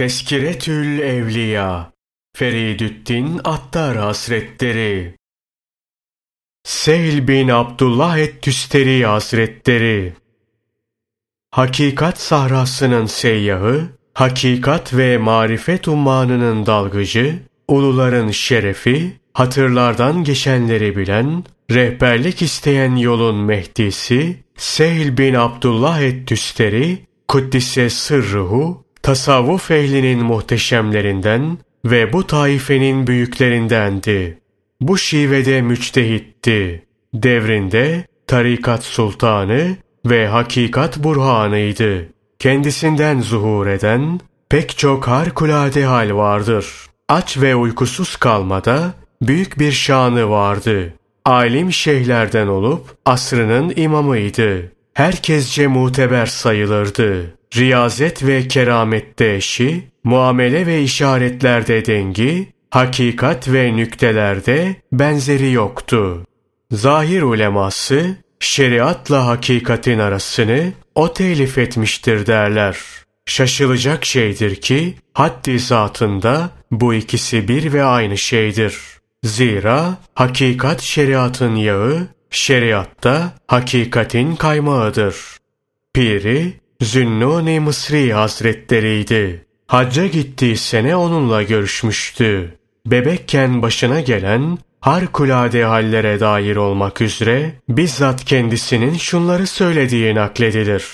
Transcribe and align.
Teskiretül 0.00 1.00
Evliya 1.00 1.92
Feridüddin 2.36 3.40
Attar 3.44 3.96
Hazretleri. 3.96 5.14
Seyl 6.64 7.28
bin 7.28 7.48
Abdullah 7.48 8.18
et-Tüsteri 8.18 9.06
Hazretleri. 9.06 10.14
Hakikat 11.50 12.20
sahrasının 12.20 13.06
seyyahı, 13.06 13.88
hakikat 14.14 14.94
ve 14.94 15.18
marifet 15.18 15.88
ummanının 15.88 16.66
dalgıcı, 16.66 17.38
uluların 17.68 18.30
şerefi, 18.30 19.20
hatırlardan 19.32 20.24
geçenleri 20.24 20.96
bilen, 20.96 21.44
rehberlik 21.70 22.42
isteyen 22.42 22.96
yolun 22.96 23.36
mehdisi, 23.36 24.36
Seyl 24.56 25.16
bin 25.16 25.34
Abdullah 25.34 26.00
et-Tüsteri, 26.00 27.06
Kuddise 27.28 27.90
sırruhu, 27.90 28.89
tasavvuf 29.10 29.70
ehlinin 29.70 30.24
muhteşemlerinden 30.24 31.58
ve 31.84 32.12
bu 32.12 32.26
taifenin 32.26 33.06
büyüklerindendi. 33.06 34.38
Bu 34.80 34.98
şivede 34.98 35.62
müçtehitti. 35.62 36.84
Devrinde 37.14 38.04
tarikat 38.26 38.84
sultanı 38.84 39.76
ve 40.06 40.26
hakikat 40.26 40.98
burhanıydı. 40.98 42.08
Kendisinden 42.38 43.20
zuhur 43.20 43.66
eden 43.66 44.20
pek 44.48 44.78
çok 44.78 45.08
harikulade 45.08 45.84
hal 45.84 46.14
vardır. 46.14 46.66
Aç 47.08 47.38
ve 47.38 47.54
uykusuz 47.54 48.16
kalmada 48.16 48.94
büyük 49.22 49.58
bir 49.58 49.72
şanı 49.72 50.30
vardı. 50.30 50.94
Alim 51.24 51.72
şeyhlerden 51.72 52.46
olup 52.46 52.96
asrının 53.04 53.72
imamıydı. 53.76 54.72
Herkesce 54.94 55.66
muteber 55.66 56.26
sayılırdı. 56.26 57.39
Riyazet 57.56 58.26
ve 58.26 58.48
keramette 58.48 59.34
eşi, 59.34 59.88
muamele 60.04 60.66
ve 60.66 60.82
işaretlerde 60.82 61.86
dengi, 61.86 62.52
hakikat 62.70 63.48
ve 63.48 63.76
nüktelerde 63.76 64.76
benzeri 64.92 65.52
yoktu. 65.52 66.26
Zahir 66.70 67.22
uleması, 67.22 68.16
şeriatla 68.40 69.26
hakikatin 69.26 69.98
arasını 69.98 70.72
o 70.94 71.12
telif 71.12 71.58
etmiştir 71.58 72.26
derler. 72.26 72.76
Şaşılacak 73.26 74.04
şeydir 74.04 74.56
ki, 74.56 74.94
haddi 75.14 75.58
zatında 75.58 76.50
bu 76.70 76.94
ikisi 76.94 77.48
bir 77.48 77.72
ve 77.72 77.84
aynı 77.84 78.18
şeydir. 78.18 78.78
Zira 79.24 79.96
hakikat 80.14 80.80
şeriatın 80.80 81.54
yağı, 81.54 82.08
şeriatta 82.30 83.32
hakikatin 83.46 84.36
kaymağıdır. 84.36 85.16
Piri, 85.94 86.60
Zünnun-i 86.80 87.60
Mısri 87.60 88.12
Hazretleriydi. 88.12 89.44
Hacca 89.66 90.06
gittiği 90.06 90.56
sene 90.56 90.96
onunla 90.96 91.42
görüşmüştü. 91.42 92.58
Bebekken 92.86 93.62
başına 93.62 94.00
gelen 94.00 94.58
harikulade 94.80 95.64
hallere 95.64 96.20
dair 96.20 96.56
olmak 96.56 97.00
üzere 97.00 97.52
bizzat 97.68 98.24
kendisinin 98.24 98.94
şunları 98.94 99.46
söylediği 99.46 100.14
nakledilir. 100.14 100.84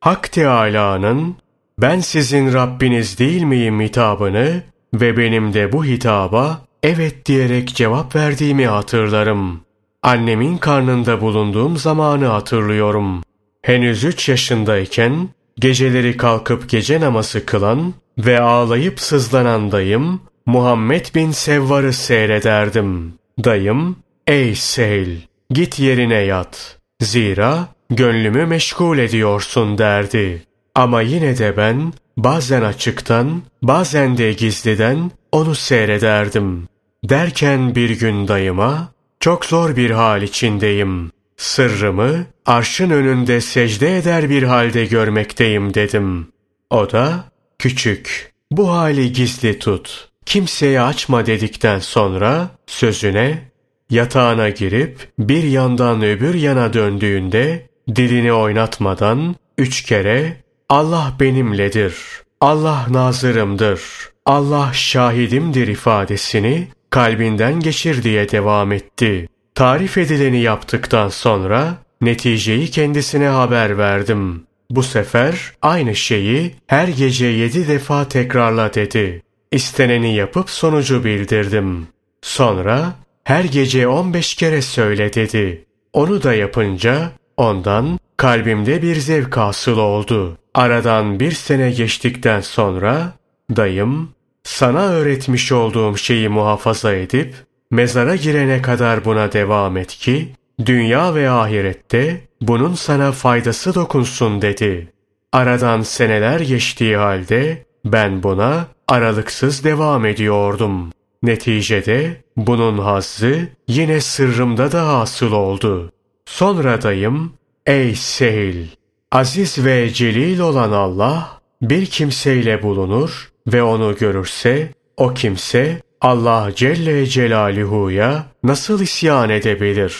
Hak 0.00 0.32
Teâlâ'nın 0.32 1.36
ben 1.78 2.00
sizin 2.00 2.52
Rabbiniz 2.52 3.18
değil 3.18 3.42
miyim 3.42 3.80
hitabını 3.80 4.62
ve 4.94 5.16
benim 5.16 5.54
de 5.54 5.72
bu 5.72 5.84
hitaba 5.84 6.60
evet 6.82 7.26
diyerek 7.26 7.68
cevap 7.68 8.16
verdiğimi 8.16 8.66
hatırlarım. 8.66 9.60
Annemin 10.02 10.56
karnında 10.56 11.20
bulunduğum 11.20 11.76
zamanı 11.76 12.26
hatırlıyorum. 12.26 13.22
Henüz 13.68 14.04
üç 14.04 14.28
yaşındayken 14.28 15.28
geceleri 15.58 16.16
kalkıp 16.16 16.68
gece 16.68 17.00
namazı 17.00 17.46
kılan 17.46 17.94
ve 18.18 18.40
ağlayıp 18.40 19.00
sızlanan 19.00 19.72
dayım 19.72 20.20
Muhammed 20.46 21.06
bin 21.14 21.30
Sevvar'ı 21.30 21.92
seyrederdim. 21.92 23.14
Dayım, 23.44 23.96
ey 24.26 24.54
Seyl, 24.54 25.08
git 25.50 25.78
yerine 25.78 26.14
yat. 26.14 26.78
Zira 27.00 27.68
gönlümü 27.90 28.46
meşgul 28.46 28.98
ediyorsun 28.98 29.78
derdi. 29.78 30.42
Ama 30.74 31.02
yine 31.02 31.38
de 31.38 31.56
ben 31.56 31.92
bazen 32.16 32.62
açıktan, 32.62 33.42
bazen 33.62 34.18
de 34.18 34.32
gizliden 34.32 35.10
onu 35.32 35.54
seyrederdim. 35.54 36.68
Derken 37.04 37.74
bir 37.74 37.90
gün 37.90 38.28
dayıma, 38.28 38.92
çok 39.20 39.44
zor 39.44 39.76
bir 39.76 39.90
hal 39.90 40.22
içindeyim. 40.22 41.10
Sırrımı 41.38 42.26
arşın 42.46 42.90
önünde 42.90 43.40
secde 43.40 43.98
eder 43.98 44.30
bir 44.30 44.42
halde 44.42 44.84
görmekteyim 44.84 45.74
dedim. 45.74 46.28
O 46.70 46.90
da 46.92 47.24
küçük 47.58 48.32
bu 48.50 48.70
hali 48.70 49.12
gizli 49.12 49.58
tut 49.58 50.08
kimseye 50.26 50.80
açma 50.80 51.26
dedikten 51.26 51.78
sonra 51.78 52.50
sözüne 52.66 53.42
yatağına 53.90 54.48
girip 54.48 55.08
bir 55.18 55.42
yandan 55.42 56.02
öbür 56.02 56.34
yana 56.34 56.72
döndüğünde 56.72 57.66
dilini 57.94 58.32
oynatmadan 58.32 59.36
üç 59.58 59.82
kere 59.82 60.36
Allah 60.68 61.12
benimledir, 61.20 61.94
Allah 62.40 62.86
nazırımdır, 62.90 63.80
Allah 64.26 64.70
şahidimdir 64.72 65.68
ifadesini 65.68 66.68
kalbinden 66.90 67.60
geçir 67.60 68.02
diye 68.02 68.30
devam 68.30 68.72
etti. 68.72 69.28
Tarif 69.58 69.98
edileni 69.98 70.40
yaptıktan 70.40 71.08
sonra 71.08 71.74
neticeyi 72.00 72.70
kendisine 72.70 73.26
haber 73.26 73.78
verdim. 73.78 74.42
Bu 74.70 74.82
sefer 74.82 75.52
aynı 75.62 75.96
şeyi 75.96 76.54
her 76.66 76.88
gece 76.88 77.26
yedi 77.26 77.68
defa 77.68 78.08
tekrarla 78.08 78.74
dedi. 78.74 79.22
İsteneni 79.52 80.14
yapıp 80.14 80.50
sonucu 80.50 81.04
bildirdim. 81.04 81.88
Sonra 82.22 82.92
her 83.24 83.44
gece 83.44 83.88
on 83.88 84.14
beş 84.14 84.34
kere 84.34 84.62
söyle 84.62 85.12
dedi. 85.12 85.64
Onu 85.92 86.22
da 86.22 86.34
yapınca 86.34 87.10
ondan 87.36 87.98
kalbimde 88.16 88.82
bir 88.82 88.96
zevk 88.96 89.36
hasıl 89.36 89.78
oldu. 89.78 90.38
Aradan 90.54 91.20
bir 91.20 91.32
sene 91.32 91.70
geçtikten 91.70 92.40
sonra 92.40 93.12
dayım 93.56 94.10
sana 94.44 94.88
öğretmiş 94.88 95.52
olduğum 95.52 95.96
şeyi 95.96 96.28
muhafaza 96.28 96.94
edip 96.94 97.47
Mezara 97.70 98.16
girene 98.16 98.62
kadar 98.62 99.04
buna 99.04 99.32
devam 99.32 99.76
et 99.76 99.88
ki, 99.88 100.32
dünya 100.66 101.14
ve 101.14 101.30
ahirette 101.30 102.20
bunun 102.40 102.74
sana 102.74 103.12
faydası 103.12 103.74
dokunsun 103.74 104.42
dedi. 104.42 104.92
Aradan 105.32 105.82
seneler 105.82 106.40
geçtiği 106.40 106.96
halde 106.96 107.64
ben 107.84 108.22
buna 108.22 108.66
aralıksız 108.88 109.64
devam 109.64 110.06
ediyordum. 110.06 110.92
Neticede 111.22 112.22
bunun 112.36 112.78
hazzı 112.78 113.48
yine 113.68 114.00
sırrımda 114.00 114.72
da 114.72 114.88
hasıl 114.88 115.32
oldu. 115.32 115.92
Sonra 116.26 116.82
dayım, 116.82 117.32
ey 117.66 117.94
Sehil, 117.94 118.66
aziz 119.12 119.64
ve 119.64 119.92
celil 119.92 120.38
olan 120.38 120.72
Allah 120.72 121.40
bir 121.62 121.86
kimseyle 121.86 122.62
bulunur 122.62 123.32
ve 123.46 123.62
onu 123.62 123.96
görürse 123.96 124.68
o 124.96 125.14
kimse 125.14 125.82
Allah 126.00 126.50
Celle 126.54 127.06
Celaluhu'ya 127.06 128.26
nasıl 128.42 128.82
isyan 128.82 129.30
edebilir? 129.30 129.96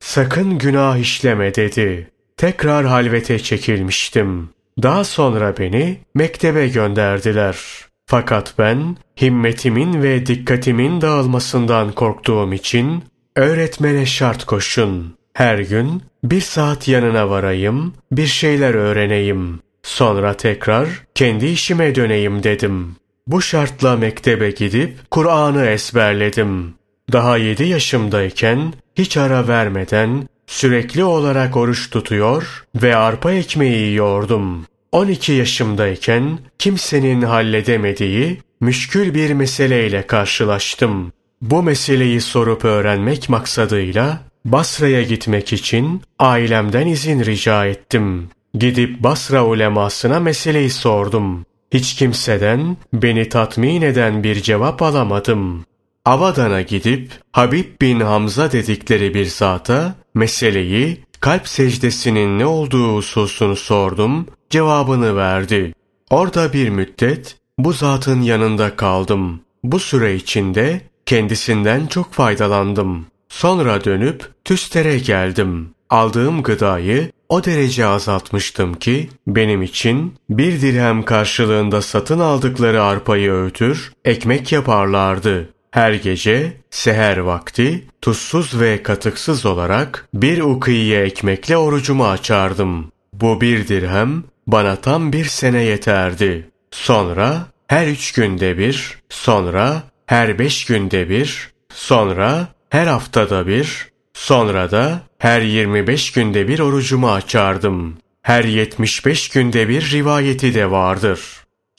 Sakın 0.00 0.58
günah 0.58 0.96
işleme 0.96 1.54
dedi. 1.54 2.10
Tekrar 2.36 2.86
halvete 2.86 3.38
çekilmiştim. 3.38 4.48
Daha 4.82 5.04
sonra 5.04 5.56
beni 5.58 5.98
mektebe 6.14 6.68
gönderdiler. 6.68 7.58
Fakat 8.06 8.54
ben 8.58 8.96
himmetimin 9.20 10.02
ve 10.02 10.26
dikkatimin 10.26 11.00
dağılmasından 11.00 11.92
korktuğum 11.92 12.52
için 12.52 13.04
öğretmene 13.36 14.06
şart 14.06 14.44
koşun. 14.44 15.14
Her 15.34 15.58
gün 15.58 16.02
bir 16.24 16.40
saat 16.40 16.88
yanına 16.88 17.30
varayım, 17.30 17.94
bir 18.12 18.26
şeyler 18.26 18.74
öğreneyim. 18.74 19.60
Sonra 19.82 20.34
tekrar 20.34 20.88
kendi 21.14 21.46
işime 21.46 21.94
döneyim 21.94 22.42
dedim. 22.42 22.96
Bu 23.28 23.42
şartla 23.42 23.96
mektebe 23.96 24.50
gidip 24.50 25.10
Kur'an'ı 25.10 25.66
ezberledim. 25.66 26.74
Daha 27.12 27.36
yedi 27.36 27.64
yaşımdayken 27.64 28.72
hiç 28.94 29.16
ara 29.16 29.48
vermeden 29.48 30.28
sürekli 30.46 31.04
olarak 31.04 31.56
oruç 31.56 31.90
tutuyor 31.90 32.64
ve 32.82 32.96
arpa 32.96 33.32
ekmeği 33.32 33.80
yiyordum. 33.80 34.66
12 34.92 35.32
yaşımdayken 35.32 36.38
kimsenin 36.58 37.22
halledemediği 37.22 38.40
müşkül 38.60 39.14
bir 39.14 39.32
meseleyle 39.32 40.06
karşılaştım. 40.06 41.12
Bu 41.42 41.62
meseleyi 41.62 42.20
sorup 42.20 42.64
öğrenmek 42.64 43.28
maksadıyla 43.28 44.20
Basra'ya 44.44 45.02
gitmek 45.02 45.52
için 45.52 46.02
ailemden 46.18 46.86
izin 46.86 47.24
rica 47.24 47.66
ettim. 47.66 48.28
Gidip 48.54 49.02
Basra 49.02 49.44
ulemasına 49.44 50.20
meseleyi 50.20 50.70
sordum. 50.70 51.46
Hiç 51.72 51.94
kimseden 51.94 52.76
beni 52.92 53.28
tatmin 53.28 53.82
eden 53.82 54.24
bir 54.24 54.42
cevap 54.42 54.82
alamadım. 54.82 55.64
Avadan'a 56.04 56.62
gidip 56.62 57.12
Habib 57.32 57.80
bin 57.80 58.00
Hamza 58.00 58.52
dedikleri 58.52 59.14
bir 59.14 59.26
zata 59.26 59.94
meseleyi 60.14 61.04
kalp 61.20 61.48
secdesinin 61.48 62.38
ne 62.38 62.46
olduğu 62.46 62.96
hususunu 62.96 63.56
sordum, 63.56 64.26
cevabını 64.50 65.16
verdi. 65.16 65.74
Orada 66.10 66.52
bir 66.52 66.68
müddet 66.68 67.36
bu 67.58 67.72
zatın 67.72 68.22
yanında 68.22 68.76
kaldım. 68.76 69.40
Bu 69.64 69.78
süre 69.78 70.14
içinde 70.14 70.80
kendisinden 71.06 71.86
çok 71.86 72.12
faydalandım. 72.12 73.06
Sonra 73.28 73.84
dönüp 73.84 74.30
Tüster'e 74.44 74.98
geldim. 74.98 75.70
Aldığım 75.90 76.42
gıdayı 76.42 77.10
o 77.28 77.44
derece 77.44 77.86
azaltmıştım 77.86 78.74
ki 78.74 79.08
benim 79.26 79.62
için 79.62 80.14
bir 80.30 80.60
dirhem 80.60 81.02
karşılığında 81.02 81.82
satın 81.82 82.18
aldıkları 82.18 82.82
arpayı 82.82 83.32
öğütür, 83.32 83.92
ekmek 84.04 84.52
yaparlardı. 84.52 85.48
Her 85.70 85.92
gece 85.92 86.52
seher 86.70 87.16
vakti 87.16 87.84
tuzsuz 88.02 88.60
ve 88.60 88.82
katıksız 88.82 89.46
olarak 89.46 90.08
bir 90.14 90.40
ukiye 90.40 91.02
ekmekle 91.02 91.56
orucumu 91.56 92.06
açardım. 92.06 92.92
Bu 93.12 93.40
bir 93.40 93.68
dirhem 93.68 94.24
bana 94.46 94.76
tam 94.76 95.12
bir 95.12 95.24
sene 95.24 95.62
yeterdi. 95.62 96.50
Sonra 96.70 97.46
her 97.66 97.86
üç 97.86 98.12
günde 98.12 98.58
bir, 98.58 98.98
sonra 99.08 99.82
her 100.06 100.38
beş 100.38 100.64
günde 100.64 101.08
bir, 101.08 101.52
sonra 101.74 102.48
her 102.70 102.86
haftada 102.86 103.46
bir, 103.46 103.88
sonra 104.18 104.70
da 104.70 105.00
her 105.18 105.40
25 105.40 106.12
günde 106.12 106.48
bir 106.48 106.58
orucumu 106.58 107.10
açardım. 107.10 107.96
Her 108.22 108.44
75 108.44 109.28
günde 109.28 109.68
bir 109.68 109.90
rivayeti 109.90 110.54
de 110.54 110.70
vardır. 110.70 111.20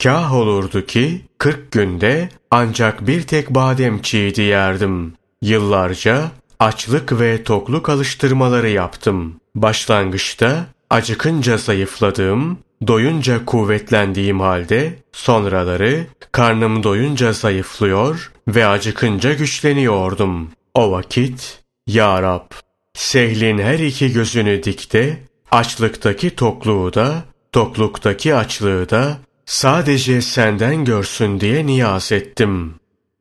Kah 0.02 0.34
olurdu 0.34 0.86
ki 0.86 1.20
40 1.38 1.72
günde 1.72 2.28
ancak 2.50 3.06
bir 3.06 3.22
tek 3.22 3.50
badem 3.50 4.02
çiğdi 4.02 4.42
yerdim. 4.42 5.14
Yıllarca 5.42 6.30
açlık 6.58 7.20
ve 7.20 7.44
tokluk 7.44 7.88
alıştırmaları 7.88 8.68
yaptım. 8.68 9.40
Başlangıçta 9.54 10.66
acıkınca 10.90 11.56
zayıfladığım, 11.56 12.58
doyunca 12.86 13.44
kuvvetlendiğim 13.44 14.40
halde 14.40 14.94
sonraları 15.12 16.06
karnım 16.32 16.82
doyunca 16.82 17.32
zayıflıyor 17.32 18.32
ve 18.48 18.66
acıkınca 18.66 19.34
güçleniyordum. 19.34 20.50
O 20.74 20.92
vakit 20.92 21.59
Ya 21.94 22.22
Rab 22.22 22.50
Sehlin 22.94 23.58
her 23.58 23.78
iki 23.78 24.12
gözünü 24.12 24.62
dikte, 24.62 25.18
açlıktaki 25.50 26.36
tokluğu 26.36 26.94
da, 26.94 27.24
tokluktaki 27.52 28.34
açlığı 28.34 28.90
da 28.90 29.18
sadece 29.46 30.22
senden 30.22 30.84
görsün 30.84 31.40
diye 31.40 31.66
niyaz 31.66 32.12
ettim. 32.12 32.74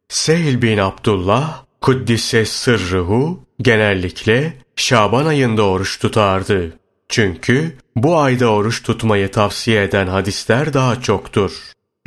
Sehl 0.09 0.61
bin 0.61 0.77
Abdullah, 0.77 1.63
Kuddise 1.81 2.45
sırrıhu, 2.45 3.39
genellikle 3.61 4.53
Şaban 4.75 5.25
ayında 5.25 5.63
oruç 5.63 5.99
tutardı. 5.99 6.73
Çünkü 7.09 7.77
bu 7.95 8.17
ayda 8.17 8.47
oruç 8.47 8.83
tutmayı 8.83 9.31
tavsiye 9.31 9.83
eden 9.83 10.07
hadisler 10.07 10.73
daha 10.73 11.01
çoktur. 11.01 11.51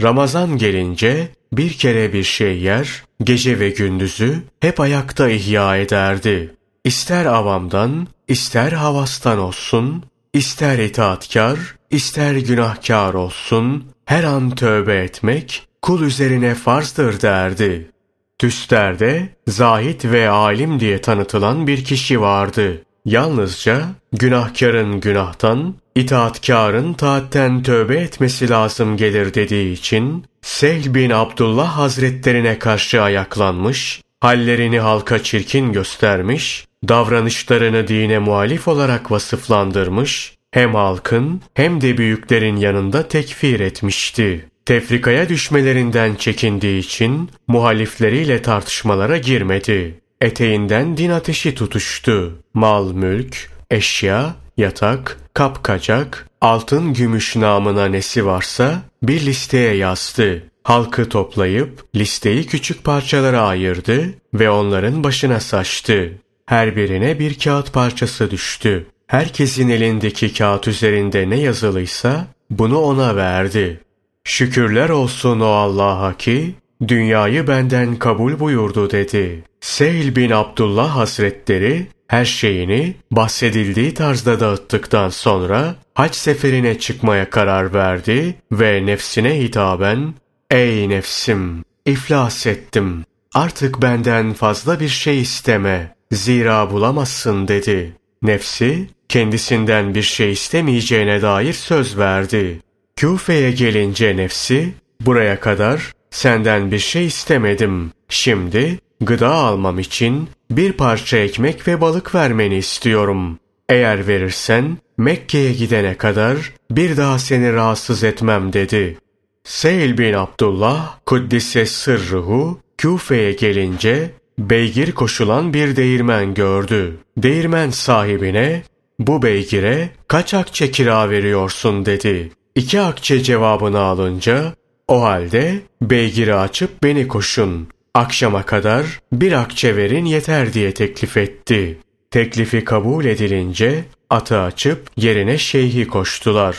Ramazan 0.03 0.59
gelince 0.59 1.29
bir 1.53 1.73
kere 1.73 2.13
bir 2.13 2.23
şey 2.23 2.59
yer, 2.59 3.03
gece 3.23 3.61
ve 3.61 3.71
gündüzü 3.71 4.43
hep 4.61 4.81
ayakta 4.81 5.29
ihya 5.29 5.77
ederdi. 5.77 6.55
İster 6.85 7.25
avamdan, 7.27 8.09
ister 8.29 8.73
havastan 8.73 9.39
olsun, 9.39 10.05
ister 10.33 10.79
itaatkar, 10.79 11.59
ister 11.91 12.35
günahkar 12.35 13.15
olsun, 13.15 13.85
her 14.05 14.25
an 14.25 14.51
tövbe 14.51 14.97
etmek 14.97 15.67
kul 15.83 16.03
üzerine 16.03 16.55
farzdır 16.55 17.21
derdi. 17.21 17.91
Tüster'de 18.39 19.29
zahit 19.49 20.05
ve 20.05 20.29
alim 20.29 20.81
diye 20.81 21.01
tanıtılan 21.01 21.67
bir 21.67 21.85
kişi 21.85 22.21
vardı. 22.21 22.85
Yalnızca 23.05 23.83
günahkarın 24.13 25.01
günahtan, 25.01 25.75
itaatkarın 25.95 26.93
taatten 26.93 27.63
tövbe 27.63 27.97
etmesi 27.97 28.51
lazım 28.51 28.97
gelir 28.97 29.35
dediği 29.35 29.73
için 29.73 30.25
Sehl 30.43 30.95
bin 30.95 31.11
Abdullah 31.11 31.79
hazretlerine 31.79 32.59
karşı 32.59 33.03
ayaklanmış, 33.03 34.03
hallerini 34.21 34.81
halka 34.81 35.23
çirkin 35.23 35.73
göstermiş, 35.73 36.67
davranışlarını 36.89 37.89
dine 37.89 38.19
muhalif 38.19 38.69
olarak 38.69 39.11
vasıflandırmış, 39.11 40.35
hem 40.51 40.75
halkın 40.75 41.43
hem 41.55 41.81
de 41.81 41.99
büyüklerin 41.99 42.57
yanında 42.57 43.09
tekfir 43.09 43.61
etmişti. 43.61 44.49
Tefrikaya 44.67 45.29
düşmelerinden 45.29 46.15
çekindiği 46.15 46.81
için 46.81 47.31
muhalifleriyle 47.49 48.43
tartışmalara 48.43 49.19
girmedi. 49.19 50.02
Eteğinden 50.23 50.97
din 50.97 51.11
ateşi 51.11 51.55
tutuştu. 51.55 52.39
Mal, 52.55 52.93
mülk, 52.93 53.51
eşya, 53.71 54.35
yatak, 54.57 55.19
kapkacak, 55.35 56.29
altın 56.41 56.95
gümüş 56.95 57.37
namına 57.37 57.87
nesi 57.87 58.27
varsa 58.27 58.83
bir 59.03 59.27
listeye 59.27 59.75
yazdı. 59.75 60.43
Halkı 60.63 61.09
toplayıp 61.09 61.85
listeyi 61.95 62.47
küçük 62.47 62.85
parçalara 62.85 63.43
ayırdı 63.43 64.15
ve 64.35 64.51
onların 64.51 65.05
başına 65.05 65.41
saçtı. 65.41 66.13
Her 66.47 66.77
birine 66.77 67.19
bir 67.19 67.39
kağıt 67.39 67.73
parçası 67.73 68.31
düştü. 68.31 68.87
Herkesin 69.07 69.69
elindeki 69.69 70.35
kağıt 70.35 70.69
üzerinde 70.69 71.31
ne 71.31 71.41
yazılıysa 71.41 72.27
bunu 72.51 72.79
ona 72.79 73.17
verdi. 73.17 73.81
Şükürler 74.25 74.89
olsun 74.89 75.41
o 75.41 75.47
Allah'a 75.47 76.17
ki 76.17 76.55
dünyayı 76.89 77.49
benden 77.49 77.97
kabul 77.97 78.41
buyurdu 78.41 78.91
dedi. 78.91 79.45
Seyl 79.63 80.17
bin 80.17 80.31
Abdullah 80.31 80.97
Hazretleri 80.97 81.87
her 82.09 82.25
şeyini 82.25 82.95
bahsedildiği 83.11 83.95
tarzda 83.95 84.41
dağıttıktan 84.41 85.09
sonra 85.09 85.75
hac 85.95 86.15
seferine 86.15 86.79
çıkmaya 86.79 87.31
karar 87.31 87.75
verdi 87.75 88.35
ve 88.53 88.87
nefsine 88.87 89.41
hitaben 89.41 90.15
Ey 90.51 90.89
nefsim! 90.89 91.65
iflas 91.87 92.47
ettim. 92.47 93.05
Artık 93.35 93.83
benden 93.83 94.33
fazla 94.33 94.81
bir 94.81 94.89
şey 94.89 95.21
isteme. 95.21 95.95
Zira 96.13 96.71
bulamazsın 96.71 97.49
dedi. 97.49 97.97
Nefsi 98.23 98.89
kendisinden 99.09 99.95
bir 99.95 100.03
şey 100.03 100.33
istemeyeceğine 100.33 101.23
dair 101.23 101.53
söz 101.53 101.99
verdi. 101.99 102.61
Küfe'ye 102.97 103.51
gelince 103.51 104.17
nefsi 104.17 104.73
buraya 105.01 105.41
kadar 105.41 105.93
senden 106.11 106.71
bir 106.71 106.79
şey 106.79 107.07
istemedim. 107.07 107.93
Şimdi 108.09 108.79
gıda 109.03 109.31
almam 109.31 109.79
için 109.79 110.29
bir 110.51 110.73
parça 110.73 111.17
ekmek 111.17 111.69
ve 111.69 111.81
balık 111.81 112.15
vermeni 112.15 112.57
istiyorum. 112.57 113.39
Eğer 113.69 114.07
verirsen 114.07 114.79
Mekke'ye 114.99 115.53
gidene 115.53 115.95
kadar 115.95 116.53
bir 116.71 116.97
daha 116.97 117.19
seni 117.19 117.53
rahatsız 117.53 118.05
etmem 118.05 118.53
dedi. 118.53 118.99
Seyl 119.45 119.99
bin 119.99 120.13
Abdullah 120.13 120.99
Kuddise 121.07 121.67
sırruhu 121.67 122.59
Küfe'ye 122.79 123.33
gelince 123.33 124.11
beygir 124.39 124.93
koşulan 124.93 125.55
bir 125.55 125.77
değirmen 125.77 126.35
gördü. 126.35 126.97
Değirmen 127.17 127.71
sahibine 127.71 128.63
bu 128.99 129.23
beygire 129.23 129.91
kaç 130.09 130.35
akçe 130.35 130.71
kira 130.71 131.11
veriyorsun 131.11 131.87
dedi. 131.87 132.33
İki 132.55 132.81
akçe 132.81 133.23
cevabını 133.23 133.79
alınca 133.79 134.55
o 134.89 135.03
halde 135.03 135.61
beygiri 135.83 136.35
açıp 136.35 136.83
beni 136.83 137.09
koşun. 137.09 137.69
Akşama 137.95 138.43
kadar 138.43 139.01
bir 139.13 139.33
akçe 139.33 139.77
verin 139.77 140.05
yeter 140.05 140.53
diye 140.53 140.75
teklif 140.75 141.17
etti. 141.17 141.79
Teklifi 142.11 142.65
kabul 142.65 143.05
edilince 143.05 143.85
atı 144.11 144.41
açıp 144.41 144.91
yerine 144.97 145.39
şeyhi 145.39 145.87
koştular. 145.87 146.57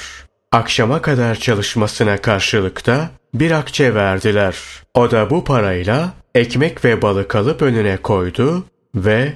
Akşama 0.51 1.01
kadar 1.01 1.35
çalışmasına 1.35 2.17
karşılıkta 2.17 3.09
bir 3.33 3.51
akçe 3.51 3.95
verdiler. 3.95 4.55
O 4.93 5.11
da 5.11 5.29
bu 5.29 5.43
parayla 5.43 6.13
ekmek 6.35 6.85
ve 6.85 7.01
balık 7.01 7.35
alıp 7.35 7.61
önüne 7.61 7.97
koydu 7.97 8.65
ve 8.95 9.33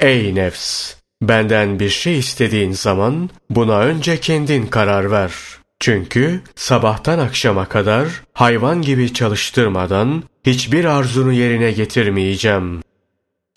''Ey 0.00 0.34
nefs, 0.34 0.94
benden 1.22 1.80
bir 1.80 1.88
şey 1.88 2.18
istediğin 2.18 2.72
zaman 2.72 3.30
buna 3.50 3.80
önce 3.80 4.20
kendin 4.20 4.66
karar 4.66 5.10
ver. 5.10 5.32
Çünkü 5.80 6.40
sabahtan 6.54 7.18
akşama 7.18 7.68
kadar 7.68 8.08
hayvan 8.32 8.82
gibi 8.82 9.14
çalıştırmadan 9.14 10.22
hiçbir 10.46 10.84
arzunu 10.84 11.32
yerine 11.32 11.72
getirmeyeceğim.'' 11.72 12.88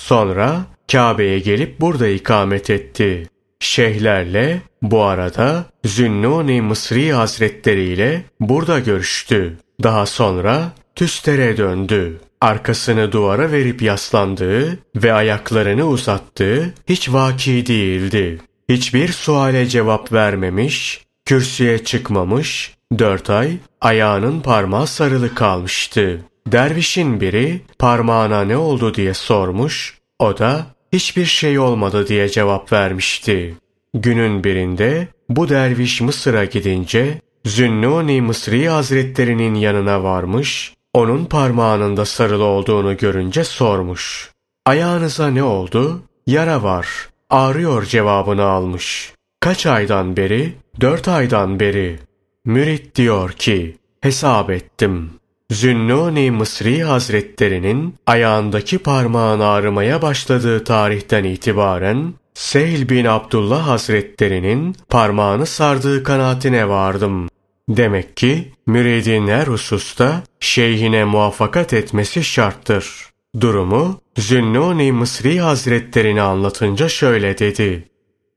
Sonra 0.02 0.66
Kabe'ye 0.92 1.40
gelip 1.40 1.80
burada 1.82 2.08
ikamet 2.08 2.70
etti. 2.70 3.28
Şeyhlerle 3.60 4.62
bu 4.82 5.04
arada 5.04 5.66
Zünnuni 5.86 6.62
Mısri 6.62 7.14
Hazretleri 7.14 7.84
ile 7.84 8.24
burada 8.40 8.80
görüştü. 8.80 9.58
Daha 9.84 10.06
sonra 10.06 10.72
Tüster'e 10.96 11.58
döndü. 11.58 12.20
Arkasını 12.42 13.12
duvara 13.12 13.52
verip 13.52 13.82
yaslandığı 13.82 14.80
ve 14.96 15.14
ayaklarını 15.14 15.88
uzattığı 15.88 16.74
hiç 16.90 17.10
vaki 17.10 17.66
değildi. 17.66 18.42
Hiçbir 18.70 19.08
suale 19.08 19.66
cevap 19.68 20.14
vermemiş, 20.14 21.02
kürsüye 21.32 21.84
çıkmamış, 21.84 22.76
dört 23.00 23.30
ay 23.30 23.58
ayağının 23.82 24.42
parmağı 24.42 24.88
sarılı 24.88 25.36
kalmıştı. 25.36 26.22
Dervişin 26.48 27.22
biri 27.22 27.62
parmağına 27.80 28.42
ne 28.42 28.58
oldu 28.58 28.94
diye 28.94 29.14
sormuş, 29.14 29.98
o 30.20 30.38
da 30.38 30.66
hiçbir 30.94 31.26
şey 31.26 31.60
olmadı 31.60 32.08
diye 32.08 32.30
cevap 32.30 32.74
vermişti. 32.74 33.56
Günün 33.94 34.44
birinde 34.44 35.08
bu 35.30 35.50
derviş 35.50 36.02
Mısır'a 36.02 36.46
gidince 36.46 37.22
Zünnuni 37.46 38.22
Mısri 38.22 38.70
Hazretlerinin 38.70 39.56
yanına 39.56 40.04
varmış, 40.04 40.74
onun 40.94 41.26
parmağının 41.26 41.98
da 41.98 42.06
sarılı 42.06 42.44
olduğunu 42.44 42.98
görünce 42.98 43.44
sormuş. 43.44 44.32
Ayağınıza 44.66 45.28
ne 45.28 45.44
oldu? 45.44 46.02
Yara 46.28 46.64
var. 46.64 46.88
Ağrıyor 47.30 47.86
cevabını 47.86 48.44
almış. 48.44 49.14
Kaç 49.40 49.66
aydan 49.66 50.18
beri? 50.18 50.54
Dört 50.82 51.08
aydan 51.08 51.60
beri. 51.60 52.00
Mürit 52.46 52.96
diyor 52.96 53.32
ki, 53.32 53.78
hesap 54.02 54.50
ettim. 54.50 55.10
Zünnuni 55.52 56.32
Mısri 56.32 56.84
Hazretlerinin 56.84 57.96
ayağındaki 58.06 58.78
parmağın 58.78 59.40
ağrımaya 59.40 60.02
başladığı 60.02 60.64
tarihten 60.64 61.24
itibaren 61.24 62.14
Sehl 62.34 62.90
bin 62.90 63.06
Abdullah 63.06 63.68
Hazretlerinin 63.68 64.76
parmağını 64.90 65.46
sardığı 65.46 66.04
kanaatine 66.04 66.70
vardım. 66.70 67.30
Demek 67.70 68.18
ki 68.18 68.52
müridin 68.68 69.28
her 69.28 69.48
hususta 69.48 70.24
şeyhine 70.40 71.04
muvaffakat 71.06 71.74
etmesi 71.74 72.24
şarttır. 72.24 73.10
Durumu 73.40 74.02
Zünnuni 74.18 74.92
Mısri 74.92 75.40
Hazretlerini 75.40 76.22
anlatınca 76.22 76.90
şöyle 76.90 77.38
dedi. 77.38 77.91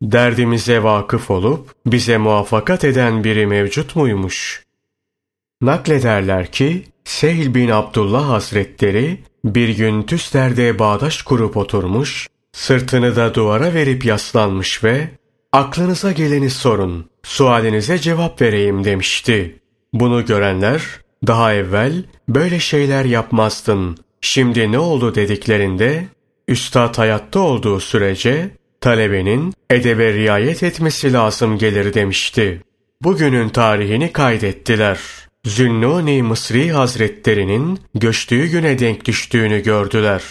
Derdimize 0.04 0.82
vakıf 0.82 1.30
olup 1.30 1.74
bize 1.86 2.18
muvaffakat 2.18 2.84
eden 2.84 3.24
biri 3.24 3.46
mevcut 3.46 3.96
muymuş? 3.96 4.62
Naklederler 5.62 6.52
ki 6.52 6.84
Sehl 7.04 7.54
bin 7.54 7.68
Abdullah 7.68 8.28
Hazretleri 8.28 9.20
bir 9.44 9.68
gün 9.68 10.02
Tüster'de 10.02 10.78
bağdaş 10.78 11.22
kurup 11.22 11.56
oturmuş, 11.56 12.28
sırtını 12.52 13.16
da 13.16 13.34
duvara 13.34 13.74
verip 13.74 14.04
yaslanmış 14.04 14.84
ve 14.84 15.08
aklınıza 15.52 16.12
geleni 16.12 16.50
sorun, 16.50 17.10
sualinize 17.22 17.98
cevap 17.98 18.40
vereyim 18.42 18.84
demişti. 18.84 19.60
Bunu 19.92 20.26
görenler 20.26 20.82
daha 21.26 21.54
evvel 21.54 22.04
böyle 22.28 22.60
şeyler 22.60 23.04
yapmazdın, 23.04 23.96
şimdi 24.20 24.72
ne 24.72 24.78
oldu 24.78 25.14
dediklerinde 25.14 26.04
üstad 26.48 26.98
hayatta 26.98 27.40
olduğu 27.40 27.80
sürece 27.80 28.50
talebenin 28.84 29.54
edebe 29.70 30.12
riayet 30.12 30.62
etmesi 30.62 31.12
lazım 31.12 31.58
gelir 31.58 31.94
demişti. 31.94 32.60
Bugünün 33.02 33.48
tarihini 33.48 34.12
kaydettiler. 34.12 34.98
Zünnuni 35.44 36.22
Mısri 36.22 36.72
Hazretlerinin 36.72 37.78
göçtüğü 37.94 38.46
güne 38.46 38.78
denk 38.78 39.04
düştüğünü 39.04 39.62
gördüler. 39.62 40.22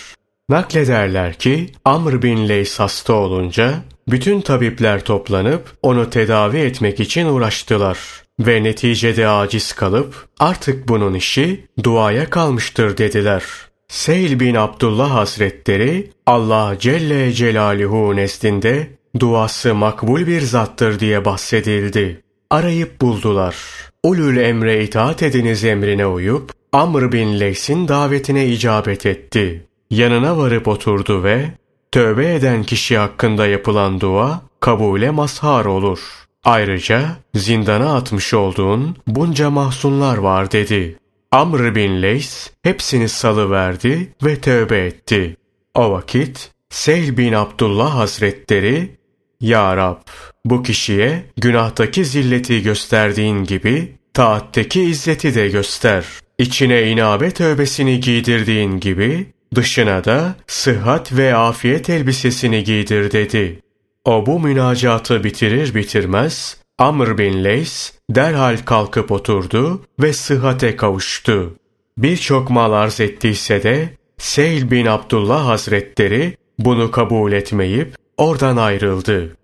Naklederler 0.50 1.34
ki 1.34 1.70
Amr 1.86 2.22
bin 2.22 2.50
Leys 2.50 2.80
hasta 2.80 3.14
olunca 3.14 3.74
bütün 4.08 4.42
tabipler 4.42 5.04
toplanıp 5.04 5.78
onu 5.82 6.10
tedavi 6.10 6.58
etmek 6.58 7.00
için 7.00 7.26
uğraştılar 7.26 7.98
ve 8.40 8.64
neticede 8.64 9.28
aciz 9.28 9.74
kalıp 9.74 10.28
artık 10.40 10.88
bunun 10.88 11.14
işi 11.14 11.66
duaya 11.84 12.30
kalmıştır 12.30 12.98
dediler. 12.98 13.44
Seyl 13.88 14.40
bin 14.40 14.56
Abdullah 14.56 15.12
Hazretleri 15.12 16.12
Allah 16.26 16.76
Celle 16.80 17.34
Celaluhu 17.34 18.16
nezdinde 18.16 18.88
duası 19.20 19.76
makbul 19.76 20.28
bir 20.28 20.42
zattır 20.42 21.00
diye 21.00 21.26
bahsedildi. 21.26 22.22
Arayıp 22.50 23.02
buldular. 23.02 23.56
Ulul 24.04 24.38
emre 24.38 24.84
itaat 24.84 25.24
ediniz 25.24 25.64
emrine 25.64 26.06
uyup 26.06 26.52
Amr 26.72 27.12
bin 27.12 27.40
Leys'in 27.40 27.88
davetine 27.88 28.48
icabet 28.48 29.06
etti. 29.06 29.66
Yanına 29.90 30.38
varıp 30.38 30.68
oturdu 30.68 31.24
ve 31.24 31.46
tövbe 31.92 32.34
eden 32.34 32.64
kişi 32.64 32.98
hakkında 32.98 33.48
yapılan 33.48 34.02
dua 34.02 34.42
kabule 34.60 35.10
mazhar 35.10 35.66
olur. 35.66 36.00
Ayrıca 36.44 37.18
zindana 37.36 37.96
atmış 37.96 38.34
olduğun 38.34 38.96
bunca 39.08 39.50
mahzunlar 39.50 40.18
var 40.18 40.52
dedi. 40.52 40.98
Amr 41.34 41.76
bin 41.76 42.02
Leys 42.02 42.52
hepsini 42.64 43.10
salıverdi 43.10 44.14
ve 44.24 44.42
tövbe 44.42 44.86
etti. 44.86 45.38
O 45.76 45.92
vakit 45.92 46.52
Seyl 46.70 47.18
bin 47.18 47.34
Abdullah 47.34 47.96
Hazretleri 47.96 48.98
Ya 49.42 49.78
Rab 49.78 50.02
bu 50.46 50.64
kişiye 50.64 51.24
günahtaki 51.38 52.06
zilleti 52.06 52.64
gösterdiğin 52.64 53.44
gibi 53.44 53.96
taatteki 54.14 54.82
izzeti 54.82 55.36
de 55.36 55.50
göster. 55.50 56.06
İçine 56.38 56.92
inabe 56.92 57.32
tövbesini 57.32 58.00
giydirdiğin 58.00 58.80
gibi 58.80 59.34
dışına 59.56 60.04
da 60.04 60.36
sıhhat 60.48 61.14
ve 61.14 61.36
afiyet 61.36 61.90
elbisesini 61.90 62.64
giydir 62.64 63.12
dedi. 63.12 63.60
O 64.06 64.26
bu 64.26 64.40
münacatı 64.40 65.24
bitirir 65.24 65.76
bitirmez 65.76 66.58
Amr 66.78 67.18
bin 67.18 67.44
Leys 67.44 67.94
derhal 68.16 68.58
kalkıp 68.66 69.12
oturdu 69.12 69.82
ve 70.00 70.14
sıhhate 70.14 70.76
kavuştu. 70.76 71.54
Birçok 71.98 72.50
mal 72.50 72.72
arz 72.72 73.00
ettiyse 73.00 73.64
de 73.64 73.90
Seyl 74.18 74.72
bin 74.72 74.86
Abdullah 74.86 75.48
Hazretleri 75.48 76.38
bunu 76.60 76.92
kabul 76.92 77.32
etmeyip 77.32 77.96
oradan 78.18 78.58
ayrıldı. 78.58 79.38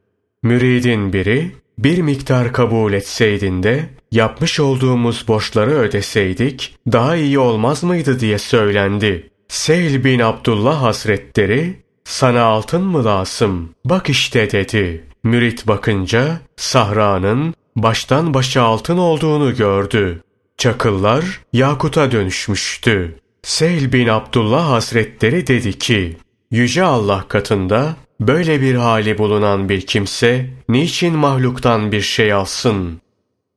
Müridin 0.43 1.13
biri 1.13 1.51
bir 1.77 2.01
miktar 2.01 2.53
kabul 2.53 2.93
etseydin 2.93 3.63
de 3.63 3.89
yapmış 4.11 4.59
olduğumuz 4.59 5.27
borçları 5.27 5.71
ödeseydik 5.71 6.75
daha 6.91 7.15
iyi 7.15 7.39
olmaz 7.39 7.83
mıydı 7.83 8.19
diye 8.19 8.37
söylendi. 8.37 9.29
Seyl 9.47 10.03
bin 10.03 10.19
Abdullah 10.19 10.81
Hazretleri 10.81 11.75
sana 12.03 12.43
altın 12.43 12.83
mı 12.83 13.05
lazım? 13.05 13.69
Bak 13.85 14.09
işte 14.09 14.51
dedi. 14.51 15.03
Mürit 15.23 15.67
bakınca 15.67 16.39
sahranın 16.55 17.53
baştan 17.75 18.33
başa 18.33 18.61
altın 18.61 18.97
olduğunu 18.97 19.55
gördü. 19.55 20.23
Çakıllar 20.57 21.41
yakuta 21.53 22.11
dönüşmüştü. 22.11 23.19
Seyl 23.43 23.91
bin 23.91 24.07
Abdullah 24.07 24.69
Hazretleri 24.69 25.47
dedi 25.47 25.79
ki, 25.79 26.17
Yüce 26.51 26.83
Allah 26.83 27.25
katında 27.27 27.95
böyle 28.19 28.61
bir 28.61 28.75
hali 28.75 29.17
bulunan 29.17 29.69
bir 29.69 29.81
kimse 29.81 30.49
niçin 30.69 31.15
mahluktan 31.15 31.91
bir 31.91 32.01
şey 32.01 32.33
alsın? 32.33 33.01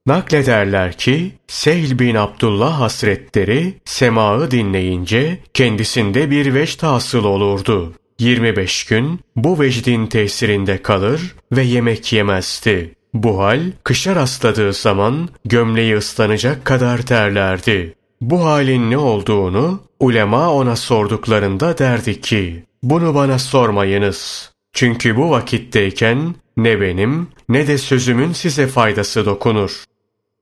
Naklederler 0.07 0.92
ki 0.92 1.33
Seyl 1.47 1.99
bin 1.99 2.14
Abdullah 2.14 2.81
Hazretleri 2.81 3.75
semağı 3.85 4.50
dinleyince 4.50 5.38
kendisinde 5.54 6.31
bir 6.31 6.54
vecd 6.54 6.83
hasıl 6.83 7.25
olurdu. 7.25 7.92
25 8.19 8.85
gün 8.85 9.21
bu 9.37 9.61
vecdin 9.61 10.07
tesirinde 10.07 10.83
kalır 10.83 11.35
ve 11.52 11.62
yemek 11.62 12.12
yemezdi. 12.12 12.95
Bu 13.14 13.38
hal 13.38 13.61
kışa 13.85 14.16
rastladığı 14.16 14.73
zaman 14.73 15.28
gömleği 15.45 15.97
ıslanacak 15.97 16.64
kadar 16.64 16.99
terlerdi. 16.99 17.95
Bu 18.21 18.45
halin 18.45 18.90
ne 18.90 18.99
olduğunu 18.99 19.81
ulema 20.00 20.54
ona 20.54 20.76
sorduklarında 20.76 21.78
derdi 21.78 22.21
ki, 22.21 22.64
bunu 22.83 23.14
bana 23.14 23.38
sormayınız. 23.38 24.52
Çünkü 24.73 25.16
bu 25.16 25.31
vakitteyken 25.31 26.35
ne 26.57 26.81
benim 26.81 27.28
ne 27.49 27.66
de 27.66 27.78
sözümün 27.78 28.33
size 28.33 28.66
faydası 28.66 29.26
dokunur. 29.26 29.85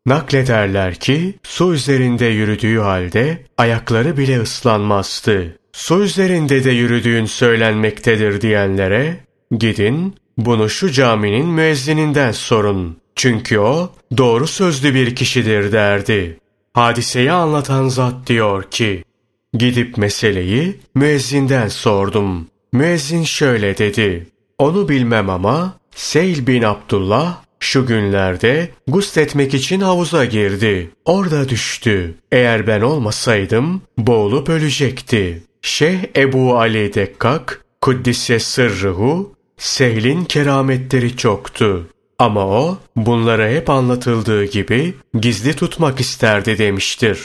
Naklederler 0.07 0.95
ki 0.95 1.35
su 1.43 1.75
üzerinde 1.75 2.27
yürüdüğü 2.27 2.79
halde 2.79 3.45
ayakları 3.59 4.17
bile 4.17 4.41
ıslanmazdı. 4.41 5.59
Su 5.73 6.03
üzerinde 6.03 6.65
de 6.65 6.71
yürüdüğün 6.71 7.25
söylenmektedir 7.25 8.41
diyenlere 8.41 9.17
gidin 9.59 10.15
bunu 10.39 10.71
şu 10.71 10.91
caminin 10.91 11.47
müezzininden 11.47 12.33
sorun. 12.33 12.97
Çünkü 13.17 13.59
o 13.59 13.93
doğru 14.17 14.47
sözlü 14.47 14.95
bir 14.95 15.17
kişidir 15.17 15.73
derdi. 15.73 16.39
Hadiseyi 16.73 17.33
anlatan 17.33 17.89
zat 17.89 18.15
diyor 18.27 18.63
ki 18.71 19.05
gidip 19.53 19.97
meseleyi 19.97 20.81
müezzinden 20.95 21.69
sordum. 21.69 22.47
Müezzin 22.73 23.25
şöyle 23.25 23.79
dedi. 23.79 24.27
Onu 24.59 24.89
bilmem 24.89 25.31
ama 25.31 25.81
Seyl 25.95 26.47
bin 26.47 26.63
Abdullah 26.63 27.43
şu 27.61 27.87
günlerde 27.87 28.71
gusletmek 28.89 29.55
için 29.55 29.81
havuza 29.81 30.25
girdi. 30.25 30.91
Orada 31.05 31.49
düştü. 31.49 32.15
Eğer 32.33 32.67
ben 32.67 32.81
olmasaydım 32.81 33.83
boğulup 33.99 34.49
ölecekti. 34.49 35.43
Şeyh 35.63 35.99
Ebu 36.17 36.59
Ali 36.59 36.95
Dekkak, 36.95 37.65
Kuddise 37.81 38.39
Sırrıhu, 38.39 39.33
Sehl'in 39.61 40.25
kerametleri 40.25 41.17
çoktu. 41.17 41.87
Ama 42.19 42.47
o 42.47 42.79
bunlara 42.97 43.49
hep 43.49 43.71
anlatıldığı 43.71 44.45
gibi 44.45 44.95
gizli 45.21 45.57
tutmak 45.57 46.01
isterdi 46.01 46.59
demiştir. 46.59 47.21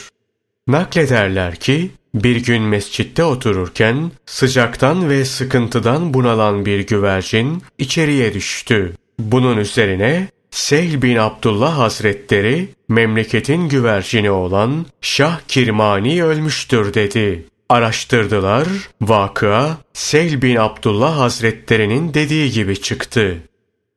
Naklederler 0.67 1.55
ki 1.55 1.91
bir 2.13 2.35
gün 2.35 2.63
mescitte 2.63 3.23
otururken 3.23 4.11
sıcaktan 4.25 5.09
ve 5.09 5.25
sıkıntıdan 5.25 6.13
bunalan 6.13 6.65
bir 6.65 6.79
güvercin 6.79 7.63
içeriye 7.77 8.33
düştü. 8.33 8.93
Bunun 9.19 9.57
üzerine 9.57 10.27
Sehl 10.51 11.01
bin 11.01 11.15
Abdullah 11.15 11.77
Hazretleri 11.77 12.69
memleketin 12.89 13.69
güvercini 13.69 14.31
olan 14.31 14.85
Şah 15.01 15.39
Kirmani 15.47 16.23
ölmüştür 16.23 16.93
dedi. 16.93 17.45
Araştırdılar, 17.69 18.67
vakıa 19.01 19.77
Sehl 19.93 20.41
bin 20.41 20.55
Abdullah 20.55 21.19
Hazretlerinin 21.19 22.13
dediği 22.13 22.51
gibi 22.51 22.81
çıktı. 22.81 23.37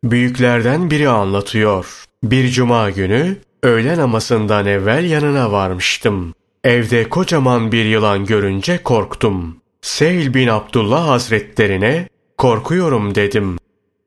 Büyüklerden 0.04 0.90
biri 0.90 1.08
anlatıyor. 1.08 2.04
Bir 2.22 2.48
cuma 2.48 2.90
günü 2.90 3.36
öğle 3.62 3.96
namazından 3.96 4.66
evvel 4.66 5.10
yanına 5.10 5.52
varmıştım. 5.52 6.34
Evde 6.64 7.08
kocaman 7.08 7.72
bir 7.72 7.84
yılan 7.84 8.24
görünce 8.26 8.82
korktum. 8.82 9.56
Seyl 9.80 10.34
bin 10.34 10.48
Abdullah 10.48 11.08
hazretlerine 11.08 12.08
korkuyorum 12.38 13.14
dedim. 13.14 13.58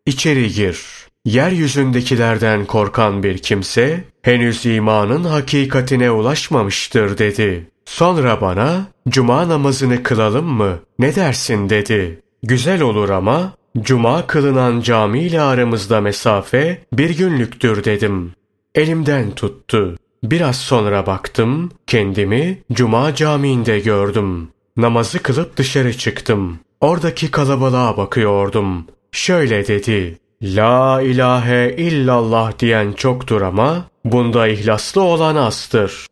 İçeri 0.06 0.53
gir. 0.53 0.86
Yeryüzündekilerden 1.25 2.65
korkan 2.65 3.24
bir 3.24 3.38
kimse 3.38 4.03
henüz 4.22 4.65
imanın 4.65 5.24
hakikatine 5.24 6.12
ulaşmamıştır 6.12 7.18
dedi. 7.18 7.70
Sonra 7.85 8.41
bana 8.41 8.85
cuma 9.09 9.50
namazını 9.50 10.03
kılalım 10.03 10.45
mı 10.45 10.79
ne 11.00 11.15
dersin 11.15 11.69
dedi. 11.69 12.19
Güzel 12.43 12.81
olur 12.81 13.09
ama 13.09 13.53
cuma 13.81 14.27
kılınan 14.27 14.81
cami 14.81 15.19
ile 15.19 15.41
aramızda 15.41 16.01
mesafe 16.01 16.81
bir 16.93 17.17
günlüktür 17.17 17.83
dedim. 17.83 18.33
Elimden 18.75 19.31
tuttu. 19.31 19.97
Biraz 20.23 20.57
sonra 20.57 21.05
baktım, 21.05 21.71
kendimi 21.88 22.57
Cuma 22.71 23.15
Camii'nde 23.15 23.79
gördüm. 23.79 24.50
Namazı 24.77 25.19
kılıp 25.19 25.57
dışarı 25.57 25.97
çıktım. 25.97 26.59
Oradaki 26.81 27.31
kalabalığa 27.31 27.97
bakıyordum. 27.97 28.88
Şöyle 29.11 29.67
dedi, 29.67 30.19
La 30.41 31.01
ilahe 31.01 31.75
illallah 31.77 32.59
diyen 32.59 32.91
çoktur 32.91 33.41
ama 33.41 33.85
bunda 34.05 34.47
ihlaslı 34.47 35.01
olan 35.01 35.35
azdır. 35.35 36.07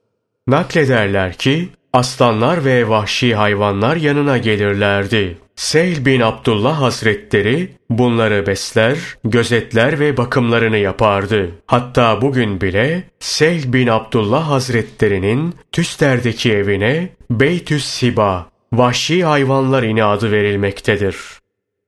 Naklederler 0.49 1.33
ki 1.33 1.69
aslanlar 1.93 2.65
ve 2.65 2.89
vahşi 2.89 3.35
hayvanlar 3.35 3.95
yanına 3.95 4.37
gelirlerdi. 4.37 5.37
Seyl 5.55 6.05
bin 6.05 6.21
Abdullah 6.21 6.81
Hazretleri 6.81 7.69
bunları 7.89 8.47
besler, 8.47 8.97
gözetler 9.23 9.99
ve 9.99 10.17
bakımlarını 10.17 10.77
yapardı. 10.77 11.51
Hatta 11.67 12.21
bugün 12.21 12.61
bile 12.61 13.03
Seyl 13.19 13.73
bin 13.73 13.87
Abdullah 13.87 14.49
Hazretlerinin 14.49 15.55
Tüster'deki 15.71 16.53
evine 16.53 17.09
Beytüs 17.31 17.85
Siba, 17.85 18.49
vahşi 18.73 19.23
hayvanlar 19.23 19.83
inadı 19.83 20.31
verilmektedir. 20.31 21.15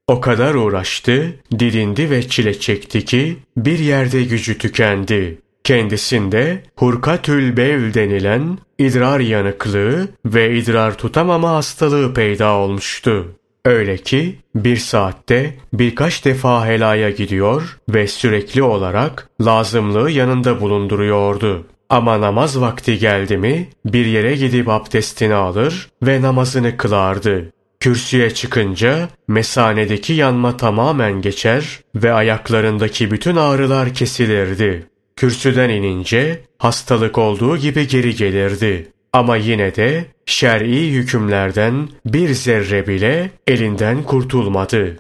O 0.08 0.22
kadar 0.22 0.54
uğraştı, 0.54 1.34
didindi 1.60 2.10
ve 2.10 2.30
çile 2.30 2.60
çekti 2.60 3.06
ki 3.06 3.38
bir 3.58 3.80
yerde 3.80 4.24
gücü 4.24 4.58
tükendi. 4.58 5.41
Kendisinde 5.64 6.64
hurkatül 6.76 7.58
bevl 7.58 7.94
denilen 7.94 8.58
idrar 8.78 9.20
yanıklığı 9.20 10.08
ve 10.26 10.58
idrar 10.58 10.98
tutamama 10.98 11.50
hastalığı 11.50 12.14
peyda 12.14 12.54
olmuştu. 12.54 13.28
Öyle 13.66 13.98
ki 13.98 14.36
bir 14.56 14.78
saatte 14.78 15.56
birkaç 15.74 16.26
defa 16.26 16.68
helaya 16.68 17.10
gidiyor 17.10 17.78
ve 17.90 18.08
sürekli 18.08 18.64
olarak 18.64 19.30
lazımlığı 19.46 20.12
yanında 20.12 20.62
bulunduruyordu. 20.62 21.66
Ama 21.90 22.22
namaz 22.22 22.62
vakti 22.62 23.00
geldi 23.00 23.38
mi 23.38 23.70
bir 23.86 24.06
yere 24.06 24.36
gidip 24.36 24.70
abdestini 24.70 25.34
alır 25.34 25.90
ve 26.04 26.22
namazını 26.22 26.78
kılardı. 26.78 27.52
Kürsüye 27.80 28.34
çıkınca 28.34 29.10
mesanedeki 29.28 30.14
yanma 30.14 30.58
tamamen 30.58 31.22
geçer 31.22 31.80
ve 31.96 32.14
ayaklarındaki 32.14 33.12
bütün 33.12 33.36
ağrılar 33.36 33.94
kesilirdi. 33.94 34.91
Kürsüden 35.16 35.70
inince 35.70 36.42
hastalık 36.58 37.18
olduğu 37.18 37.58
gibi 37.58 37.88
geri 37.88 38.16
gelirdi. 38.16 38.92
Ama 39.14 39.36
yine 39.36 39.76
de 39.76 40.06
şer'i 40.26 40.92
hükümlerden 40.92 41.90
bir 42.06 42.30
zerre 42.30 42.88
bile 42.88 43.32
elinden 43.48 44.04
kurtulmadı. 44.04 44.98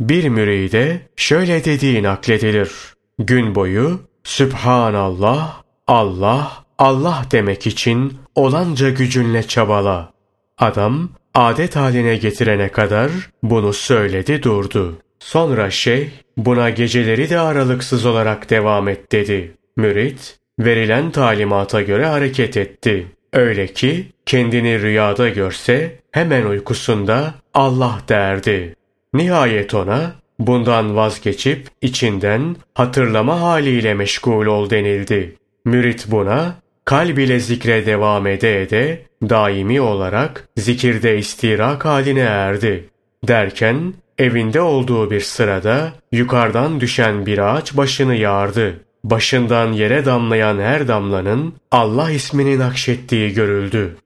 Bir 0.00 0.28
müride 0.28 1.00
şöyle 1.16 1.64
dediği 1.64 2.02
nakledilir. 2.02 2.70
Gün 3.18 3.54
boyu 3.54 4.00
Sübhanallah, 4.24 5.62
Allah, 5.86 6.64
Allah 6.78 7.24
demek 7.30 7.66
için 7.66 8.18
olanca 8.34 8.90
gücünle 8.90 9.42
çabala. 9.42 10.12
Adam 10.58 11.08
adet 11.34 11.76
haline 11.76 12.16
getirene 12.16 12.68
kadar 12.68 13.10
bunu 13.42 13.72
söyledi 13.72 14.42
durdu. 14.42 14.98
Sonra 15.24 15.70
şeyh 15.70 16.08
buna 16.36 16.70
geceleri 16.70 17.30
de 17.30 17.38
aralıksız 17.38 18.06
olarak 18.06 18.50
devam 18.50 18.88
et 18.88 19.12
dedi. 19.12 19.54
Mürit 19.76 20.36
verilen 20.58 21.10
talimata 21.10 21.82
göre 21.82 22.06
hareket 22.06 22.56
etti. 22.56 23.06
Öyle 23.32 23.66
ki 23.66 24.06
kendini 24.26 24.82
rüyada 24.82 25.28
görse 25.28 26.00
hemen 26.12 26.44
uykusunda 26.44 27.34
Allah 27.54 27.98
derdi. 28.08 28.74
Nihayet 29.14 29.74
ona 29.74 30.12
bundan 30.38 30.96
vazgeçip 30.96 31.68
içinden 31.82 32.56
hatırlama 32.74 33.40
haliyle 33.40 33.94
meşgul 33.94 34.46
ol 34.46 34.70
denildi. 34.70 35.34
Mürit 35.64 36.06
buna 36.10 36.54
kalb 36.84 37.18
ile 37.18 37.40
zikre 37.40 37.86
devam 37.86 38.26
ede 38.26 38.62
ede 38.62 39.02
daimi 39.22 39.80
olarak 39.80 40.48
zikirde 40.56 41.18
istirak 41.18 41.84
haline 41.84 42.20
erdi. 42.20 42.88
Derken 43.28 43.94
evinde 44.18 44.60
olduğu 44.60 45.10
bir 45.10 45.20
sırada 45.20 45.92
yukarıdan 46.12 46.80
düşen 46.80 47.26
bir 47.26 47.38
ağaç 47.38 47.76
başını 47.76 48.14
yardı 48.14 48.80
başından 49.04 49.72
yere 49.72 50.04
damlayan 50.04 50.58
her 50.58 50.88
damlanın 50.88 51.54
Allah 51.70 52.10
ismini 52.10 52.58
nakşettiği 52.58 53.34
görüldü. 53.34 53.96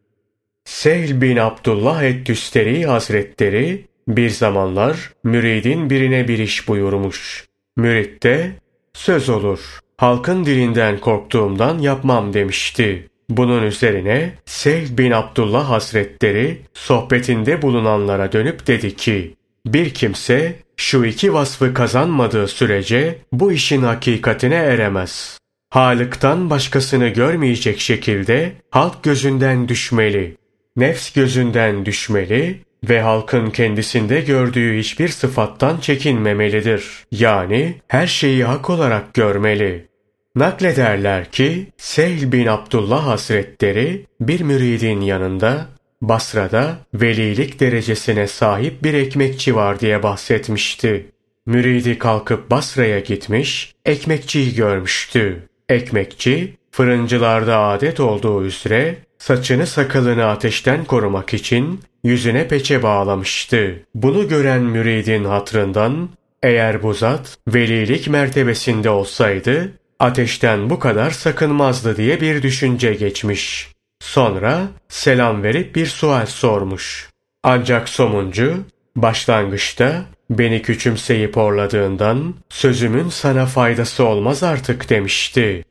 Sehl 0.65 1.21
bin 1.21 1.37
Abdullah 1.37 2.03
et-Tüsteri 2.03 2.87
Hazretleri 2.87 3.87
bir 4.09 4.31
zamanlar 4.31 5.13
müridin 5.25 5.91
birine 5.91 6.29
bir 6.29 6.39
iş 6.39 6.69
buyurmuş. 6.69 7.47
Mürit 7.77 8.23
de 8.23 8.53
söz 8.95 9.29
olur 9.29 9.81
halkın 9.97 10.45
dilinden 10.45 10.99
korktuğumdan 10.99 11.79
yapmam 11.79 12.33
demişti. 12.33 13.09
Bunun 13.31 13.63
üzerine 13.63 14.33
Sehl 14.47 14.99
bin 14.99 15.11
Abdullah 15.11 15.71
Hazretleri 15.71 16.59
sohbetinde 16.75 17.63
bulunanlara 17.63 18.33
dönüp 18.33 18.67
dedi 18.67 18.97
ki 18.97 19.35
bir 19.75 19.95
kimse 19.95 20.55
şu 20.77 21.05
iki 21.05 21.35
vasfı 21.35 21.75
kazanmadığı 21.75 22.49
sürece 22.49 23.19
bu 23.33 23.53
işin 23.53 23.83
hakikatine 23.83 24.55
eremez. 24.55 25.39
Halıktan 25.71 26.51
başkasını 26.51 27.09
görmeyecek 27.09 27.81
şekilde 27.81 28.53
halk 28.71 29.03
gözünden 29.03 29.69
düşmeli, 29.69 30.37
nefs 30.77 31.13
gözünden 31.13 31.87
düşmeli 31.87 32.61
ve 32.89 33.01
halkın 33.01 33.51
kendisinde 33.51 34.21
gördüğü 34.21 34.79
hiçbir 34.79 35.09
sıfattan 35.09 35.77
çekinmemelidir. 35.81 37.05
Yani 37.11 37.75
her 37.89 38.07
şeyi 38.07 38.45
hak 38.45 38.71
olarak 38.71 39.15
görmeli. 39.15 39.89
Naklederler 40.35 41.31
ki 41.31 41.67
Sehl 41.77 42.33
bin 42.33 42.47
Abdullah 42.47 43.07
Hazretleri 43.07 44.07
bir 44.21 44.41
müridin 44.41 45.01
yanında 45.01 45.67
Basra'da 46.03 46.79
velilik 46.95 47.61
derecesine 47.61 48.27
sahip 48.27 48.85
bir 48.85 48.95
ekmekçi 48.95 49.57
var 49.57 49.81
diye 49.81 50.03
bahsetmişti. 50.03 51.07
Müridi 51.47 51.99
kalkıp 51.99 52.51
Basra'ya 52.51 53.01
gitmiş, 53.01 53.75
ekmekçiyi 53.85 54.55
görmüştü. 54.55 55.49
Ekmekçi, 55.69 56.55
fırıncılarda 56.71 57.59
adet 57.59 58.01
olduğu 58.01 58.45
üzere 58.45 58.97
saçını 59.19 59.67
sakalını 59.67 60.27
ateşten 60.27 60.85
korumak 60.85 61.35
için 61.35 61.81
yüzüne 62.05 62.49
peçe 62.49 62.83
bağlamıştı. 62.83 63.83
Bunu 63.95 64.29
gören 64.29 64.63
müridin 64.63 65.25
hatrından 65.25 66.09
eğer 66.43 66.83
bu 66.83 66.95
zat 66.95 67.39
velilik 67.49 68.09
mertebesinde 68.09 68.91
olsaydı 68.91 69.73
ateşten 69.99 70.71
bu 70.71 70.79
kadar 70.79 71.11
sakınmazdı 71.11 71.97
diye 71.97 72.21
bir 72.21 72.43
düşünce 72.43 72.95
geçmiş. 72.95 73.69
Sonra 74.01 74.69
selam 74.89 75.43
verip 75.43 75.75
bir 75.75 75.87
sual 75.87 76.27
sormuş. 76.27 77.11
Ancak 77.43 77.89
somuncu 77.89 78.65
başlangıçta 78.97 80.05
beni 80.31 80.63
küçümseyip 80.63 81.37
orladığından 81.37 82.35
sözümün 82.49 83.09
sana 83.09 83.47
faydası 83.47 84.05
olmaz 84.05 84.43
artık 84.43 84.91
demişti. 84.91 85.65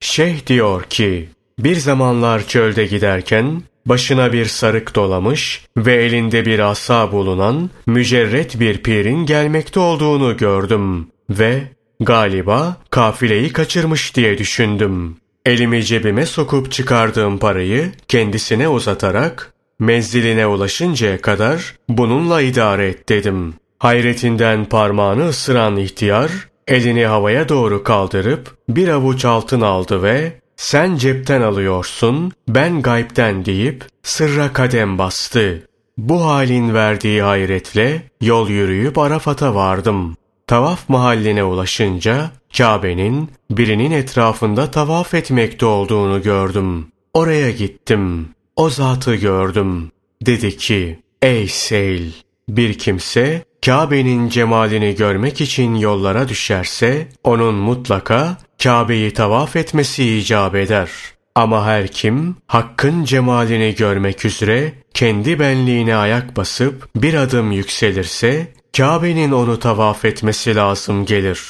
Şeyh 0.00 0.46
diyor 0.46 0.82
ki 0.82 1.28
bir 1.58 1.76
zamanlar 1.76 2.46
çölde 2.46 2.86
giderken 2.86 3.62
başına 3.86 4.32
bir 4.32 4.46
sarık 4.46 4.94
dolamış 4.94 5.66
ve 5.76 5.94
elinde 5.94 6.46
bir 6.46 6.58
asa 6.58 7.12
bulunan 7.12 7.70
mücerret 7.86 8.60
bir 8.60 8.82
pirin 8.82 9.26
gelmekte 9.26 9.80
olduğunu 9.80 10.36
gördüm 10.36 11.08
ve 11.30 11.62
galiba 12.00 12.76
kafileyi 12.90 13.52
kaçırmış 13.52 14.16
diye 14.16 14.38
düşündüm. 14.38 15.16
Elimi 15.46 15.84
cebime 15.84 16.26
sokup 16.26 16.72
çıkardığım 16.72 17.38
parayı 17.38 17.92
kendisine 18.08 18.68
uzatarak 18.68 19.52
menziline 19.78 20.46
ulaşıncaya 20.46 21.20
kadar 21.20 21.76
bununla 21.88 22.40
idare 22.42 22.88
et 22.88 23.08
dedim. 23.08 23.54
Hayretinden 23.78 24.64
parmağını 24.64 25.28
ısıran 25.28 25.76
ihtiyar 25.76 26.30
elini 26.68 27.06
havaya 27.06 27.48
doğru 27.48 27.84
kaldırıp 27.84 28.56
bir 28.68 28.88
avuç 28.88 29.24
altın 29.24 29.60
aldı 29.60 30.02
ve 30.02 30.32
sen 30.56 30.96
cepten 30.96 31.42
alıyorsun 31.42 32.32
ben 32.48 32.82
gaybden 32.82 33.44
deyip 33.44 33.84
sırra 34.02 34.52
kadem 34.52 34.98
bastı. 34.98 35.66
Bu 35.98 36.24
halin 36.24 36.74
verdiği 36.74 37.22
hayretle 37.22 38.02
yol 38.20 38.48
yürüyüp 38.48 38.98
Arafat'a 38.98 39.54
vardım. 39.54 40.16
Tavaf 40.46 40.88
mahalline 40.88 41.44
ulaşınca 41.44 42.30
Kabe'nin 42.56 43.30
birinin 43.50 43.90
etrafında 43.90 44.70
tavaf 44.70 45.14
etmekte 45.14 45.66
olduğunu 45.66 46.22
gördüm. 46.22 46.86
Oraya 47.14 47.50
gittim. 47.50 48.28
O 48.56 48.70
zatı 48.70 49.14
gördüm. 49.14 49.90
Dedi 50.26 50.56
ki, 50.56 50.98
ey 51.22 51.48
Seyl, 51.48 52.10
bir 52.48 52.78
kimse 52.78 53.44
Kabe'nin 53.66 54.28
cemalini 54.28 54.94
görmek 54.94 55.40
için 55.40 55.74
yollara 55.74 56.28
düşerse, 56.28 57.08
onun 57.24 57.54
mutlaka 57.54 58.36
Kabe'yi 58.62 59.14
tavaf 59.14 59.56
etmesi 59.56 60.18
icap 60.18 60.54
eder. 60.54 60.90
Ama 61.34 61.66
her 61.66 61.88
kim 61.88 62.36
hakkın 62.46 63.04
cemalini 63.04 63.74
görmek 63.74 64.24
üzere 64.24 64.72
kendi 64.94 65.38
benliğine 65.38 65.96
ayak 65.96 66.36
basıp 66.36 66.88
bir 66.96 67.14
adım 67.14 67.52
yükselirse 67.52 68.52
Kabe'nin 68.76 69.32
onu 69.32 69.58
tavaf 69.58 70.04
etmesi 70.04 70.54
lazım 70.56 71.04
gelir. 71.04 71.40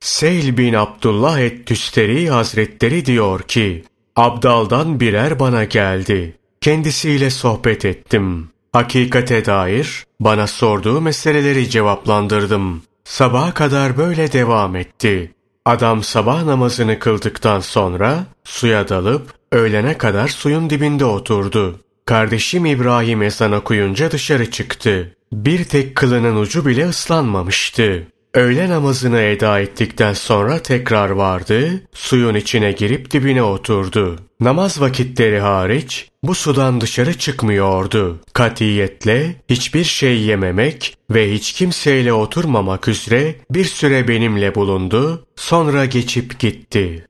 Seyl 0.00 0.56
bin 0.56 0.74
Abdullah 0.74 1.40
et-Tüsteri 1.40 2.30
Hazretleri 2.30 3.06
diyor 3.06 3.42
ki, 3.42 3.84
Abdal'dan 4.16 5.00
birer 5.00 5.38
bana 5.38 5.64
geldi. 5.64 6.36
Kendisiyle 6.60 7.30
sohbet 7.30 7.84
ettim. 7.84 8.48
Hakikate 8.72 9.44
dair 9.44 10.06
bana 10.20 10.46
sorduğu 10.46 11.00
meseleleri 11.00 11.70
cevaplandırdım. 11.70 12.82
Sabaha 13.04 13.54
kadar 13.54 13.98
böyle 13.98 14.32
devam 14.32 14.76
etti. 14.76 15.34
Adam 15.64 16.02
sabah 16.02 16.44
namazını 16.44 16.98
kıldıktan 16.98 17.60
sonra 17.60 18.24
suya 18.44 18.88
dalıp 18.88 19.34
öğlene 19.52 19.98
kadar 19.98 20.28
suyun 20.28 20.70
dibinde 20.70 21.04
oturdu. 21.04 21.80
Kardeşim 22.04 22.66
İbrahim 22.66 23.22
ezan 23.22 23.52
okuyunca 23.52 24.10
dışarı 24.10 24.50
çıktı. 24.50 25.16
Bir 25.32 25.64
tek 25.64 25.96
kılının 25.96 26.36
ucu 26.36 26.66
bile 26.66 26.88
ıslanmamıştı. 26.88 28.06
Öğle 28.34 28.68
namazını 28.68 29.20
eda 29.20 29.60
ettikten 29.60 30.12
sonra 30.12 30.58
tekrar 30.58 31.10
vardı, 31.10 31.82
suyun 31.92 32.34
içine 32.34 32.72
girip 32.72 33.10
dibine 33.10 33.42
oturdu. 33.42 34.16
Namaz 34.40 34.80
vakitleri 34.80 35.40
hariç 35.40 36.08
bu 36.22 36.34
sudan 36.34 36.80
dışarı 36.80 37.18
çıkmıyordu. 37.18 38.20
Katiyetle 38.32 39.34
hiçbir 39.48 39.84
şey 39.84 40.20
yememek 40.20 40.96
ve 41.10 41.32
hiç 41.32 41.52
kimseyle 41.52 42.12
oturmamak 42.12 42.88
üzere 42.88 43.34
bir 43.50 43.64
süre 43.64 44.08
benimle 44.08 44.54
bulundu, 44.54 45.26
sonra 45.36 45.84
geçip 45.84 46.38
gitti. 46.38 47.06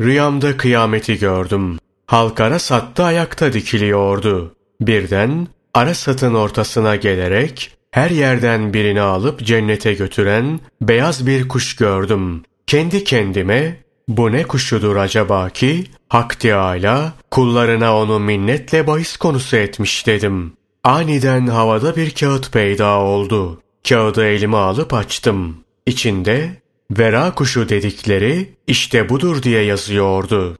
Rüyamda 0.00 0.56
kıyameti 0.56 1.18
gördüm. 1.18 1.78
Halk 2.06 2.40
Arasat'ta 2.40 3.04
ayakta 3.04 3.52
dikiliyordu. 3.52 4.54
Birden 4.80 5.48
Arasat'ın 5.74 6.34
ortasına 6.34 6.96
gelerek 6.96 7.76
her 7.94 8.10
yerden 8.10 8.74
birini 8.74 9.00
alıp 9.00 9.44
cennete 9.44 9.94
götüren 9.94 10.60
beyaz 10.80 11.26
bir 11.26 11.48
kuş 11.48 11.76
gördüm. 11.76 12.42
Kendi 12.66 13.04
kendime 13.04 13.76
bu 14.08 14.32
ne 14.32 14.42
kuşudur 14.42 14.96
acaba 14.96 15.48
ki 15.48 15.84
Hak 16.08 16.40
Teâlâ 16.40 17.12
kullarına 17.30 17.98
onu 17.98 18.20
minnetle 18.20 18.86
bahis 18.86 19.16
konusu 19.16 19.56
etmiş 19.56 20.06
dedim. 20.06 20.52
Aniden 20.84 21.46
havada 21.46 21.96
bir 21.96 22.10
kağıt 22.10 22.52
peyda 22.52 22.98
oldu. 22.98 23.62
Kağıdı 23.88 24.26
elime 24.26 24.56
alıp 24.56 24.94
açtım. 24.94 25.56
İçinde 25.86 26.50
vera 26.90 27.34
kuşu 27.34 27.68
dedikleri 27.68 28.48
işte 28.66 29.08
budur 29.08 29.42
diye 29.42 29.62
yazıyordu. 29.62 30.58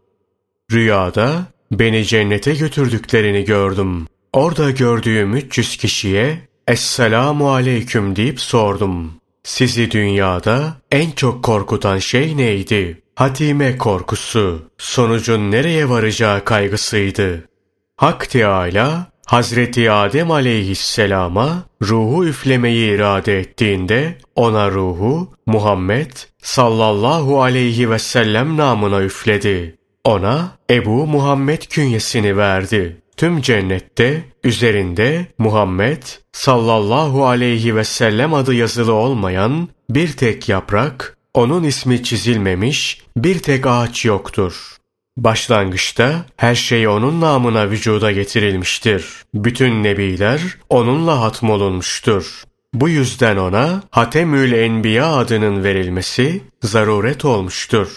Rüyada 0.73 1.47
beni 1.73 2.05
cennete 2.05 2.55
götürdüklerini 2.55 3.45
gördüm. 3.45 4.07
Orada 4.33 4.71
gördüğüm 4.71 5.37
300 5.37 5.77
kişiye 5.77 6.54
Esselamu 6.69 7.51
aleyküm 7.51 8.17
deyip 8.17 8.41
sordum. 8.41 9.13
Sizi 9.43 9.91
dünyada 9.91 10.77
en 10.91 11.11
çok 11.11 11.43
korkutan 11.43 11.99
şey 11.99 12.37
neydi? 12.37 13.03
Hatime 13.15 13.79
korkusu, 13.79 14.71
sonucun 14.79 15.51
nereye 15.51 15.89
varacağı 15.89 16.45
kaygısıydı. 16.45 17.49
Hak 17.97 18.31
Teâlâ, 18.31 19.07
Hazreti 19.27 19.91
Adem 19.91 20.31
aleyhisselama 20.31 21.63
ruhu 21.83 22.27
üflemeyi 22.27 22.95
irade 22.95 23.39
ettiğinde 23.39 24.19
ona 24.35 24.71
ruhu 24.71 25.35
Muhammed 25.47 26.13
sallallahu 26.43 27.43
aleyhi 27.43 27.91
ve 27.91 27.99
sellem 27.99 28.57
namına 28.57 29.03
üfledi. 29.03 29.77
Ona 30.05 30.49
Ebu 30.71 31.07
Muhammed 31.07 31.63
künyesini 31.63 32.37
verdi. 32.37 33.04
Tüm 33.17 33.41
cennette 33.41 34.25
üzerinde 34.45 35.27
Muhammed 35.39 36.03
sallallahu 36.33 37.27
aleyhi 37.27 37.77
ve 37.77 37.85
sellem 37.85 38.35
adı 38.35 38.55
yazılı 38.55 38.93
olmayan 38.93 39.69
bir 39.91 40.13
tek 40.13 40.49
yaprak, 40.49 41.17
onun 41.35 41.65
ismi 41.65 42.03
çizilmemiş 42.03 43.03
bir 43.17 43.39
tek 43.39 43.67
ağaç 43.67 44.05
yoktur. 44.05 44.77
Başlangıçta 45.17 46.27
her 46.37 46.55
şey 46.55 46.89
onun 46.89 47.21
namına 47.21 47.71
vücuda 47.71 48.13
getirilmiştir. 48.13 49.07
Bütün 49.35 49.83
nebiler 49.83 50.41
onunla 50.69 51.21
hatmolunmuştur. 51.21 52.45
Bu 52.75 52.89
yüzden 52.89 53.37
ona 53.37 53.83
Hatemül 53.91 54.53
Enbiya 54.53 55.17
adının 55.17 55.65
verilmesi 55.65 56.43
zaruret 56.63 57.25
olmuştur. 57.25 57.97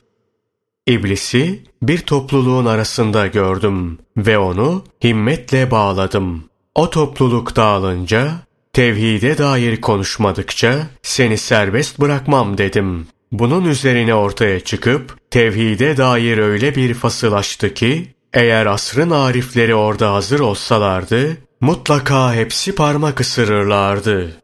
İblisi 0.88 1.63
bir 1.82 1.97
topluluğun 1.97 2.65
arasında 2.65 3.28
gördüm 3.28 3.97
ve 4.17 4.38
onu 4.38 4.84
himmetle 5.04 5.71
bağladım. 5.71 6.43
O 6.76 6.89
topluluk 6.89 7.56
dağılınca, 7.56 8.32
tevhide 8.73 9.38
dair 9.38 9.82
konuşmadıkça 9.82 10.88
seni 11.02 11.38
serbest 11.38 12.00
bırakmam 12.00 12.58
dedim. 12.58 13.08
Bunun 13.32 13.65
üzerine 13.65 14.15
ortaya 14.15 14.60
çıkıp 14.60 15.17
tevhide 15.32 15.97
dair 15.97 16.38
öyle 16.38 16.76
bir 16.76 16.93
fasıl 16.93 17.34
açtı 17.34 17.73
ki, 17.73 18.13
eğer 18.34 18.65
asrın 18.65 19.10
arifleri 19.10 19.76
orada 19.76 20.13
hazır 20.13 20.39
olsalardı, 20.39 21.38
mutlaka 21.62 22.34
hepsi 22.34 22.76
parmak 22.76 23.19
ısırırlardı. 23.19 24.41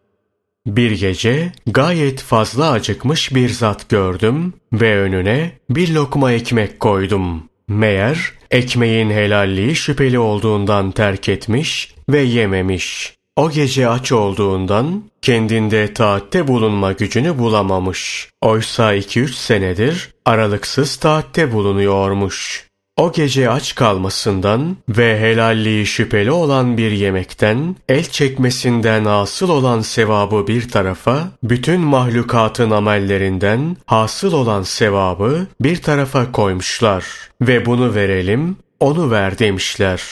Bir 0.67 0.91
gece 0.91 1.51
gayet 1.67 2.21
fazla 2.21 2.71
acıkmış 2.71 3.35
bir 3.35 3.49
zat 3.49 3.89
gördüm 3.89 4.53
ve 4.73 4.99
önüne 4.99 5.51
bir 5.69 5.93
lokma 5.93 6.31
ekmek 6.31 6.79
koydum. 6.79 7.43
Meğer 7.67 8.33
ekmeğin 8.51 9.09
helalliği 9.09 9.75
şüpheli 9.75 10.19
olduğundan 10.19 10.91
terk 10.91 11.29
etmiş 11.29 11.95
ve 12.09 12.19
yememiş. 12.19 13.13
O 13.35 13.51
gece 13.51 13.89
aç 13.89 14.11
olduğundan 14.11 15.03
kendinde 15.21 15.93
taatte 15.93 16.47
bulunma 16.47 16.91
gücünü 16.91 17.37
bulamamış. 17.37 18.29
Oysa 18.41 18.95
2-3 18.95 19.27
senedir 19.27 20.09
aralıksız 20.25 20.95
taatte 20.95 21.51
bulunuyormuş. 21.51 22.67
O 22.97 23.11
gece 23.11 23.49
aç 23.49 23.75
kalmasından 23.75 24.77
ve 24.89 25.19
helalliği 25.19 25.85
şüpheli 25.85 26.31
olan 26.31 26.77
bir 26.77 26.91
yemekten, 26.91 27.75
el 27.89 28.03
çekmesinden 28.03 29.05
asıl 29.05 29.49
olan 29.49 29.81
sevabı 29.81 30.47
bir 30.47 30.69
tarafa, 30.69 31.31
bütün 31.43 31.81
mahlukatın 31.81 32.71
amellerinden 32.71 33.77
hasıl 33.85 34.33
olan 34.33 34.63
sevabı 34.63 35.47
bir 35.61 35.81
tarafa 35.81 36.31
koymuşlar. 36.31 37.05
Ve 37.41 37.65
bunu 37.65 37.95
verelim, 37.95 38.57
onu 38.79 39.11
ver 39.11 39.39
demişler. 39.39 40.03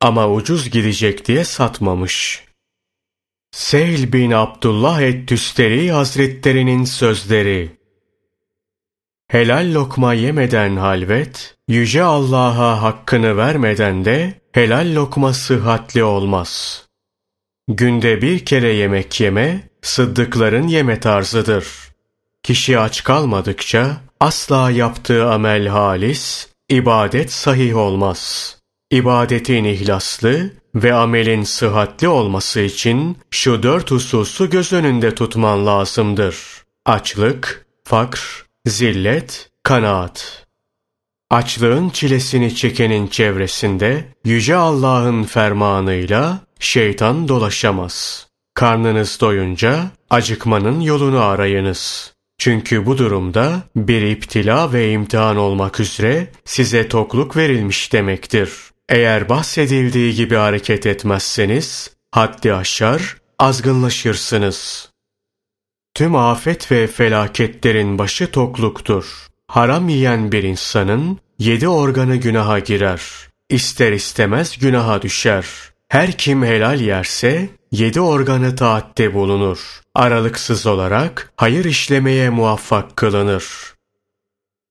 Ama 0.00 0.30
ucuz 0.30 0.70
gidecek 0.70 1.26
diye 1.26 1.44
satmamış. 1.44 2.44
Seyl 3.50 4.12
bin 4.12 4.30
Abdullah 4.30 5.00
et-Tüsteri 5.00 5.92
Hazretlerinin 5.92 6.84
sözleri 6.84 7.82
Helal 9.32 9.74
lokma 9.74 10.14
yemeden 10.14 10.76
halvet, 10.76 11.56
Yüce 11.72 12.02
Allah'a 12.02 12.82
hakkını 12.82 13.36
vermeden 13.36 14.04
de 14.04 14.40
helal 14.52 14.94
lokma 14.94 15.32
sıhhatli 15.32 16.04
olmaz. 16.04 16.82
Günde 17.68 18.22
bir 18.22 18.44
kere 18.44 18.72
yemek 18.72 19.20
yeme, 19.20 19.68
sıddıkların 19.82 20.68
yeme 20.68 21.00
tarzıdır. 21.00 21.66
Kişi 22.42 22.78
aç 22.78 23.04
kalmadıkça 23.04 23.96
asla 24.20 24.70
yaptığı 24.70 25.30
amel 25.30 25.66
halis, 25.66 26.48
ibadet 26.68 27.32
sahih 27.32 27.76
olmaz. 27.76 28.56
İbadetin 28.90 29.64
ihlaslı 29.64 30.50
ve 30.74 30.94
amelin 30.94 31.42
sıhhatli 31.42 32.08
olması 32.08 32.60
için 32.60 33.18
şu 33.30 33.62
dört 33.62 33.90
hususu 33.90 34.50
göz 34.50 34.72
önünde 34.72 35.14
tutman 35.14 35.66
lazımdır. 35.66 36.36
Açlık, 36.86 37.66
fakr, 37.84 38.46
zillet, 38.66 39.50
kanaat. 39.62 40.42
Açlığın 41.32 41.88
çilesini 41.90 42.54
çekenin 42.54 43.06
çevresinde 43.06 44.04
Yüce 44.24 44.56
Allah'ın 44.56 45.24
fermanıyla 45.24 46.40
şeytan 46.60 47.28
dolaşamaz. 47.28 48.26
Karnınız 48.54 49.20
doyunca 49.20 49.90
acıkmanın 50.10 50.80
yolunu 50.80 51.20
arayınız. 51.24 52.12
Çünkü 52.38 52.86
bu 52.86 52.98
durumda 52.98 53.62
bir 53.76 54.02
iptila 54.02 54.72
ve 54.72 54.92
imtihan 54.92 55.36
olmak 55.36 55.80
üzere 55.80 56.28
size 56.44 56.88
tokluk 56.88 57.36
verilmiş 57.36 57.92
demektir. 57.92 58.52
Eğer 58.88 59.28
bahsedildiği 59.28 60.14
gibi 60.14 60.34
hareket 60.34 60.86
etmezseniz 60.86 61.90
haddi 62.10 62.54
aşar, 62.54 63.16
azgınlaşırsınız.'' 63.38 64.92
Tüm 65.94 66.16
afet 66.16 66.72
ve 66.72 66.86
felaketlerin 66.86 67.98
başı 67.98 68.30
tokluktur. 68.30 69.31
Haram 69.48 69.88
yiyen 69.88 70.32
bir 70.32 70.42
insanın 70.42 71.18
yedi 71.38 71.68
organı 71.68 72.16
günaha 72.16 72.64
girer. 72.64 73.02
İster 73.48 73.92
istemez 73.92 74.58
günaha 74.58 75.02
düşer. 75.02 75.46
Her 75.88 76.12
kim 76.12 76.44
helal 76.44 76.80
yerse 76.80 77.48
yedi 77.72 78.00
organı 78.00 78.56
taatte 78.56 79.14
bulunur. 79.14 79.80
Aralıksız 79.94 80.66
olarak 80.66 81.32
hayır 81.36 81.64
işlemeye 81.64 82.30
muvaffak 82.30 82.96
kılınır. 82.96 83.74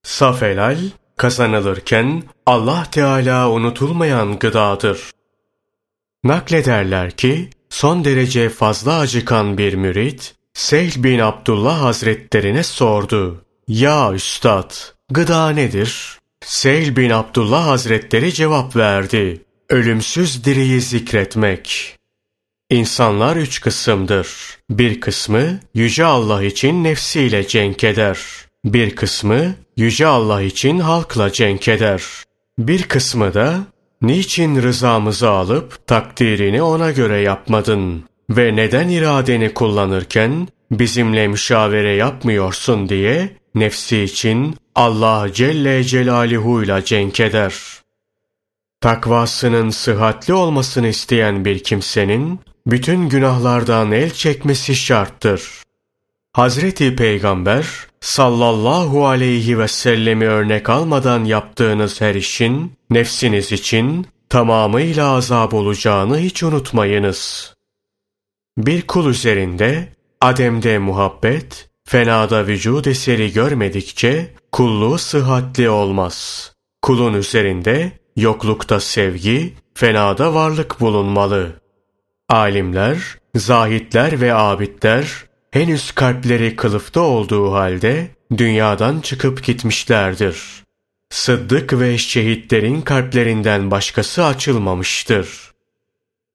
Saf 0.04 0.42
helal 0.42 0.78
kazanılırken 1.18 2.24
Allah 2.46 2.88
Teala 2.92 3.50
unutulmayan 3.50 4.40
gıdadır. 4.40 5.12
Naklederler 6.24 7.12
ki 7.12 7.50
son 7.70 8.06
derece 8.06 8.50
fazla 8.50 9.00
acıkan 9.00 9.58
bir 9.58 9.74
mürit 9.74 10.36
Seyh 10.54 10.98
bin 10.98 11.20
Abdullah 11.20 11.82
Hazretlerine 11.82 12.64
sordu. 12.64 13.46
Ya 13.68 14.14
Üstad, 14.14 14.72
gıda 15.10 15.50
nedir? 15.50 16.20
Seyh 16.46 16.96
bin 16.96 17.10
Abdullah 17.10 17.68
Hazretleri 17.68 18.34
cevap 18.34 18.76
verdi. 18.76 19.42
Ölümsüz 19.70 20.46
diriyi 20.46 20.82
zikretmek. 20.82 21.96
İnsanlar 22.70 23.36
üç 23.36 23.62
kısımdır. 23.62 24.30
Bir 24.70 25.02
kısmı 25.02 25.60
Yüce 25.74 26.06
Allah 26.06 26.44
için 26.44 26.84
nefsiyle 26.84 27.48
cenk 27.48 27.84
eder. 27.84 28.20
Bir 28.66 28.96
kısmı 28.96 29.56
Yüce 29.78 30.08
Allah 30.08 30.42
için 30.42 30.80
halkla 30.80 31.32
cenk 31.32 31.68
eder. 31.68 32.04
Bir 32.58 32.84
kısmı 32.84 33.34
da 33.34 33.60
niçin 34.02 34.62
rızamızı 34.62 35.30
alıp 35.30 35.88
takdirini 35.88 36.62
ona 36.62 36.92
göre 36.92 37.22
yapmadın 37.22 38.04
ve 38.30 38.56
neden 38.56 38.90
iradeni 38.90 39.54
kullanırken 39.54 40.48
bizimle 40.72 41.28
müşavere 41.28 41.96
yapmıyorsun 41.96 42.90
diye 42.90 43.30
nefsi 43.56 44.02
için 44.02 44.56
Allah 44.76 45.34
Celle 45.34 45.84
Celaluhu 45.84 46.64
ile 46.64 46.86
cenk 46.86 47.20
eder. 47.20 47.54
Takvasının 48.82 49.70
sıhhatli 49.70 50.34
olmasını 50.34 50.88
isteyen 50.88 51.46
bir 51.46 51.64
kimsenin 51.64 52.40
bütün 52.68 53.10
günahlardan 53.10 53.92
el 53.92 54.10
çekmesi 54.10 54.76
şarttır. 54.76 55.64
Hazreti 56.34 56.96
Peygamber 56.96 57.68
sallallahu 58.02 59.08
aleyhi 59.08 59.60
ve 59.60 59.68
sellemi 59.68 60.28
örnek 60.28 60.70
almadan 60.70 61.24
yaptığınız 61.24 62.02
her 62.02 62.16
işin 62.16 62.74
nefsiniz 62.90 63.52
için 63.52 64.08
tamamıyla 64.30 65.12
azap 65.12 65.54
olacağını 65.54 66.18
hiç 66.18 66.44
unutmayınız. 66.44 67.54
Bir 68.58 68.82
kul 68.82 69.10
üzerinde 69.10 69.88
ademde 70.22 70.78
muhabbet, 70.78 71.70
fenada 71.86 72.48
vücud 72.48 72.86
eseri 72.86 73.34
görmedikçe 73.34 74.34
kulluğu 74.52 74.98
sıhhatli 74.98 75.70
olmaz. 75.70 76.52
Kulun 76.82 77.14
üzerinde 77.14 77.92
yoklukta 78.16 78.80
sevgi, 78.80 79.54
fenada 79.74 80.34
varlık 80.34 80.80
bulunmalı. 80.80 81.62
Alimler, 82.30 83.18
zahitler 83.36 84.22
ve 84.22 84.34
abidler 84.34 85.26
henüz 85.52 85.92
kalpleri 85.92 86.56
kılıfta 86.56 87.02
olduğu 87.02 87.54
halde 87.54 88.08
dünyadan 88.38 89.00
çıkıp 89.00 89.44
gitmişlerdir. 89.44 90.64
Sıddık 91.10 91.80
ve 91.80 91.98
şehitlerin 91.98 92.82
kalplerinden 92.82 93.72
başkası 93.72 94.26
açılmamıştır. 94.26 95.52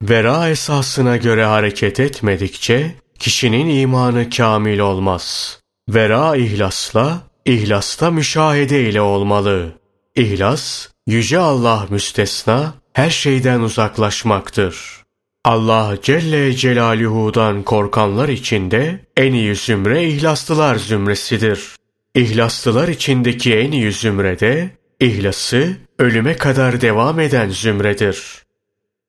Vera 0.03 0.49
esasına 0.49 1.16
göre 1.16 1.44
hareket 1.44 2.01
etmedikçe 2.01 2.94
kişinin 3.18 3.81
imanı 3.81 4.31
kamil 4.31 4.79
olmaz. 4.79 5.59
Vera 5.88 6.37
ihlasla, 6.37 7.20
ihlasta 7.44 8.11
müşahede 8.11 8.88
ile 8.88 9.00
olmalı. 9.00 9.72
İhlas, 10.14 10.88
Yüce 11.07 11.38
Allah 11.38 11.87
müstesna, 11.90 12.74
her 12.92 13.11
şeyden 13.11 13.61
uzaklaşmaktır. 13.61 15.02
Allah 15.44 15.96
Celle 16.02 16.52
Celaluhu'dan 16.52 17.62
korkanlar 17.62 18.29
içinde 18.29 19.00
en 19.16 19.33
iyi 19.33 19.55
zümre 19.55 20.05
ihlaslılar 20.05 20.76
zümresidir. 20.76 21.76
İhlaslılar 22.14 22.88
içindeki 22.88 23.55
en 23.55 23.72
iyi 23.72 23.92
zümre 23.92 24.40
de 24.40 24.70
ihlası 25.00 25.76
ölüme 25.98 26.37
kadar 26.37 26.81
devam 26.81 27.20
eden 27.20 27.48
zümredir. 27.48 28.42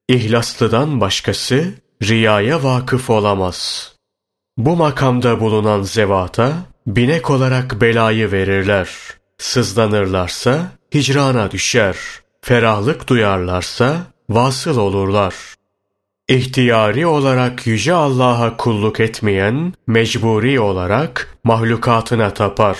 İhlaslıdan 0.10 1.02
başkası 1.02 1.74
riyaya 2.04 2.63
vakıf 2.63 3.10
olamaz. 3.10 3.91
Bu 4.58 4.76
makamda 4.76 5.39
bulunan 5.39 5.82
zevata 5.82 6.54
binek 6.88 7.30
olarak 7.30 7.82
belayı 7.82 8.32
verirler. 8.32 8.89
Sızlanırlarsa 9.38 10.72
hicrana 10.93 11.52
düşer. 11.52 11.98
Ferahlık 12.41 13.10
duyarlarsa 13.10 13.98
vasıl 14.30 14.78
olurlar. 14.78 15.36
İhtiyari 16.30 17.08
olarak 17.08 17.67
Yüce 17.67 17.93
Allah'a 17.93 18.58
kulluk 18.58 19.00
etmeyen, 19.00 19.74
mecburi 19.88 20.60
olarak 20.60 21.38
mahlukatına 21.43 22.34
tapar. 22.34 22.78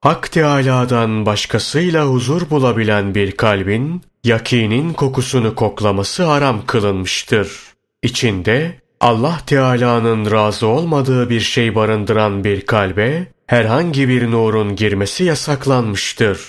Hak 0.00 0.32
Teâlâ'dan 0.32 1.26
başkasıyla 1.26 2.06
huzur 2.06 2.50
bulabilen 2.50 3.14
bir 3.14 3.32
kalbin, 3.32 4.02
yakinin 4.24 4.92
kokusunu 4.92 5.54
koklaması 5.54 6.24
haram 6.24 6.66
kılınmıştır. 6.66 7.62
İçinde 8.02 8.80
Allah 9.00 9.40
Teala'nın 9.46 10.30
razı 10.30 10.66
olmadığı 10.66 11.30
bir 11.30 11.40
şey 11.40 11.74
barındıran 11.74 12.44
bir 12.44 12.66
kalbe 12.66 13.26
herhangi 13.46 14.08
bir 14.08 14.30
nurun 14.30 14.76
girmesi 14.76 15.24
yasaklanmıştır. 15.24 16.40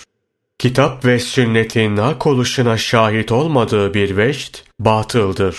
Kitap 0.59 1.05
ve 1.05 1.19
sünnetin 1.19 1.97
hak 1.97 2.27
oluşuna 2.27 2.77
şahit 2.77 3.31
olmadığı 3.31 3.93
bir 3.93 4.17
vecd 4.17 4.55
batıldır. 4.79 5.57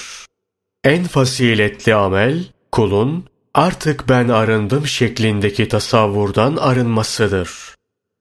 En 0.84 1.04
faziletli 1.04 1.94
amel 1.94 2.44
kulun 2.72 3.24
artık 3.54 4.08
ben 4.08 4.28
arındım 4.28 4.86
şeklindeki 4.86 5.68
tasavvurdan 5.68 6.56
arınmasıdır. 6.56 7.74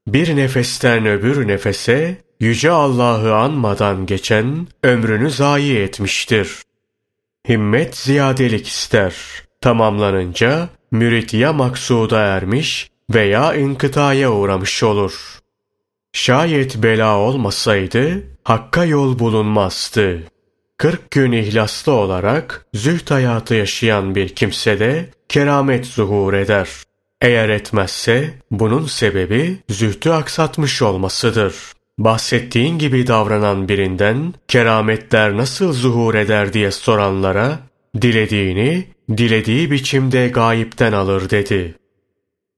Bir 0.07 0.35
nefesten 0.35 1.05
öbür 1.05 1.47
nefese 1.47 2.17
yüce 2.39 2.71
Allah'ı 2.71 3.35
anmadan 3.35 4.05
geçen 4.05 4.67
ömrünü 4.83 5.31
zayi 5.31 5.77
etmiştir. 5.77 6.49
Himmet 7.49 7.97
ziyadelik 7.97 8.67
ister. 8.67 9.15
Tamamlanınca 9.61 10.69
mürit 10.91 11.33
ya 11.33 11.53
maksuda 11.53 12.19
ermiş 12.19 12.89
veya 13.13 13.55
inkıtaya 13.55 14.31
uğramış 14.31 14.83
olur. 14.83 15.39
Şayet 16.13 16.77
bela 16.83 17.17
olmasaydı 17.17 18.23
hakka 18.43 18.85
yol 18.85 19.19
bulunmazdı. 19.19 20.23
40 20.77 21.11
gün 21.11 21.31
ihlaslı 21.31 21.91
olarak 21.91 22.65
züht 22.73 23.11
hayatı 23.11 23.55
yaşayan 23.55 24.15
bir 24.15 24.29
kimse 24.29 24.79
de 24.79 25.09
keramet 25.29 25.85
zuhur 25.85 26.33
eder. 26.33 26.69
Eğer 27.21 27.49
etmezse 27.49 28.33
bunun 28.51 28.85
sebebi 28.85 29.57
zühtü 29.69 30.09
aksatmış 30.09 30.81
olmasıdır. 30.81 31.55
Bahsettiğin 31.99 32.79
gibi 32.79 33.07
davranan 33.07 33.69
birinden 33.69 34.33
kerametler 34.47 35.37
nasıl 35.37 35.73
zuhur 35.73 36.15
eder 36.15 36.53
diye 36.53 36.71
soranlara 36.71 37.59
dilediğini 38.01 38.85
dilediği 39.17 39.71
biçimde 39.71 40.27
gayipten 40.27 40.93
alır 40.93 41.29
dedi. 41.29 41.75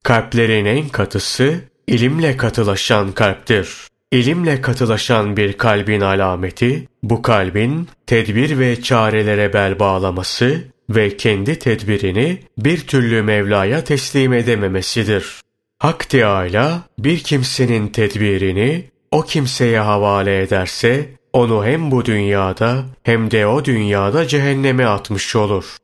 Kalplerin 0.03 0.65
en 0.65 0.89
katısı 0.89 1.59
ilimle 1.87 2.37
katılaşan 2.37 3.11
kalptir. 3.11 3.69
İlimle 4.11 4.61
katılaşan 4.61 5.37
bir 5.37 5.53
kalbin 5.53 6.01
alameti, 6.01 6.87
bu 7.03 7.21
kalbin 7.21 7.87
tedbir 8.07 8.59
ve 8.59 8.81
çarelere 8.81 9.53
bel 9.53 9.79
bağlaması 9.79 10.61
ve 10.89 11.17
kendi 11.17 11.59
tedbirini 11.59 12.39
bir 12.57 12.87
türlü 12.87 13.21
Mevla'ya 13.21 13.83
teslim 13.83 14.33
edememesidir. 14.33 15.41
Hak 15.79 16.09
Teâlâ 16.09 16.81
bir 16.99 17.19
kimsenin 17.19 17.87
tedbirini 17.87 18.90
o 19.11 19.21
kimseye 19.21 19.79
havale 19.79 20.41
ederse 20.41 21.09
onu 21.33 21.65
hem 21.65 21.91
bu 21.91 22.05
dünyada 22.05 22.83
hem 23.03 23.31
de 23.31 23.47
o 23.47 23.65
dünyada 23.65 24.27
cehenneme 24.27 24.85
atmış 24.85 25.35
olur. 25.35 25.77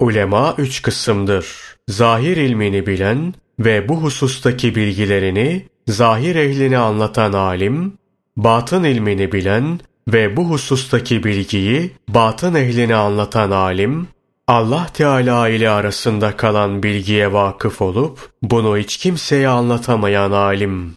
Ulema 0.00 0.54
üç 0.58 0.82
kısımdır. 0.82 1.46
Zahir 1.88 2.36
ilmini 2.36 2.86
bilen 2.86 3.34
ve 3.58 3.88
bu 3.88 3.96
husustaki 3.96 4.74
bilgilerini 4.74 5.66
zahir 5.88 6.36
ehline 6.36 6.78
anlatan 6.78 7.32
alim, 7.32 7.92
batın 8.36 8.84
ilmini 8.84 9.32
bilen 9.32 9.80
ve 10.08 10.36
bu 10.36 10.44
husustaki 10.44 11.24
bilgiyi 11.24 11.90
batın 12.08 12.54
ehline 12.54 12.94
anlatan 12.94 13.50
alim, 13.50 14.08
Allah 14.48 14.86
Teala 14.94 15.48
ile 15.48 15.70
arasında 15.70 16.36
kalan 16.36 16.82
bilgiye 16.82 17.32
vakıf 17.32 17.82
olup 17.82 18.30
bunu 18.42 18.78
hiç 18.78 18.96
kimseye 18.96 19.48
anlatamayan 19.48 20.30
alim. 20.30 20.94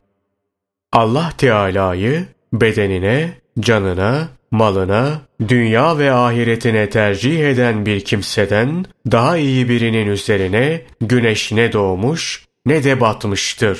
Allah 0.98 1.34
Teala'yı 1.38 2.26
bedenine, 2.54 3.38
canına, 3.60 4.30
malına, 4.52 5.22
dünya 5.48 5.98
ve 5.98 6.12
ahiretine 6.12 6.90
tercih 6.90 7.50
eden 7.50 7.86
bir 7.86 8.02
kimseden 8.02 8.86
daha 9.12 9.38
iyi 9.38 9.70
birinin 9.70 10.08
üzerine 10.08 10.82
güneş 11.02 11.52
ne 11.52 11.74
doğmuş 11.74 12.46
ne 12.66 12.84
de 12.84 13.02
batmıştır. 13.02 13.80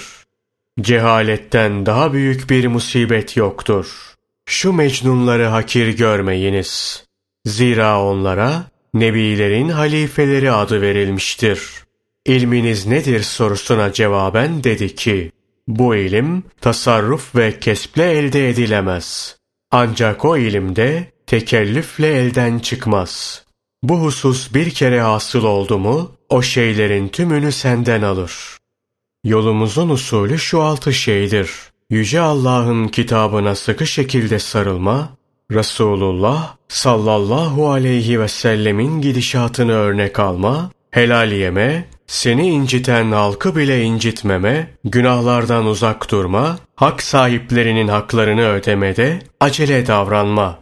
Cehaletten 0.82 1.86
daha 1.86 2.14
büyük 2.14 2.50
bir 2.50 2.68
musibet 2.68 3.38
yoktur. 3.38 4.14
Şu 4.46 4.74
mecnunları 4.74 5.46
hakir 5.46 5.88
görmeyiniz. 5.98 7.04
Zira 7.46 8.04
onlara 8.04 8.64
nebilerin 8.94 9.70
halifeleri 9.70 10.52
adı 10.52 10.82
verilmiştir. 10.82 11.62
İlminiz 12.26 12.86
nedir 12.86 13.24
sorusuna 13.24 13.94
cevaben 13.94 14.64
dedi 14.64 14.96
ki, 14.96 15.32
bu 15.68 15.96
ilim 15.96 16.44
tasarruf 16.62 17.36
ve 17.36 17.60
kesple 17.60 18.12
elde 18.12 18.50
edilemez. 18.50 19.38
Ancak 19.72 20.26
o 20.26 20.38
ilimde 20.38 21.12
tekellüfle 21.28 22.08
elden 22.08 22.60
çıkmaz. 22.60 23.44
Bu 23.84 24.00
husus 24.00 24.54
bir 24.54 24.70
kere 24.70 25.02
hasıl 25.02 25.44
oldu 25.44 25.78
mu, 25.78 26.12
o 26.30 26.42
şeylerin 26.42 27.08
tümünü 27.08 27.52
senden 27.52 28.02
alır. 28.02 28.58
Yolumuzun 29.24 29.90
usulü 29.90 30.40
şu 30.40 30.62
altı 30.62 30.94
şeydir. 30.94 31.52
Yüce 31.90 32.20
Allah'ın 32.22 32.88
kitabına 32.88 33.56
sıkı 33.56 33.88
şekilde 33.88 34.40
sarılma, 34.40 35.18
Resulullah 35.52 36.56
sallallahu 36.68 37.70
aleyhi 37.70 38.20
ve 38.20 38.28
sellemin 38.28 39.02
gidişatını 39.02 39.72
örnek 39.72 40.20
alma, 40.20 40.72
helal 40.92 41.32
yeme, 41.32 41.90
seni 42.08 42.48
inciten 42.48 43.12
halkı 43.12 43.56
bile 43.56 43.84
incitmeme, 43.84 44.68
günahlardan 44.84 45.66
uzak 45.66 46.12
durma, 46.12 46.60
hak 46.76 47.04
sahiplerinin 47.04 47.88
haklarını 47.88 48.48
ödemede 48.48 49.20
acele 49.40 49.88
davranma. 49.88 50.60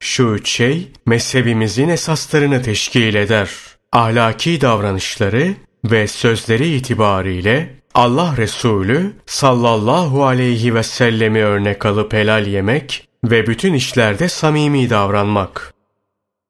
Şu 0.00 0.22
üç 0.22 0.50
şey 0.50 0.92
mezhebimizin 1.06 1.88
esaslarını 1.88 2.62
teşkil 2.62 3.14
eder. 3.14 3.50
Ahlaki 3.92 4.60
davranışları 4.60 5.54
ve 5.84 6.06
sözleri 6.06 6.74
itibariyle 6.74 7.74
Allah 7.94 8.34
Resulü 8.36 9.12
sallallahu 9.26 10.24
aleyhi 10.24 10.74
ve 10.74 10.82
sellemi 10.82 11.44
örnek 11.44 11.86
alıp 11.86 12.12
helal 12.12 12.46
yemek 12.46 13.08
ve 13.24 13.46
bütün 13.46 13.74
işlerde 13.74 14.28
samimi 14.28 14.90
davranmak. 14.90 15.71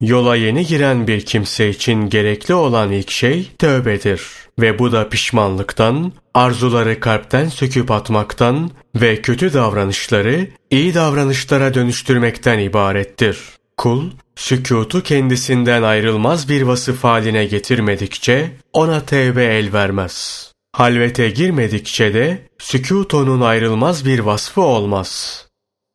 Yola 0.02 0.36
yeni 0.36 0.66
giren 0.66 1.06
bir 1.06 1.20
kimse 1.20 1.68
için 1.68 2.08
gerekli 2.08 2.54
olan 2.54 2.92
ilk 2.92 3.10
şey 3.10 3.50
tövbedir 3.58 4.22
ve 4.60 4.78
bu 4.78 4.92
da 4.92 5.08
pişmanlıktan, 5.08 6.12
arzuları 6.34 7.00
kalpten 7.00 7.48
söküp 7.48 7.90
atmaktan 7.90 8.70
ve 8.94 9.22
kötü 9.22 9.54
davranışları 9.54 10.46
iyi 10.70 10.94
davranışlara 10.94 11.74
dönüştürmekten 11.74 12.58
ibarettir. 12.58 13.38
Kul, 13.76 14.10
sükutu 14.36 15.02
kendisinden 15.02 15.82
ayrılmaz 15.82 16.48
bir 16.48 16.62
vasıf 16.62 17.04
haline 17.04 17.44
getirmedikçe 17.44 18.50
ona 18.72 19.00
tevbe 19.00 19.44
el 19.44 19.72
vermez. 19.72 20.48
Halvete 20.72 21.30
girmedikçe 21.30 22.14
de 22.14 22.48
sükut 22.58 23.14
onun 23.14 23.40
ayrılmaz 23.40 24.06
bir 24.06 24.18
vasfı 24.18 24.60
olmaz. 24.60 25.42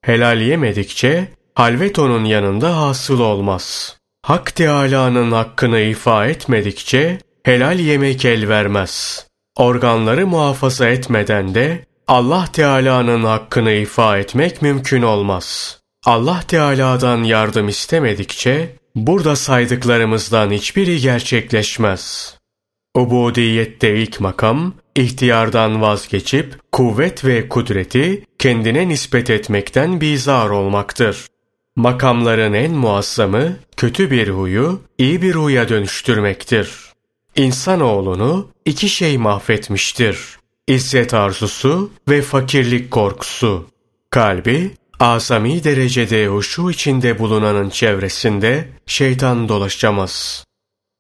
Helal 0.02 0.42
yemedikçe 0.42 1.28
halvet 1.56 2.00
onun 2.00 2.26
yanında 2.26 2.78
hasıl 2.78 3.20
olmaz. 3.20 3.97
Hak 4.28 4.56
Teâlâ'nın 4.56 5.32
hakkını 5.32 5.80
ifa 5.80 6.28
etmedikçe 6.28 7.18
helal 7.44 7.80
yemek 7.80 8.26
el 8.26 8.50
vermez. 8.50 9.26
Organları 9.56 10.28
muhafaza 10.28 10.88
etmeden 10.90 11.56
de 11.56 11.86
Allah 12.08 12.46
Teala'nın 12.54 13.24
hakkını 13.24 13.72
ifa 13.72 14.18
etmek 14.18 14.62
mümkün 14.62 15.02
olmaz. 15.02 15.80
Allah 16.06 16.42
Teala'dan 16.48 17.24
yardım 17.24 17.68
istemedikçe 17.68 18.76
burada 18.96 19.36
saydıklarımızdan 19.36 20.52
hiçbiri 20.52 21.02
gerçekleşmez. 21.02 22.36
Ubudiyette 22.96 23.96
ilk 23.96 24.20
makam, 24.20 24.74
ihtiyardan 24.96 25.82
vazgeçip 25.82 26.72
kuvvet 26.72 27.26
ve 27.26 27.50
kudreti 27.50 28.26
kendine 28.40 28.88
nispet 28.88 29.30
etmekten 29.30 30.02
bizar 30.02 30.50
olmaktır. 30.50 31.28
Makamların 31.78 32.54
en 32.54 32.72
muazzamı 32.72 33.56
kötü 33.78 34.12
bir 34.12 34.28
huyu 34.30 34.82
iyi 34.98 35.22
bir 35.22 35.36
huya 35.36 35.70
dönüştürmektir. 35.70 36.70
İnsanoğlunu 37.36 38.48
iki 38.66 38.90
şey 38.90 39.18
mahvetmiştir. 39.18 40.20
İzzet 40.68 41.14
arzusu 41.14 41.92
ve 42.10 42.22
fakirlik 42.22 42.92
korkusu. 42.92 43.68
Kalbi 44.10 44.72
azami 45.00 45.64
derecede 45.64 46.28
huşu 46.28 46.72
içinde 46.72 47.20
bulunanın 47.20 47.70
çevresinde 47.70 48.68
şeytan 48.86 49.50
dolaşamaz. 49.50 50.46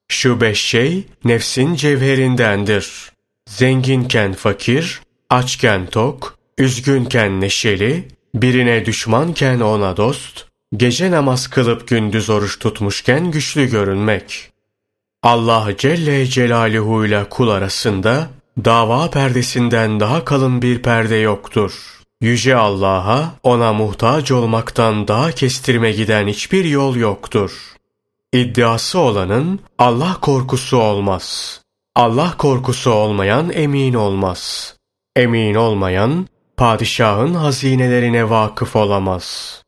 Şu 0.07 0.41
beş 0.41 0.61
şey 0.61 1.03
nefsin 1.23 1.75
cevherindendir. 1.75 3.11
Zenginken 3.49 4.33
fakir, 4.33 5.01
açken 5.29 5.85
tok, 5.85 6.37
üzgünken 6.57 7.41
neşeli, 7.41 8.07
birine 8.35 8.85
düşmanken 8.85 9.59
ona 9.59 9.97
dost, 9.97 10.46
gece 10.75 11.11
namaz 11.11 11.47
kılıp 11.47 11.87
gündüz 11.87 12.29
oruç 12.29 12.59
tutmuşken 12.59 13.31
güçlü 13.31 13.69
görünmek. 13.69 14.51
Allah 15.23 15.67
Celle 15.77 16.25
Celaluhu 16.25 17.05
ile 17.05 17.29
kul 17.29 17.49
arasında 17.49 18.27
dava 18.65 19.09
perdesinden 19.09 19.99
daha 19.99 20.25
kalın 20.25 20.61
bir 20.61 20.81
perde 20.81 21.15
yoktur. 21.15 22.01
Yüce 22.21 22.55
Allah'a 22.55 23.33
ona 23.43 23.73
muhtaç 23.73 24.31
olmaktan 24.31 25.07
daha 25.07 25.31
kestirme 25.31 25.91
giden 25.91 26.27
hiçbir 26.27 26.65
yol 26.65 26.95
yoktur. 26.95 27.51
İddiası 28.33 28.99
olanın 28.99 29.59
Allah 29.77 30.17
korkusu 30.21 30.77
olmaz. 30.77 31.61
Allah 31.95 32.33
korkusu 32.37 32.91
olmayan 32.91 33.49
emin 33.53 33.93
olmaz. 33.93 34.75
Emin 35.15 35.55
olmayan 35.55 36.27
padişahın 36.57 37.33
hazinelerine 37.33 38.29
vakıf 38.29 38.75
olamaz. 38.75 39.66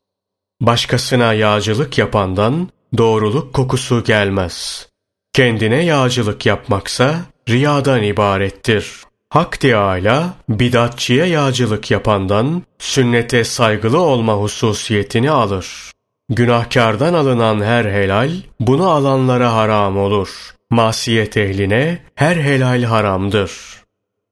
Başkasına 0.62 1.34
yağcılık 1.34 1.98
yapandan 1.98 2.70
doğruluk 2.98 3.54
kokusu 3.54 4.04
gelmez. 4.04 4.88
Kendine 5.34 5.84
yağcılık 5.84 6.46
yapmaksa 6.46 7.16
riyadan 7.50 8.04
ibarettir. 8.04 8.92
Hak 9.30 9.60
Teâlâ 9.60 10.34
bidatçıya 10.50 11.26
yağcılık 11.26 11.92
yapandan 11.92 12.64
sünnete 12.80 13.44
saygılı 13.44 14.00
olma 14.00 14.34
hususiyetini 14.34 15.32
alır. 15.32 15.92
Günahkardan 16.30 17.14
alınan 17.14 17.64
her 17.64 17.86
helal 17.86 18.32
bunu 18.60 18.90
alanlara 18.90 19.54
haram 19.54 19.98
olur. 19.98 20.30
Masiyet 20.70 21.38
ehline 21.38 22.00
her 22.16 22.36
helal 22.36 22.84
haramdır. 22.84 23.52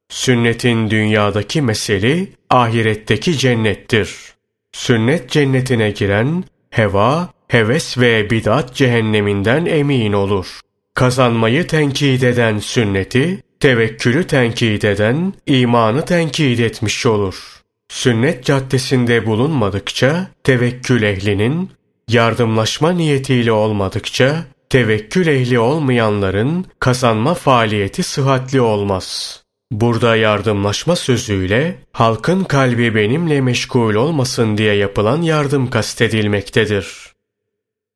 Sünnetin 0.08 0.90
dünyadaki 0.90 1.62
meseli 1.62 2.32
ahiretteki 2.50 3.38
cennettir. 3.38 4.37
Sünnet 4.72 5.30
cennetine 5.30 5.90
giren 5.90 6.44
heva, 6.70 7.28
heves 7.48 7.98
ve 7.98 8.30
bidat 8.30 8.74
cehenneminden 8.74 9.66
emin 9.66 10.12
olur. 10.12 10.60
Kazanmayı 10.94 11.66
tenkit 11.66 12.22
eden 12.22 12.58
sünneti, 12.58 13.42
tevekkülü 13.60 14.26
tenkit 14.26 14.84
eden 14.84 15.32
imanı 15.46 16.04
tenkit 16.04 16.60
etmiş 16.60 17.06
olur. 17.06 17.62
Sünnet 17.88 18.44
caddesinde 18.44 19.26
bulunmadıkça 19.26 20.28
tevekkül 20.44 21.02
ehlinin 21.02 21.70
yardımlaşma 22.08 22.92
niyetiyle 22.92 23.52
olmadıkça 23.52 24.44
tevekkül 24.70 25.26
ehli 25.26 25.58
olmayanların 25.58 26.66
kazanma 26.78 27.34
faaliyeti 27.34 28.02
sıhhatli 28.02 28.60
olmaz. 28.60 29.38
Burada 29.70 30.16
yardımlaşma 30.16 30.96
sözüyle 30.96 31.78
halkın 31.92 32.44
kalbi 32.44 32.94
benimle 32.94 33.40
meşgul 33.40 33.94
olmasın 33.94 34.58
diye 34.58 34.74
yapılan 34.74 35.22
yardım 35.22 35.70
kastedilmektedir. 35.70 37.12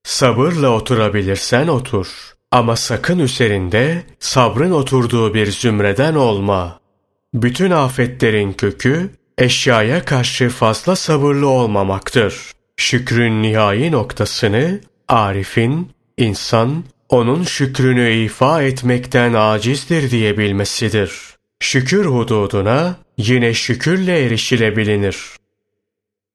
Sabırla 0.04 0.68
oturabilirsen 0.68 1.68
otur. 1.68 2.08
Ama 2.50 2.76
sakın 2.76 3.18
üzerinde 3.18 4.02
sabrın 4.20 4.70
oturduğu 4.70 5.34
bir 5.34 5.46
zümreden 5.46 6.14
olma. 6.14 6.80
Bütün 7.34 7.70
afetlerin 7.70 8.52
kökü 8.52 9.10
eşyaya 9.38 10.04
karşı 10.04 10.48
fazla 10.48 10.96
sabırlı 10.96 11.48
olmamaktır. 11.48 12.52
Şükrün 12.76 13.42
nihai 13.42 13.92
noktasını 13.92 14.80
Arif'in 15.08 15.90
insan 16.16 16.84
onun 17.08 17.42
şükrünü 17.42 18.12
ifa 18.12 18.62
etmekten 18.62 19.34
acizdir 19.34 20.10
diye 20.10 20.38
bilmesidir. 20.38 21.31
Şükür 21.62 22.04
hududuna 22.04 22.96
yine 23.16 23.54
şükürle 23.54 24.24
erişilebilinir. 24.24 25.16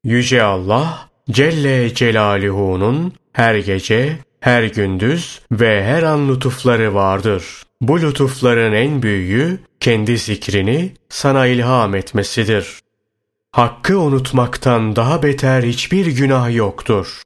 Yüce 0.03 0.43
Allah 0.43 1.09
Celle 1.31 1.93
Celaluhu'nun 1.93 3.13
her 3.33 3.55
gece, 3.55 4.17
her 4.39 4.63
gündüz 4.63 5.41
ve 5.51 5.83
her 5.83 6.03
an 6.03 6.29
lütufları 6.29 6.93
vardır. 6.93 7.43
Bu 7.81 8.01
lütufların 8.01 8.73
en 8.73 9.01
büyüğü 9.01 9.59
kendi 9.79 10.17
zikrini 10.17 10.93
sana 11.09 11.45
ilham 11.45 11.95
etmesidir. 11.95 12.79
Hakkı 13.51 13.99
unutmaktan 13.99 14.95
daha 14.95 15.23
beter 15.23 15.63
hiçbir 15.63 16.05
günah 16.05 16.55
yoktur. 16.55 17.21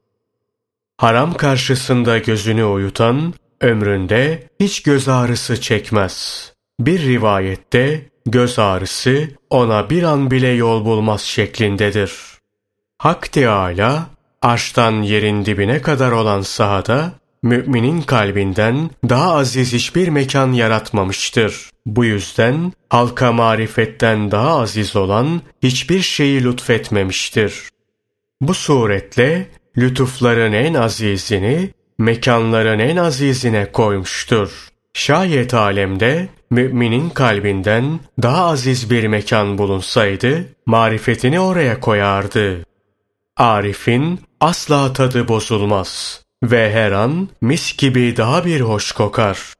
haram 0.97 1.33
karşısında 1.33 2.17
gözünü 2.17 2.63
uyutan, 2.63 3.33
ömründe 3.61 4.47
hiç 4.59 4.83
göz 4.83 5.07
ağrısı 5.07 5.61
çekmez. 5.61 6.50
Bir 6.85 7.01
rivayette 7.01 8.01
göz 8.25 8.59
ağrısı 8.59 9.27
ona 9.49 9.89
bir 9.89 10.03
an 10.03 10.31
bile 10.31 10.47
yol 10.47 10.85
bulmaz 10.85 11.21
şeklindedir. 11.21 12.13
Hak 12.97 13.31
Teâlâ, 13.31 14.05
arştan 14.41 15.01
yerin 15.01 15.45
dibine 15.45 15.81
kadar 15.81 16.11
olan 16.11 16.41
sahada, 16.41 17.11
müminin 17.43 18.01
kalbinden 18.01 18.89
daha 19.09 19.33
aziz 19.33 19.73
hiçbir 19.73 20.07
mekan 20.07 20.51
yaratmamıştır. 20.51 21.69
Bu 21.85 22.05
yüzden 22.05 22.73
halka 22.89 23.31
marifetten 23.31 24.31
daha 24.31 24.59
aziz 24.59 24.95
olan 24.95 25.41
hiçbir 25.63 26.01
şeyi 26.01 26.43
lütfetmemiştir. 26.43 27.69
Bu 28.41 28.53
suretle 28.53 29.47
lütufların 29.77 30.53
en 30.53 30.73
azizini, 30.73 31.69
mekanların 31.99 32.79
en 32.79 32.97
azizine 32.97 33.71
koymuştur. 33.71 34.67
Şayet 34.93 35.53
alemde 35.53 36.29
müminin 36.51 37.09
kalbinden 37.09 37.99
daha 38.21 38.45
aziz 38.45 38.91
bir 38.91 39.07
mekan 39.07 39.57
bulunsaydı, 39.57 40.45
marifetini 40.65 41.39
oraya 41.39 41.79
koyardı. 41.79 42.65
Arif'in 43.37 44.19
asla 44.39 44.93
tadı 44.93 45.27
bozulmaz 45.27 46.21
ve 46.43 46.73
her 46.73 46.91
an 46.91 47.29
mis 47.41 47.77
gibi 47.77 48.17
daha 48.17 48.45
bir 48.45 48.61
hoş 48.61 48.91
kokar. 48.91 49.53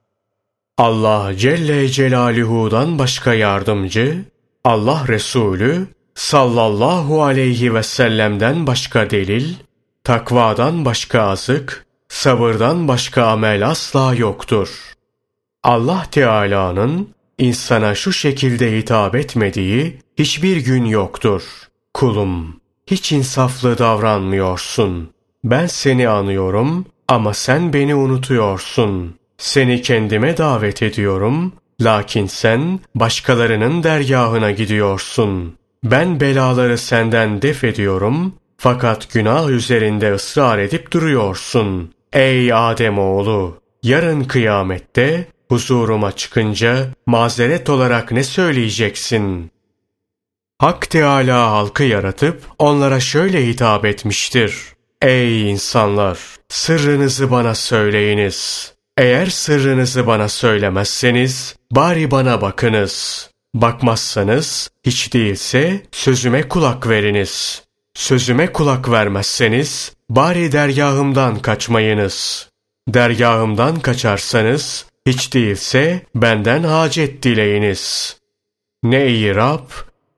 Allah 0.77 1.37
Celle 1.37 1.87
Celaluhu'dan 1.89 2.99
başka 2.99 3.33
yardımcı, 3.33 4.25
Allah 4.63 5.03
Resulü 5.07 5.87
sallallahu 6.15 7.23
aleyhi 7.23 7.73
ve 7.73 7.83
sellem'den 7.83 8.67
başka 8.67 9.09
delil, 9.09 9.53
takvadan 10.03 10.85
başka 10.85 11.21
azık, 11.21 11.85
sabırdan 12.09 12.87
başka 12.87 13.25
amel 13.25 13.67
asla 13.67 14.15
yoktur. 14.15 14.91
Allah 15.64 16.05
Teala'nın 16.12 17.09
insana 17.38 17.95
şu 17.95 18.14
şekilde 18.14 18.78
hitap 18.78 19.16
etmediği 19.16 19.99
hiçbir 20.20 20.57
gün 20.57 20.86
yoktur. 20.86 21.43
Kulum, 21.93 22.62
hiç 22.88 23.12
insaflı 23.12 23.78
davranmıyorsun. 23.78 25.09
Ben 25.43 25.66
seni 25.66 26.09
anıyorum 26.09 26.86
ama 27.07 27.34
sen 27.34 27.74
beni 27.74 27.95
unutuyorsun. 27.95 29.16
Seni 29.38 29.82
kendime 29.82 30.38
davet 30.38 30.84
ediyorum, 30.84 31.53
lakin 31.82 32.26
sen 32.26 32.80
başkalarının 32.95 33.84
dergahına 33.84 34.51
gidiyorsun. 34.51 35.55
Ben 35.84 36.20
belaları 36.20 36.78
senden 36.78 37.41
def 37.41 37.64
ediyorum, 37.64 38.34
fakat 38.57 39.14
günah 39.14 39.49
üzerinde 39.49 40.14
ısrar 40.14 40.59
edip 40.59 40.93
duruyorsun. 40.93 41.93
Ey 42.14 42.53
Adem 42.53 42.99
oğlu, 42.99 43.57
yarın 43.84 44.24
kıyamette 44.24 45.28
huzuruma 45.52 46.12
çıkınca 46.12 46.88
mazeret 47.06 47.70
olarak 47.70 48.12
ne 48.12 48.24
söyleyeceksin? 48.24 49.52
Hak 50.58 50.89
Teâlâ 50.89 51.52
halkı 51.52 51.84
yaratıp 51.84 52.43
onlara 52.60 52.99
şöyle 52.99 53.47
hitap 53.47 53.86
etmiştir. 53.86 54.56
Ey 55.02 55.52
insanlar! 55.52 56.20
Sırrınızı 56.49 57.32
bana 57.32 57.56
söyleyiniz. 57.56 58.72
Eğer 58.97 59.26
sırrınızı 59.26 60.08
bana 60.08 60.30
söylemezseniz, 60.30 61.56
bari 61.72 62.12
bana 62.12 62.41
bakınız. 62.41 63.30
Bakmazsanız, 63.54 64.70
hiç 64.86 65.14
değilse 65.14 65.82
sözüme 65.91 66.47
kulak 66.47 66.89
veriniz. 66.89 67.64
Sözüme 67.93 68.54
kulak 68.54 68.91
vermezseniz, 68.91 69.93
bari 70.10 70.52
dergahımdan 70.52 71.39
kaçmayınız. 71.39 72.49
Dergahımdan 72.88 73.80
kaçarsanız, 73.80 74.90
hiç 75.08 75.34
değilse 75.34 76.06
benden 76.16 76.64
hacet 76.64 77.24
dileyiniz. 77.24 78.18
Ne 78.84 79.08
iyi 79.08 79.36
Rab, 79.36 79.70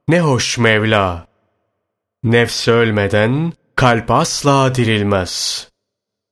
ne 0.07 0.21
hoş 0.21 0.57
Mevla. 0.57 1.27
Nefs 2.23 2.67
ölmeden 2.67 3.53
kalp 3.75 4.11
asla 4.11 4.75
dirilmez. 4.75 5.67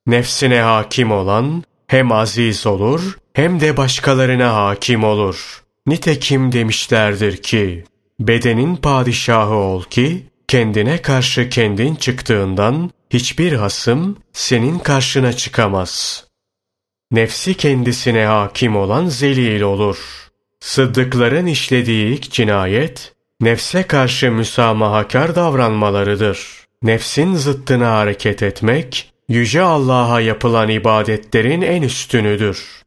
Nefsine 0.07 0.61
hakim 0.61 1.11
olan 1.11 1.63
hem 1.87 2.11
aziz 2.11 2.67
olur 2.67 3.17
hem 3.33 3.59
de 3.59 3.77
başkalarına 3.77 4.53
hakim 4.53 5.03
olur. 5.03 5.63
Nitekim 5.87 6.51
demişlerdir 6.51 7.37
ki, 7.37 7.83
bedenin 8.19 8.75
padişahı 8.75 9.53
ol 9.55 9.83
ki, 9.83 10.25
kendine 10.47 11.01
karşı 11.01 11.49
kendin 11.49 11.95
çıktığından 11.95 12.91
hiçbir 13.09 13.53
hasım 13.53 14.17
senin 14.33 14.79
karşına 14.79 15.33
çıkamaz. 15.33 16.25
Nefsi 17.11 17.53
kendisine 17.53 18.25
hakim 18.25 18.75
olan 18.75 19.05
zelil 19.05 19.61
olur. 19.61 19.97
Sıddıkların 20.59 21.45
işlediği 21.45 22.13
ilk 22.13 22.31
cinayet, 22.31 23.13
nefse 23.41 23.83
karşı 23.83 24.31
müsamahakar 24.31 25.35
davranmalarıdır. 25.35 26.47
Nefsin 26.83 27.35
zıttına 27.35 27.91
hareket 27.91 28.43
etmek, 28.43 29.11
Yüce 29.29 29.61
Allah'a 29.61 30.21
yapılan 30.21 30.69
ibadetlerin 30.69 31.61
en 31.61 31.81
üstünüdür. 31.81 32.81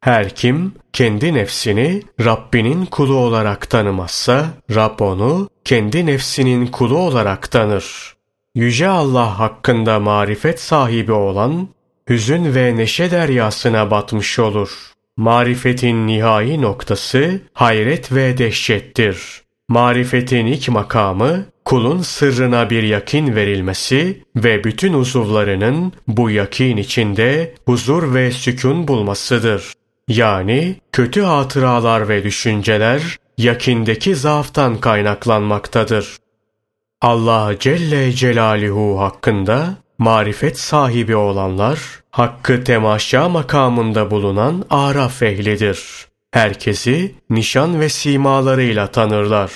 Her 0.00 0.34
kim 0.34 0.72
kendi 0.92 1.34
nefsini 1.34 2.02
Rabbinin 2.24 2.86
kulu 2.86 3.14
olarak 3.14 3.70
tanımazsa, 3.70 4.46
Rab 4.74 5.00
onu 5.00 5.48
kendi 5.64 6.06
nefsinin 6.06 6.66
kulu 6.66 6.98
olarak 6.98 7.50
tanır. 7.50 8.14
Yüce 8.54 8.88
Allah 8.88 9.38
hakkında 9.38 9.98
marifet 9.98 10.60
sahibi 10.60 11.12
olan, 11.12 11.68
hüzün 12.08 12.54
ve 12.54 12.76
neşe 12.76 13.10
deryasına 13.10 13.90
batmış 13.90 14.38
olur. 14.38 14.70
Marifetin 15.16 16.06
nihai 16.06 16.62
noktası 16.62 17.40
hayret 17.52 18.12
ve 18.12 18.38
dehşettir. 18.38 19.42
Marifetin 19.68 20.46
ilk 20.46 20.68
makamı 20.68 21.44
kulun 21.64 22.02
sırrına 22.02 22.70
bir 22.70 22.82
yakin 22.82 23.36
verilmesi 23.36 24.22
ve 24.36 24.64
bütün 24.64 24.92
uzuvlarının 24.92 25.92
bu 26.08 26.30
yakin 26.30 26.76
içinde 26.76 27.54
huzur 27.66 28.14
ve 28.14 28.30
sükun 28.30 28.88
bulmasıdır. 28.88 29.72
Yani 30.08 30.76
kötü 30.92 31.22
hatıralar 31.22 32.08
ve 32.08 32.24
düşünceler 32.24 33.02
yakindeki 33.38 34.14
zaaftan 34.14 34.80
kaynaklanmaktadır. 34.80 36.16
Allah 37.02 37.54
Celle 37.60 38.12
Celaluhu 38.12 39.00
hakkında 39.00 39.76
marifet 39.98 40.58
sahibi 40.58 41.16
olanlar, 41.16 41.78
hakkı 42.10 42.64
temaşa 42.64 43.28
makamında 43.28 44.10
bulunan 44.10 44.64
araf 44.70 45.22
ehlidir. 45.22 46.06
Herkesi 46.30 47.14
nişan 47.30 47.80
ve 47.80 47.88
simalarıyla 47.88 48.86
tanırlar. 48.86 49.52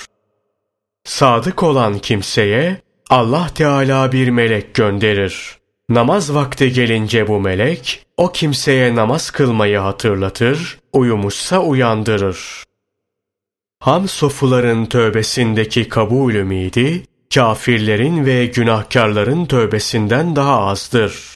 Sadık 1.03 1.63
olan 1.63 1.99
kimseye 1.99 2.81
Allah 3.09 3.47
Teala 3.55 4.11
bir 4.11 4.29
melek 4.29 4.73
gönderir. 4.73 5.57
Namaz 5.89 6.35
vakti 6.35 6.73
gelince 6.73 7.27
bu 7.27 7.39
melek, 7.39 8.05
o 8.17 8.31
kimseye 8.31 8.95
namaz 8.95 9.31
kılmayı 9.31 9.77
hatırlatır, 9.77 10.79
uyumuşsa 10.93 11.59
uyandırır. 11.59 12.63
Ham 13.79 14.07
sofuların 14.07 14.85
tövbesindeki 14.85 15.89
kabul 15.89 16.33
ümidi, 16.33 17.03
kafirlerin 17.35 18.25
ve 18.25 18.45
günahkarların 18.45 19.45
tövbesinden 19.45 20.35
daha 20.35 20.59
azdır. 20.59 21.35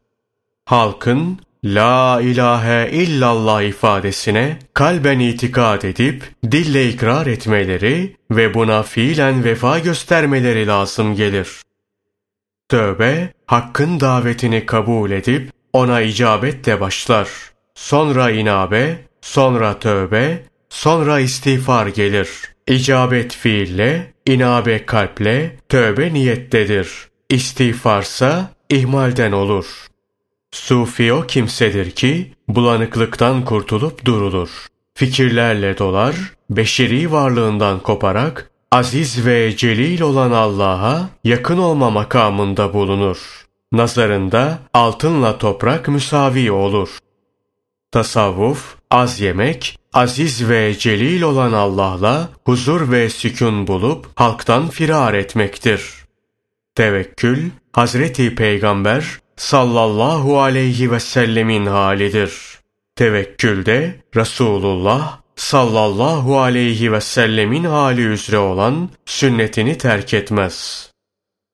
Halkın 0.66 1.40
La 1.66 2.22
ilahe 2.22 2.90
illallah 2.92 3.62
ifadesine 3.62 4.60
kalben 4.74 5.20
itikad 5.20 5.82
edip 5.82 6.24
dille 6.52 6.90
ikrar 6.90 7.28
etmeleri 7.28 8.16
ve 8.32 8.54
buna 8.54 8.84
fiilen 8.84 9.44
vefa 9.44 9.80
göstermeleri 9.80 10.68
lazım 10.68 11.16
gelir. 11.16 11.62
Tövbe, 12.70 13.34
hakkın 13.46 14.00
davetini 14.00 14.66
kabul 14.66 15.12
edip 15.12 15.52
ona 15.74 16.02
icabetle 16.02 16.82
başlar. 16.82 17.30
Sonra 17.76 18.32
inabe, 18.32 18.98
sonra 19.22 19.80
tövbe, 19.80 20.44
sonra 20.70 21.20
istiğfar 21.20 21.88
gelir. 21.88 22.30
İcabet 22.68 23.36
fiille, 23.36 24.14
inabe 24.28 24.86
kalple, 24.86 25.58
tövbe 25.70 26.14
niyettedir. 26.14 27.08
İstiğfarsa 27.30 28.50
ihmalden 28.70 29.32
olur. 29.32 29.66
Sufi 30.52 31.14
o 31.14 31.28
kimsedir 31.28 31.92
ki 31.92 32.34
bulanıklıktan 32.48 33.46
kurtulup 33.46 34.06
durulur. 34.06 34.50
Fikirlerle 34.94 35.78
dolar, 35.78 36.16
beşeri 36.50 37.12
varlığından 37.12 37.80
koparak 37.80 38.52
aziz 38.72 39.26
ve 39.26 39.56
celil 39.56 40.02
olan 40.02 40.32
Allah'a 40.32 41.10
yakın 41.24 41.58
olma 41.58 41.90
makamında 41.90 42.74
bulunur. 42.74 43.46
Nazarında 43.72 44.60
altınla 44.74 45.38
toprak 45.38 45.88
müsavi 45.88 46.52
olur. 46.52 46.98
Tasavvuf, 47.92 48.76
az 48.92 49.20
yemek, 49.20 49.77
aziz 49.94 50.50
ve 50.50 50.78
celil 50.78 51.22
olan 51.22 51.54
Allah'la 51.54 52.30
huzur 52.44 52.92
ve 52.92 53.10
sükun 53.10 53.68
bulup 53.68 54.08
halktan 54.16 54.70
firar 54.70 55.14
etmektir. 55.14 55.82
Tevekkül, 56.76 57.50
Hazreti 57.74 58.36
Peygamber 58.36 59.06
sallallahu 59.36 60.42
aleyhi 60.42 60.92
ve 60.92 61.00
sellemin 61.00 61.66
halidir. 61.66 62.34
Tevekkülde 62.96 63.96
Resulullah 64.16 65.20
sallallahu 65.36 66.40
aleyhi 66.40 66.92
ve 66.92 67.02
sellemin 67.02 67.64
hali 67.64 68.02
üzere 68.02 68.38
olan 68.38 68.90
sünnetini 69.06 69.78
terk 69.78 70.14
etmez. 70.14 70.88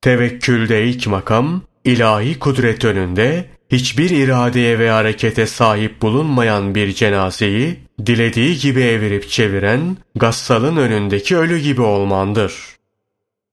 Tevekkülde 0.02 0.84
ilk 0.84 1.08
makam, 1.08 1.62
ilahi 1.84 2.40
kudret 2.40 2.86
önünde 2.86 3.50
hiçbir 3.72 4.10
iradeye 4.10 4.80
ve 4.80 4.90
harekete 4.90 5.48
sahip 5.48 6.02
bulunmayan 6.02 6.76
bir 6.76 6.94
cenazeyi 6.94 7.83
dilediği 8.06 8.60
gibi 8.60 8.82
evirip 8.82 9.30
çeviren 9.30 9.98
gassalın 10.16 10.78
önündeki 10.78 11.38
ölü 11.38 11.60
gibi 11.60 11.82
olmandır. 11.82 12.54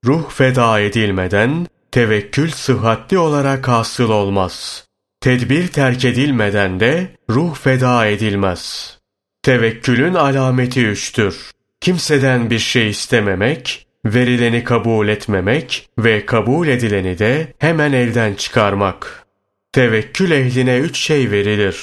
Ruh 0.05 0.29
feda 0.31 0.79
edilmeden 0.79 1.67
tevekkül 1.91 2.51
sıhhatli 2.51 3.17
olarak 3.17 3.67
hasıl 3.67 4.09
olmaz. 4.09 4.87
Tedbir 5.21 5.67
terk 5.67 6.05
edilmeden 6.05 6.79
de 6.79 7.07
ruh 7.29 7.55
feda 7.55 8.05
edilmez. 8.05 8.97
Tevekkülün 9.43 10.13
alameti 10.13 10.87
üçtür. 10.87 11.51
Kimseden 11.81 12.49
bir 12.49 12.59
şey 12.59 12.89
istememek, 12.89 13.87
verileni 14.05 14.63
kabul 14.63 15.07
etmemek 15.07 15.89
ve 15.97 16.25
kabul 16.25 16.67
edileni 16.67 17.19
de 17.19 17.53
hemen 17.59 17.93
elden 17.93 18.33
çıkarmak. 18.33 19.25
Tevekkül 19.73 20.31
ehline 20.31 20.77
üç 20.77 20.97
şey 20.97 21.31
verilir. 21.31 21.77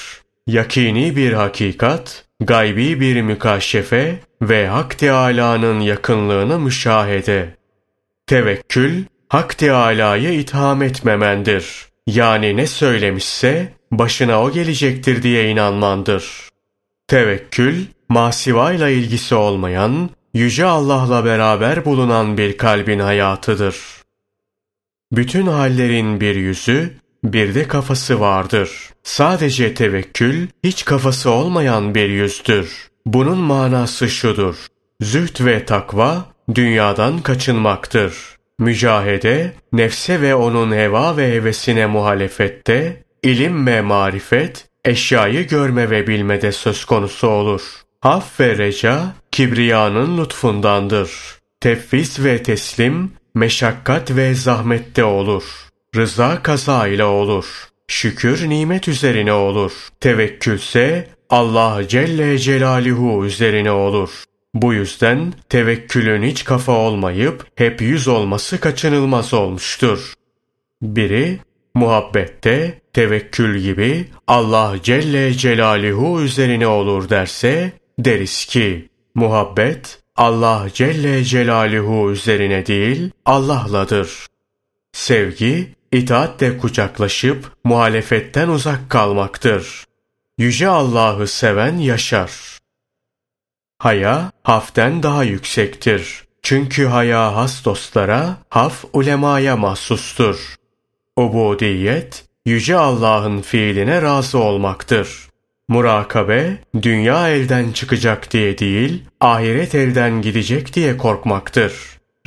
Yakini 0.46 1.16
bir 1.16 1.32
hakikat, 1.32 2.27
gaybi 2.40 3.00
bir 3.00 3.22
mükaşefe 3.22 4.18
ve 4.42 4.68
Hak 4.68 4.98
Teâlâ'nın 4.98 5.80
yakınlığını 5.80 6.58
müşahede. 6.58 7.54
Tevekkül, 8.26 9.04
Hak 9.28 9.58
Teâlâ'yı 9.58 10.32
itham 10.32 10.82
etmemendir. 10.82 11.86
Yani 12.06 12.56
ne 12.56 12.66
söylemişse 12.66 13.72
başına 13.92 14.42
o 14.42 14.52
gelecektir 14.52 15.22
diye 15.22 15.50
inanmandır. 15.50 16.48
Tevekkül, 17.08 17.84
masivayla 18.08 18.88
ilgisi 18.88 19.34
olmayan, 19.34 20.10
Yüce 20.34 20.64
Allah'la 20.64 21.24
beraber 21.24 21.84
bulunan 21.84 22.38
bir 22.38 22.56
kalbin 22.56 22.98
hayatıdır. 22.98 23.76
Bütün 25.12 25.46
hallerin 25.46 26.20
bir 26.20 26.36
yüzü, 26.36 26.90
bir 27.24 27.54
de 27.54 27.68
kafası 27.68 28.20
vardır. 28.20 28.90
Sadece 29.02 29.74
tevekkül, 29.74 30.46
hiç 30.64 30.84
kafası 30.84 31.30
olmayan 31.30 31.94
bir 31.94 32.08
yüzdür. 32.08 32.88
Bunun 33.06 33.38
manası 33.38 34.08
şudur. 34.08 34.56
Zühd 35.00 35.44
ve 35.44 35.64
takva, 35.64 36.24
dünyadan 36.54 37.18
kaçınmaktır. 37.18 38.14
Mücahede, 38.58 39.52
nefse 39.72 40.20
ve 40.20 40.34
onun 40.34 40.72
heva 40.72 41.16
ve 41.16 41.32
hevesine 41.32 41.86
muhalefette, 41.86 43.02
ilim 43.22 43.66
ve 43.66 43.80
marifet, 43.80 44.68
eşyayı 44.84 45.48
görme 45.48 45.90
ve 45.90 46.06
bilmede 46.06 46.52
söz 46.52 46.84
konusu 46.84 47.28
olur. 47.28 47.62
Haf 48.00 48.40
ve 48.40 48.58
reca, 48.58 49.02
kibriyanın 49.32 50.18
lütfundandır. 50.18 51.10
Tefviz 51.60 52.24
ve 52.24 52.42
teslim, 52.42 53.12
meşakkat 53.34 54.10
ve 54.10 54.34
zahmette 54.34 55.04
olur. 55.04 55.67
Rıza 55.96 56.42
kaza 56.42 56.86
ile 56.88 57.04
olur. 57.04 57.68
Şükür 57.88 58.48
nimet 58.48 58.88
üzerine 58.88 59.32
olur. 59.32 59.72
Tevekkülse 60.00 61.08
Allah 61.30 61.88
Celle 61.88 62.38
Celaluhu 62.38 63.26
üzerine 63.26 63.70
olur. 63.70 64.24
Bu 64.54 64.74
yüzden 64.74 65.32
tevekkülün 65.48 66.22
hiç 66.22 66.44
kafa 66.44 66.72
olmayıp 66.72 67.46
hep 67.54 67.80
yüz 67.80 68.08
olması 68.08 68.60
kaçınılmaz 68.60 69.34
olmuştur. 69.34 70.14
Biri, 70.82 71.38
muhabbette 71.74 72.80
tevekkül 72.92 73.58
gibi 73.58 74.06
Allah 74.26 74.76
Celle 74.82 75.34
Celaluhu 75.34 76.22
üzerine 76.22 76.66
olur 76.66 77.08
derse, 77.08 77.72
deriz 77.98 78.44
ki, 78.46 78.88
muhabbet 79.14 79.98
Allah 80.16 80.66
Celle 80.74 81.24
Celaluhu 81.24 82.10
üzerine 82.10 82.66
değil, 82.66 83.10
Allah'ladır. 83.24 84.26
Sevgi, 84.92 85.77
itaatle 85.92 86.58
kucaklaşıp 86.58 87.52
muhalefetten 87.64 88.48
uzak 88.48 88.90
kalmaktır. 88.90 89.84
Yüce 90.38 90.68
Allah'ı 90.68 91.26
seven 91.26 91.76
yaşar. 91.76 92.58
Haya, 93.78 94.32
haften 94.42 95.02
daha 95.02 95.24
yüksektir. 95.24 96.24
Çünkü 96.42 96.86
haya 96.86 97.36
has 97.36 97.64
dostlara, 97.64 98.36
haf 98.48 98.84
ulemaya 98.92 99.56
mahsustur. 99.56 100.54
Ubudiyet, 101.16 102.24
Yüce 102.46 102.76
Allah'ın 102.76 103.40
fiiline 103.42 104.02
razı 104.02 104.38
olmaktır. 104.38 105.28
Murakabe, 105.68 106.58
dünya 106.82 107.28
elden 107.28 107.72
çıkacak 107.72 108.32
diye 108.32 108.58
değil, 108.58 109.04
ahiret 109.20 109.74
elden 109.74 110.22
gidecek 110.22 110.74
diye 110.74 110.96
korkmaktır. 110.96 111.72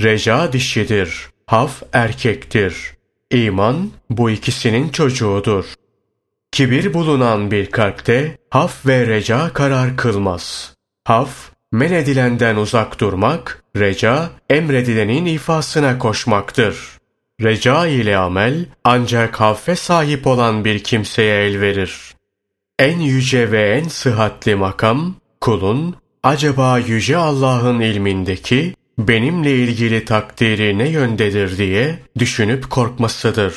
Reca 0.01 0.53
dişidir, 0.53 1.29
haf 1.45 1.83
erkektir. 1.93 2.75
İman 3.31 3.91
bu 4.09 4.29
ikisinin 4.29 4.89
çocuğudur. 4.89 5.65
Kibir 6.51 6.93
bulunan 6.93 7.51
bir 7.51 7.65
kalpte 7.65 8.37
haf 8.49 8.85
ve 8.85 9.07
reca 9.07 9.53
karar 9.53 9.97
kılmaz. 9.97 10.75
Haf, 11.03 11.51
men 11.71 11.93
edilenden 11.93 12.55
uzak 12.55 12.99
durmak, 12.99 13.63
reca, 13.77 14.29
emredilenin 14.49 15.25
ifasına 15.25 15.99
koşmaktır. 15.99 16.77
Reca 17.41 17.87
ile 17.87 18.17
amel, 18.17 18.65
ancak 18.83 19.41
haffe 19.41 19.75
sahip 19.75 20.27
olan 20.27 20.65
bir 20.65 20.79
kimseye 20.79 21.45
el 21.45 21.61
verir. 21.61 22.13
En 22.79 22.99
yüce 22.99 23.51
ve 23.51 23.69
en 23.69 23.87
sıhhatli 23.87 24.55
makam, 24.55 25.15
kulun, 25.41 25.95
acaba 26.23 26.79
Yüce 26.79 27.17
Allah'ın 27.17 27.79
ilmindeki, 27.79 28.73
benimle 29.07 29.51
ilgili 29.51 30.05
takdiri 30.05 30.77
ne 30.77 30.89
yöndedir 30.89 31.57
diye 31.57 31.99
düşünüp 32.19 32.69
korkmasıdır. 32.69 33.55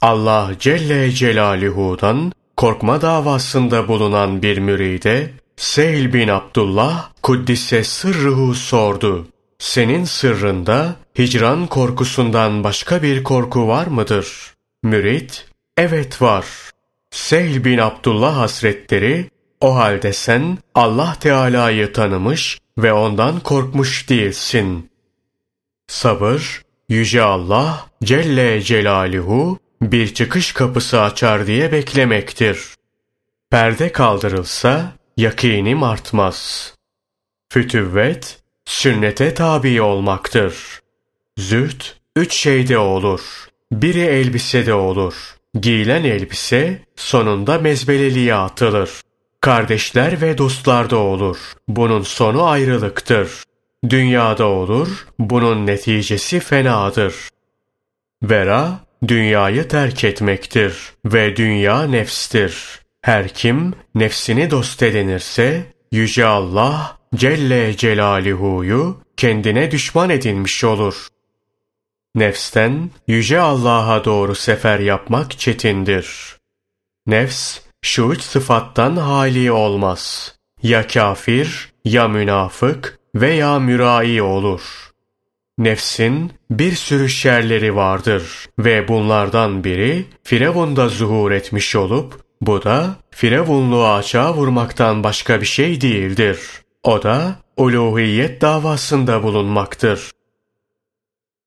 Allah 0.00 0.50
Celle 0.58 1.10
Celaluhu'dan 1.10 2.32
korkma 2.56 3.02
davasında 3.02 3.88
bulunan 3.88 4.42
bir 4.42 4.58
müride 4.58 5.30
Seyl 5.56 6.12
bin 6.12 6.28
Abdullah 6.28 7.10
Kuddise 7.22 7.84
sırrıhu 7.84 8.54
sordu. 8.54 9.26
Senin 9.58 10.04
sırrında 10.04 10.96
hicran 11.18 11.66
korkusundan 11.66 12.64
başka 12.64 13.02
bir 13.02 13.24
korku 13.24 13.68
var 13.68 13.86
mıdır? 13.86 14.54
Mürit, 14.82 15.46
evet 15.76 16.22
var. 16.22 16.46
Seyl 17.10 17.64
bin 17.64 17.78
Abdullah 17.78 18.36
Hazretleri, 18.36 19.30
o 19.60 19.76
halde 19.76 20.12
sen 20.12 20.58
Allah 20.74 21.16
Teala'yı 21.20 21.92
tanımış 21.92 22.58
ve 22.78 22.92
ondan 22.92 23.40
korkmuş 23.40 24.08
değilsin. 24.08 24.90
Sabır, 25.86 26.62
Yüce 26.88 27.22
Allah 27.22 27.86
Celle 28.04 28.62
Celaluhu 28.62 29.58
bir 29.82 30.14
çıkış 30.14 30.52
kapısı 30.52 31.00
açar 31.00 31.46
diye 31.46 31.72
beklemektir. 31.72 32.74
Perde 33.50 33.92
kaldırılsa 33.92 34.92
yakinim 35.16 35.82
artmaz. 35.82 36.74
Fütüvvet, 37.52 38.38
sünnete 38.64 39.34
tabi 39.34 39.82
olmaktır. 39.82 40.80
Zühd, 41.38 41.80
üç 42.16 42.32
şeyde 42.32 42.78
olur. 42.78 43.20
Biri 43.72 44.00
elbisede 44.00 44.74
olur. 44.74 45.14
Giyilen 45.60 46.04
elbise 46.04 46.82
sonunda 46.96 47.58
mezbeleliğe 47.58 48.34
atılır. 48.34 48.90
Kardeşler 49.40 50.20
ve 50.20 50.38
dostlarda 50.38 50.96
olur. 50.96 51.38
Bunun 51.68 52.02
sonu 52.02 52.44
ayrılıktır. 52.44 53.30
Dünyada 53.90 54.46
olur, 54.46 55.06
bunun 55.18 55.66
neticesi 55.66 56.40
fenadır. 56.40 57.14
Vera, 58.22 58.80
dünyayı 59.08 59.68
terk 59.68 60.04
etmektir 60.04 60.76
ve 61.04 61.36
dünya 61.36 61.82
nefstir. 61.82 62.80
Her 63.02 63.28
kim 63.28 63.74
nefsini 63.94 64.50
dost 64.50 64.82
edinirse, 64.82 65.72
Yüce 65.92 66.24
Allah 66.26 66.98
Celle 67.14 67.76
Celaluhu'yu 67.76 69.00
kendine 69.16 69.70
düşman 69.70 70.10
edinmiş 70.10 70.64
olur. 70.64 71.08
Nefsten 72.14 72.90
Yüce 73.08 73.40
Allah'a 73.40 74.04
doğru 74.04 74.34
sefer 74.34 74.78
yapmak 74.78 75.38
çetindir. 75.38 76.36
Nefs, 77.06 77.60
şu 77.82 78.02
üç 78.12 78.22
sıfattan 78.22 78.96
hali 78.96 79.52
olmaz. 79.52 80.34
Ya 80.62 80.86
kafir, 80.86 81.72
ya 81.84 82.08
münafık 82.08 82.98
veya 83.14 83.58
mürai 83.58 84.22
olur. 84.22 84.88
Nefsin 85.58 86.32
bir 86.50 86.72
sürü 86.72 87.08
şerleri 87.08 87.76
vardır 87.76 88.46
ve 88.58 88.88
bunlardan 88.88 89.64
biri 89.64 90.04
Firavun'da 90.24 90.88
zuhur 90.88 91.30
etmiş 91.30 91.76
olup 91.76 92.20
bu 92.40 92.64
da 92.64 92.96
Firavunluğu 93.10 93.88
açığa 93.88 94.34
vurmaktan 94.34 95.04
başka 95.04 95.40
bir 95.40 95.46
şey 95.46 95.80
değildir. 95.80 96.40
O 96.82 97.02
da 97.02 97.36
uluhiyet 97.56 98.40
davasında 98.40 99.22
bulunmaktır. 99.22 100.10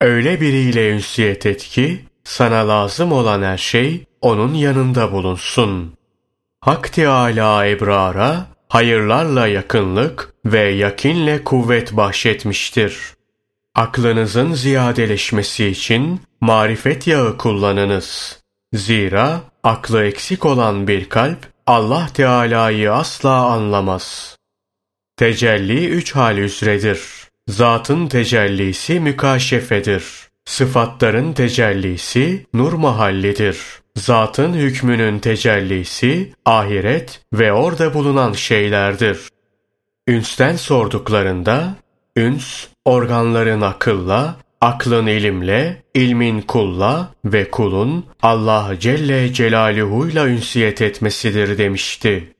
Öyle 0.02 0.42
biriyle 0.42 0.90
ünsiyet 0.90 1.46
et 1.46 1.64
ki 1.64 2.06
sana 2.24 2.68
lazım 2.68 3.12
olan 3.12 3.42
her 3.42 3.58
şey 3.58 4.06
onun 4.22 4.54
yanında 4.54 5.12
bulunsun. 5.12 5.94
Hak 6.62 6.93
Teâlâ 6.93 7.68
ebrara 7.68 8.47
hayırlarla 8.70 9.47
yakınlık 9.47 10.34
ve 10.45 10.59
yakinle 10.59 11.43
kuvvet 11.43 11.97
bahşetmiştir. 11.97 12.97
Aklınızın 13.76 14.53
ziyadeleşmesi 14.53 15.68
için 15.68 16.22
marifet 16.41 17.07
yağı 17.07 17.38
kullanınız. 17.38 18.39
Zira 18.74 19.41
aklı 19.64 20.03
eksik 20.05 20.45
olan 20.45 20.88
bir 20.88 21.09
kalp 21.09 21.38
Allah 21.68 22.07
Teala'yı 22.14 22.93
asla 22.93 23.45
anlamaz. 23.45 24.38
Tecelli 25.18 25.88
üç 25.88 26.16
hal 26.16 26.38
üzredir. 26.38 27.01
Zatın 27.47 28.07
tecellisi 28.07 28.99
mükaşefedir. 28.99 30.03
Sıfatların 30.45 31.34
tecellisi 31.34 32.45
nur 32.53 32.74
mahallidir. 32.74 33.81
Zatın 33.96 34.54
hükmünün 34.54 35.20
tecellisi 35.20 36.34
ahiret 36.46 37.22
ve 37.34 37.54
orada 37.54 37.94
bulunan 37.94 38.34
şeylerdir. 38.34 39.20
Ünsten 40.08 40.56
sorduklarında, 40.56 41.76
üns, 42.18 42.68
organların 42.86 43.62
akılla, 43.62 44.36
aklın 44.62 45.08
ilimle, 45.08 45.84
ilmin 45.94 46.42
kulla 46.42 47.14
ve 47.26 47.52
kulun 47.52 48.06
Allah 48.22 48.74
Celle 48.80 49.34
Celaluhu'yla 49.34 50.28
ünsiyet 50.28 50.82
etmesidir 50.82 51.58
demişti. 51.58 52.34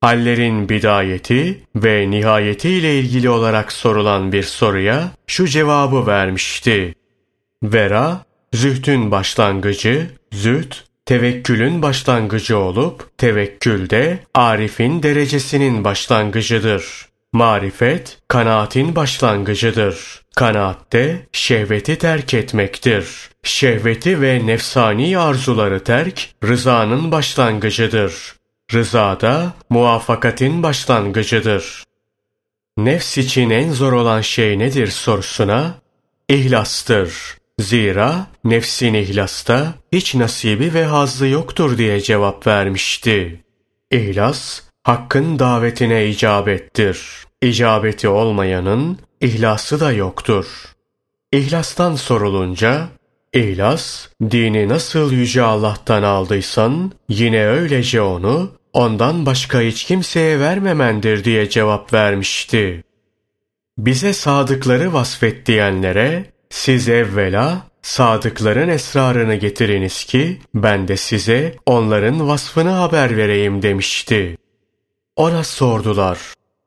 Hallerin 0.00 0.68
bidayeti 0.68 1.60
ve 1.76 2.10
nihayeti 2.10 2.70
ile 2.70 2.98
ilgili 2.98 3.30
olarak 3.30 3.72
sorulan 3.72 4.32
bir 4.32 4.42
soruya 4.42 5.10
şu 5.26 5.46
cevabı 5.46 6.06
vermişti. 6.06 6.94
Vera, 7.62 8.24
zühtün 8.54 9.10
başlangıcı, 9.10 10.10
züht, 10.32 10.76
tevekkülün 11.06 11.82
başlangıcı 11.82 12.58
olup, 12.58 13.18
tevekkül 13.18 13.90
de 13.90 14.18
arifin 14.34 15.02
derecesinin 15.02 15.84
başlangıcıdır. 15.84 17.10
Marifet, 17.32 18.18
kanaatin 18.28 18.96
başlangıcıdır. 18.96 20.20
Kanaat 20.36 20.92
de 20.92 21.26
şehveti 21.32 21.98
terk 21.98 22.34
etmektir. 22.34 23.06
Şehveti 23.42 24.20
ve 24.20 24.46
nefsani 24.46 25.18
arzuları 25.18 25.84
terk, 25.84 26.28
rızanın 26.44 27.12
başlangıcıdır. 27.12 28.34
Rıza 28.72 29.20
da 29.20 29.52
muvafakatin 29.70 30.62
başlangıcıdır. 30.62 31.84
Nefs 32.76 33.18
için 33.18 33.50
en 33.50 33.72
zor 33.72 33.92
olan 33.92 34.20
şey 34.20 34.58
nedir 34.58 34.86
sorusuna, 34.86 35.74
İhlastır. 36.28 37.39
Zira 37.60 38.26
nefsin 38.44 38.94
ihlasta 38.94 39.74
hiç 39.92 40.14
nasibi 40.14 40.74
ve 40.74 40.84
hazzı 40.84 41.26
yoktur 41.26 41.78
diye 41.78 42.00
cevap 42.00 42.46
vermişti. 42.46 43.44
İhlas, 43.90 44.62
hakkın 44.82 45.38
davetine 45.38 46.06
icabettir. 46.06 47.00
İcabeti 47.42 48.08
olmayanın 48.08 48.98
ihlası 49.20 49.80
da 49.80 49.92
yoktur. 49.92 50.46
İhlastan 51.32 51.94
sorulunca, 51.94 52.88
İhlas, 53.32 54.08
dini 54.30 54.68
nasıl 54.68 55.12
Yüce 55.12 55.42
Allah'tan 55.42 56.02
aldıysan, 56.02 56.92
yine 57.08 57.46
öylece 57.46 58.02
onu, 58.02 58.50
ondan 58.72 59.26
başka 59.26 59.60
hiç 59.60 59.84
kimseye 59.84 60.40
vermemendir 60.40 61.24
diye 61.24 61.48
cevap 61.48 61.92
vermişti. 61.92 62.84
Bize 63.78 64.12
sadıkları 64.12 64.92
vasfet 64.92 65.46
diyenlere, 65.46 66.24
siz 66.50 66.88
evvela 66.88 67.66
sadıkların 67.82 68.68
esrarını 68.68 69.34
getiriniz 69.34 70.04
ki 70.04 70.38
ben 70.54 70.88
de 70.88 70.96
size 70.96 71.54
onların 71.66 72.28
vasfını 72.28 72.70
haber 72.70 73.16
vereyim 73.16 73.62
demişti. 73.62 74.38
Ona 75.16 75.44
sordular. 75.44 76.18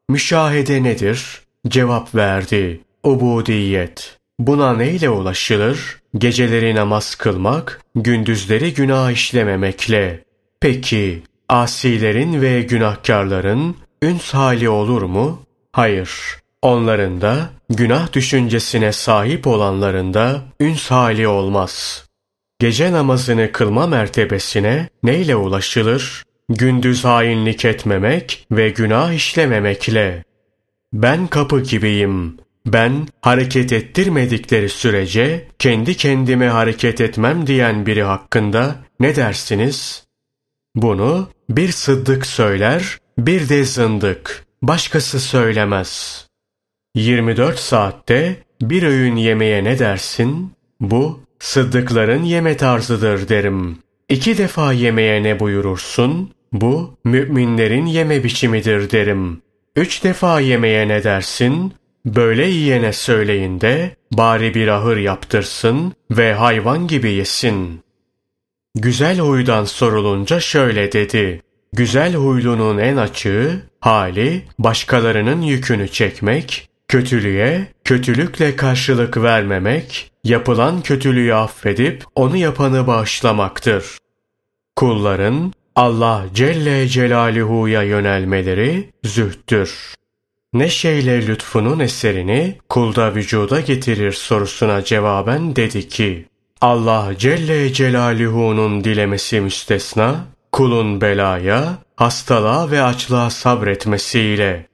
Müşahede 0.10 0.84
nedir? 0.84 1.42
Cevap 1.68 2.16
verdi. 2.16 2.82
Ubudiyet. 3.04 4.18
Buna 4.40 4.74
neyle 4.74 5.10
ulaşılır? 5.10 6.02
Geceleri 6.18 6.76
namaz 6.76 7.16
kılmak, 7.16 7.82
gündüzleri 7.96 8.74
günah 8.74 9.12
işlememekle. 9.12 10.24
Peki, 10.62 11.24
asilerin 11.50 12.42
ve 12.42 12.62
günahkarların 12.62 13.78
üns 14.02 14.34
hali 14.34 14.70
olur 14.70 15.02
mu? 15.02 15.42
Hayır. 15.72 16.12
Onların 16.62 17.22
da 17.22 17.50
günah 17.76 18.14
düşüncesine 18.14 18.92
sahip 18.92 19.48
olanların 19.48 20.14
da 20.14 20.44
üns 20.60 20.92
hali 20.92 21.28
olmaz. 21.28 22.04
Gece 22.60 22.92
namazını 22.92 23.52
kılma 23.52 23.88
mertebesine 23.88 24.90
neyle 25.04 25.36
ulaşılır? 25.36 26.24
Gündüz 26.50 27.06
hainlik 27.06 27.66
etmemek 27.66 28.48
ve 28.52 28.70
günah 28.70 29.14
işlememekle. 29.14 30.24
Ben 30.94 31.28
kapı 31.28 31.60
gibiyim. 31.60 32.38
Ben 32.66 33.08
hareket 33.22 33.74
ettirmedikleri 33.74 34.70
sürece 34.70 35.48
kendi 35.60 35.98
kendime 35.98 36.48
hareket 36.48 37.02
etmem 37.02 37.48
diyen 37.48 37.86
biri 37.86 38.04
hakkında 38.04 38.76
ne 39.00 39.16
dersiniz? 39.16 40.04
Bunu 40.76 41.30
bir 41.50 41.72
sıddık 41.72 42.26
söyler, 42.26 42.98
bir 43.18 43.50
de 43.50 43.66
zındık. 43.66 44.46
Başkası 44.62 45.20
söylemez. 45.20 46.24
24 46.96 47.60
saatte 47.60 48.36
bir 48.62 48.84
öğün 48.84 49.16
yemeye 49.16 49.64
ne 49.64 49.80
dersin? 49.80 50.52
Bu 50.80 51.20
sıddıkların 51.40 52.24
yeme 52.24 52.58
tarzıdır 52.58 53.30
derim. 53.30 53.78
İki 54.10 54.38
defa 54.38 54.74
yemeye 54.74 55.24
ne 55.24 55.40
buyurursun? 55.40 56.32
Bu 56.52 56.98
müminlerin 57.04 57.86
yeme 57.86 58.24
biçimidir 58.24 58.92
derim. 58.92 59.42
Üç 59.76 60.04
defa 60.04 60.40
yemeye 60.40 60.88
ne 60.88 61.04
dersin? 61.04 61.74
Böyle 62.06 62.48
yiyene 62.48 62.94
söyleyin 62.94 63.62
de 63.62 63.96
bari 64.12 64.54
bir 64.54 64.68
ahır 64.68 64.98
yaptırsın 64.98 65.94
ve 66.12 66.34
hayvan 66.34 66.88
gibi 66.88 67.12
yesin. 67.12 67.82
Güzel 68.76 69.20
huydan 69.20 69.66
sorulunca 69.66 70.40
şöyle 70.40 70.92
dedi. 70.92 71.42
Güzel 71.74 72.14
huylunun 72.14 72.78
en 72.78 72.98
açığı 72.98 73.62
hali 73.80 74.42
başkalarının 74.60 75.42
yükünü 75.42 75.88
çekmek, 75.88 76.70
kötülüğe 76.94 77.68
kötülükle 77.84 78.56
karşılık 78.56 79.18
vermemek, 79.18 80.12
yapılan 80.24 80.82
kötülüğü 80.82 81.34
affedip 81.34 82.04
onu 82.16 82.38
yapanı 82.38 82.88
bağışlamaktır. 82.88 83.98
Kulların 84.76 85.54
Allah 85.76 86.26
Celle 86.34 86.88
Celaluhu'ya 86.88 87.84
yönelmeleri 87.84 88.90
zühttür. 89.04 89.96
Ne 90.54 90.70
şeyle 90.70 91.28
lütfunun 91.28 91.80
eserini 91.80 92.58
kulda 92.70 93.16
vücuda 93.16 93.60
getirir 93.60 94.12
sorusuna 94.12 94.84
cevaben 94.84 95.56
dedi 95.56 95.88
ki, 95.88 96.26
Allah 96.62 97.12
Celle 97.18 97.74
Celaluhu'nun 97.74 98.84
dilemesi 98.84 99.42
müstesna, 99.42 100.26
kulun 100.52 101.02
belaya, 101.02 101.78
hastalığa 101.96 102.72
ve 102.72 102.84
açlığa 102.84 103.30
sabretmesiyle. 103.30 104.68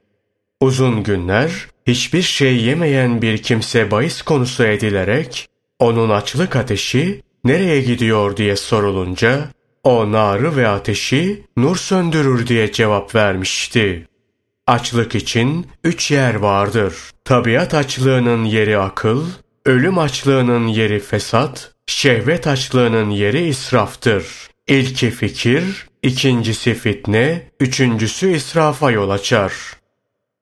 Uzun 0.60 1.02
günler, 1.02 1.70
hiçbir 1.90 2.22
şey 2.22 2.56
yemeyen 2.56 3.22
bir 3.22 3.38
kimse 3.38 3.90
bahis 3.90 4.22
konusu 4.22 4.64
edilerek, 4.64 5.48
onun 5.78 6.10
açlık 6.10 6.56
ateşi 6.56 7.22
nereye 7.44 7.80
gidiyor 7.80 8.36
diye 8.36 8.56
sorulunca, 8.56 9.48
o 9.84 10.12
narı 10.12 10.56
ve 10.56 10.68
ateşi 10.68 11.44
nur 11.56 11.76
söndürür 11.76 12.46
diye 12.46 12.72
cevap 12.72 13.14
vermişti. 13.14 14.06
Açlık 14.66 15.14
için 15.14 15.66
üç 15.84 16.10
yer 16.10 16.34
vardır. 16.34 16.94
Tabiat 17.24 17.74
açlığının 17.74 18.44
yeri 18.44 18.78
akıl, 18.78 19.26
ölüm 19.66 19.98
açlığının 19.98 20.66
yeri 20.66 21.00
fesat, 21.00 21.72
şehvet 21.86 22.46
açlığının 22.46 23.10
yeri 23.10 23.46
israftır. 23.46 24.26
İlki 24.68 25.10
fikir, 25.10 25.88
ikincisi 26.02 26.74
fitne, 26.74 27.42
üçüncüsü 27.60 28.30
israfa 28.32 28.90
yol 28.90 29.10
açar. 29.10 29.52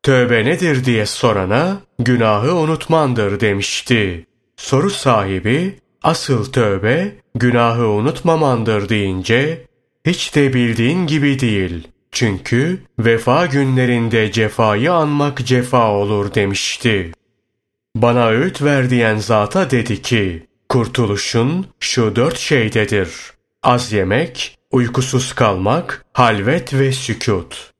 Tövbe 0.09 0.45
nedir 0.45 0.85
diye 0.85 1.07
sorana, 1.07 1.81
günahı 1.99 2.55
unutmandır 2.55 3.41
demişti. 3.41 4.27
Soru 4.57 4.91
sahibi, 4.91 5.79
asıl 6.03 6.53
tövbe, 6.53 7.13
günahı 7.35 7.87
unutmamandır 7.87 8.89
deyince, 8.89 9.67
hiç 10.07 10.35
de 10.35 10.55
bildiğin 10.55 11.07
gibi 11.07 11.41
değil. 11.41 11.89
Çünkü 12.13 12.79
vefa 12.99 13.47
günlerinde 13.47 14.33
cefayı 14.33 14.93
anmak 14.93 15.47
cefa 15.47 15.91
olur 15.91 16.35
demişti. 16.35 17.13
Bana 17.97 18.29
öğüt 18.29 18.63
ver 18.63 18.91
diyen 18.91 19.17
zata 19.17 19.71
dedi 19.71 20.03
ki, 20.03 20.47
kurtuluşun 20.69 21.67
şu 21.81 22.17
dört 22.17 22.39
şeydedir. 22.39 23.11
Az 23.63 23.93
yemek, 23.93 24.59
uykusuz 24.71 25.33
kalmak, 25.33 26.05
halvet 26.13 26.75
ve 26.75 26.93
sükut. 26.93 27.78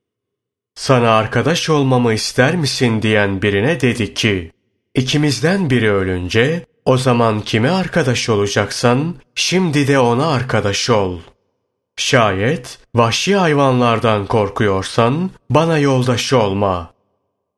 Sana 0.79 1.11
arkadaş 1.11 1.69
olmamı 1.69 2.13
ister 2.13 2.55
misin 2.55 3.01
diyen 3.01 3.41
birine 3.41 3.81
dedi 3.81 4.13
ki, 4.13 4.51
ikimizden 4.95 5.69
biri 5.69 5.91
ölünce 5.91 6.65
O 6.85 6.97
zaman 6.97 7.41
kime 7.41 7.69
arkadaş 7.69 8.29
olacaksan 8.29 9.15
şimdi 9.35 9.87
de 9.87 9.99
ona 9.99 10.27
arkadaş 10.27 10.89
ol. 10.89 11.19
Şayet 11.95 12.79
vahşi 12.95 13.35
hayvanlardan 13.35 14.25
korkuyorsan 14.25 15.31
bana 15.49 15.77
yoldaş 15.77 16.33
olma. 16.33 16.93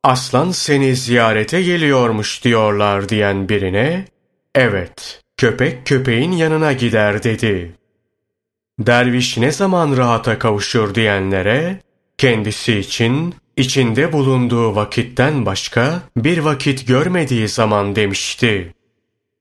Aslan 0.02 0.50
seni 0.50 0.96
ziyarete 0.96 1.62
geliyormuş 1.62 2.44
diyorlar 2.44 3.08
diyen 3.08 3.48
birine, 3.48 4.04
evet 4.54 5.20
köpek 5.36 5.86
köpeğin 5.86 6.32
yanına 6.32 6.72
gider 6.72 7.22
dedi. 7.22 7.74
Derviş 8.78 9.38
ne 9.38 9.50
zaman 9.50 9.96
rahata 9.96 10.38
kavuşur 10.38 10.94
diyenlere, 10.94 11.80
kendisi 12.22 12.78
için 12.78 13.34
içinde 13.56 14.12
bulunduğu 14.12 14.76
vakitten 14.76 15.46
başka 15.46 16.02
bir 16.16 16.38
vakit 16.38 16.86
görmediği 16.86 17.48
zaman 17.48 17.96
demişti. 17.96 18.74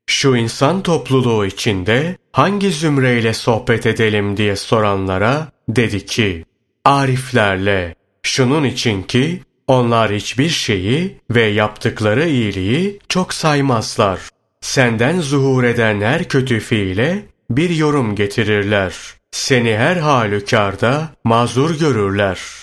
Şu 0.08 0.36
insan 0.36 0.84
topluluğu 0.84 1.46
içinde 1.46 2.18
hangi 2.32 2.72
zümreyle 2.72 3.34
sohbet 3.34 3.86
edelim 3.86 4.38
diye 4.38 4.56
soranlara 4.56 5.48
dedi 5.70 6.06
ki, 6.06 6.46
Ariflerle, 6.86 7.96
şunun 8.24 8.64
için 8.64 9.04
ki 9.04 9.42
onlar 9.68 10.12
hiçbir 10.12 10.50
şeyi 10.50 11.18
ve 11.30 11.44
yaptıkları 11.44 12.30
iyiliği 12.30 13.00
çok 13.10 13.34
saymazlar. 13.34 14.20
Senden 14.62 15.20
zuhur 15.20 15.64
eden 15.64 16.02
her 16.02 16.24
kötü 16.24 16.60
fiile 16.60 17.26
bir 17.50 17.70
yorum 17.70 18.16
getirirler. 18.16 18.96
Seni 19.32 19.78
her 19.78 19.96
halükarda 19.96 21.10
mazur 21.24 21.80
görürler. 21.80 22.61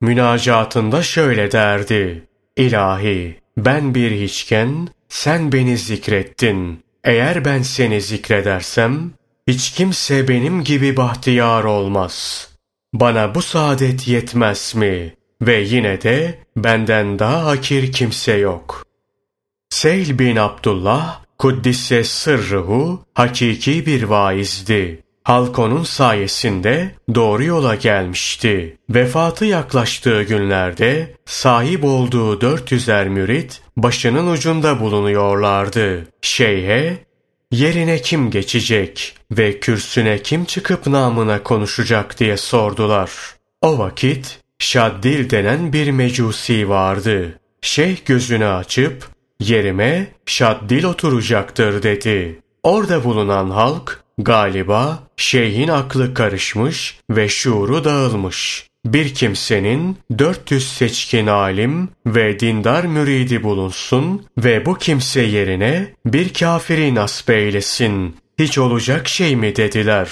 Münacatında 0.00 1.02
şöyle 1.02 1.52
derdi. 1.52 2.26
İlahi, 2.56 3.40
ben 3.56 3.94
bir 3.94 4.10
hiçken 4.10 4.88
sen 5.08 5.52
beni 5.52 5.76
zikrettin. 5.76 6.84
Eğer 7.04 7.44
ben 7.44 7.62
seni 7.62 8.00
zikredersem, 8.00 9.12
hiç 9.46 9.70
kimse 9.70 10.28
benim 10.28 10.64
gibi 10.64 10.96
bahtiyar 10.96 11.64
olmaz. 11.64 12.48
Bana 12.92 13.34
bu 13.34 13.42
saadet 13.42 14.08
yetmez 14.08 14.74
mi? 14.76 15.14
Ve 15.42 15.60
yine 15.60 16.02
de 16.02 16.38
benden 16.56 17.18
daha 17.18 17.44
hakir 17.44 17.92
kimse 17.92 18.32
yok. 18.32 18.86
Seyl 19.70 20.18
bin 20.18 20.36
Abdullah, 20.36 21.20
Kuddisse 21.38 22.04
sırrıhu, 22.04 23.04
hakiki 23.14 23.86
bir 23.86 24.02
vaizdi. 24.02 25.02
Halk 25.28 25.58
onun 25.58 25.82
sayesinde 25.82 26.94
doğru 27.14 27.44
yola 27.44 27.74
gelmişti. 27.74 28.78
Vefatı 28.90 29.44
yaklaştığı 29.44 30.22
günlerde 30.22 31.14
sahip 31.26 31.84
olduğu 31.84 32.38
400'er 32.38 33.08
mürit 33.08 33.60
başının 33.76 34.32
ucunda 34.32 34.80
bulunuyorlardı. 34.80 36.06
Şeyhe, 36.22 36.98
yerine 37.50 38.02
kim 38.02 38.30
geçecek 38.30 39.14
ve 39.30 39.60
kürsüne 39.60 40.22
kim 40.22 40.44
çıkıp 40.44 40.86
namına 40.86 41.42
konuşacak 41.42 42.20
diye 42.20 42.36
sordular. 42.36 43.10
O 43.62 43.78
vakit 43.78 44.40
Şaddil 44.58 45.30
denen 45.30 45.72
bir 45.72 45.90
mecusi 45.90 46.68
vardı. 46.68 47.40
Şeyh 47.60 47.96
gözünü 48.06 48.46
açıp 48.46 49.08
yerime 49.40 50.06
Şaddil 50.26 50.84
oturacaktır 50.84 51.82
dedi. 51.82 52.40
Orada 52.62 53.04
bulunan 53.04 53.50
halk 53.50 54.04
galiba 54.18 55.07
şeyhin 55.18 55.68
aklı 55.68 56.14
karışmış 56.14 57.00
ve 57.10 57.28
şuuru 57.28 57.84
dağılmış. 57.84 58.68
Bir 58.86 59.14
kimsenin 59.14 59.96
400 60.18 60.72
seçkin 60.72 61.26
alim 61.26 61.88
ve 62.06 62.40
dindar 62.40 62.84
müridi 62.84 63.42
bulunsun 63.42 64.26
ve 64.38 64.66
bu 64.66 64.78
kimse 64.78 65.22
yerine 65.22 65.94
bir 66.06 66.34
kafiri 66.34 66.94
nasip 66.94 67.30
eylesin. 67.30 68.16
Hiç 68.38 68.58
olacak 68.58 69.08
şey 69.08 69.36
mi 69.36 69.56
dediler. 69.56 70.10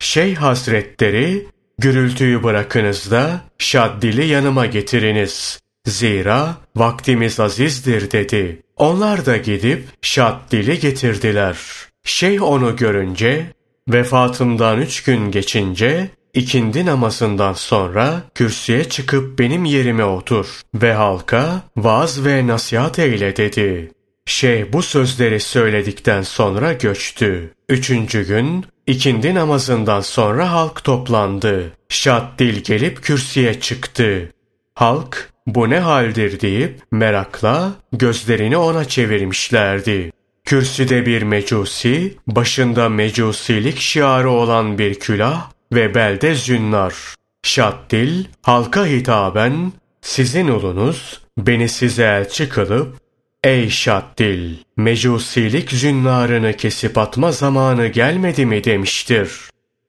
Şeyh 0.00 0.36
hazretleri 0.36 1.46
Gürültüyü 1.78 2.42
bırakınız 2.42 3.10
da 3.10 3.40
Şaddil'i 3.58 4.26
yanıma 4.26 4.66
getiriniz. 4.66 5.60
Zira 5.86 6.56
vaktimiz 6.76 7.40
azizdir 7.40 8.10
dedi. 8.10 8.62
Onlar 8.76 9.26
da 9.26 9.36
gidip 9.36 9.84
Şaddil'i 10.02 10.80
getirdiler. 10.80 11.58
Şeyh 12.04 12.42
onu 12.42 12.76
görünce 12.76 13.46
vefatımdan 13.88 14.80
üç 14.80 15.02
gün 15.02 15.30
geçince 15.30 16.08
ikindi 16.34 16.86
namazından 16.86 17.52
sonra 17.52 18.22
kürsüye 18.34 18.84
çıkıp 18.84 19.38
benim 19.38 19.64
yerime 19.64 20.04
otur 20.04 20.60
ve 20.74 20.92
halka 20.92 21.62
vaaz 21.76 22.24
ve 22.24 22.46
nasihat 22.46 22.98
eyle 22.98 23.36
dedi. 23.36 23.92
Şeyh 24.26 24.72
bu 24.72 24.82
sözleri 24.82 25.40
söyledikten 25.40 26.22
sonra 26.22 26.72
göçtü. 26.72 27.54
Üçüncü 27.68 28.26
gün 28.26 28.66
ikindi 28.86 29.34
namazından 29.34 30.00
sonra 30.00 30.52
halk 30.52 30.84
toplandı. 30.84 31.72
Şaddil 31.88 32.60
gelip 32.64 33.02
kürsüye 33.02 33.60
çıktı. 33.60 34.32
Halk 34.74 35.30
bu 35.46 35.70
ne 35.70 35.78
haldir 35.78 36.40
deyip 36.40 36.80
merakla 36.92 37.72
gözlerini 37.92 38.56
ona 38.56 38.84
çevirmişlerdi. 38.84 40.12
Kürsüde 40.44 41.06
bir 41.06 41.22
mecusi, 41.22 42.14
başında 42.26 42.88
mecusilik 42.88 43.78
şiarı 43.78 44.30
olan 44.30 44.78
bir 44.78 44.94
külah 44.94 45.50
ve 45.72 45.94
belde 45.94 46.34
zünnar. 46.34 46.94
Şaddil 47.42 48.24
halka 48.42 48.86
hitaben 48.86 49.72
sizin 50.00 50.48
ulunuz 50.48 51.20
beni 51.38 51.68
size 51.68 52.04
elçi 52.04 52.48
kılıp 52.48 53.04
Ey 53.44 53.70
Şaddil! 53.70 54.56
Mecusilik 54.76 55.70
zünnarını 55.70 56.56
kesip 56.56 56.98
atma 56.98 57.32
zamanı 57.32 57.86
gelmedi 57.86 58.46
mi 58.46 58.64
demiştir. 58.64 59.30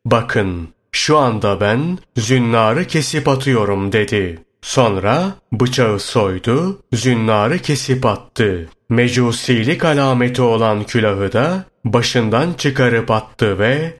Bakın, 0.05 0.69
şu 0.91 1.17
anda 1.17 1.61
ben 1.61 1.97
zünnarı 2.17 2.87
kesip 2.87 3.27
atıyorum 3.27 3.91
dedi. 3.91 4.44
Sonra 4.65 5.33
bıçağı 5.51 5.99
soydu, 5.99 6.81
zünnarı 6.93 7.59
kesip 7.59 8.05
attı. 8.05 8.69
Mecusilik 8.89 9.85
alameti 9.85 10.41
olan 10.41 10.83
külahı 10.83 11.31
da 11.33 11.65
başından 11.85 12.53
çıkarıp 12.53 13.11
attı 13.11 13.59
ve 13.59 13.93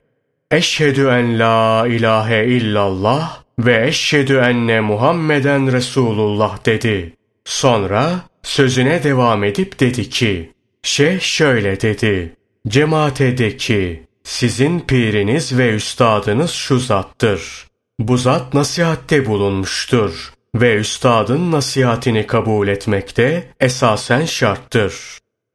Eşhedü 0.50 1.06
en 1.06 1.38
la 1.38 1.86
ilahe 1.86 2.46
illallah 2.46 3.42
ve 3.58 3.86
eşhedü 3.86 4.36
enne 4.36 4.80
Muhammeden 4.80 5.72
Resulullah 5.72 6.66
dedi. 6.66 7.12
Sonra 7.44 8.20
Sözüne 8.42 9.02
devam 9.02 9.44
edip 9.44 9.80
dedi 9.80 10.10
ki, 10.10 10.52
Şeyh 10.82 11.20
şöyle 11.20 11.80
dedi, 11.80 12.36
Cemaate 12.68 13.38
de 13.38 13.56
ki, 13.56 14.02
sizin 14.24 14.80
piriniz 14.80 15.58
ve 15.58 15.74
üstadınız 15.74 16.50
şu 16.50 16.78
zattır. 16.78 17.66
Bu 17.98 18.16
zat 18.16 18.54
nasihatte 18.54 19.26
bulunmuştur 19.26 20.35
ve 20.60 20.74
üstadın 20.74 21.52
nasihatini 21.52 22.26
kabul 22.26 22.68
etmekte 22.68 23.52
esasen 23.60 24.24
şarttır. 24.24 24.94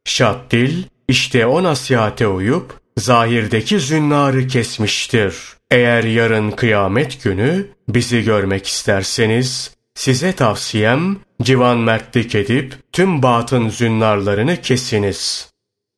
Şart 0.05 0.51
dil, 0.51 0.83
işte 1.07 1.45
o 1.45 1.63
nasihate 1.63 2.27
uyup, 2.27 2.79
zahirdeki 2.97 3.79
zünnarı 3.79 4.47
kesmiştir. 4.47 5.35
Eğer 5.71 6.03
yarın 6.03 6.51
kıyamet 6.51 7.23
günü 7.23 7.67
bizi 7.87 8.23
görmek 8.23 8.67
isterseniz, 8.67 9.71
Size 9.95 10.33
tavsiyem 10.33 11.17
civan 11.41 11.77
mertlik 11.77 12.35
edip 12.35 12.75
tüm 12.91 13.23
batın 13.23 13.69
zünnarlarını 13.69 14.61
kesiniz. 14.61 15.51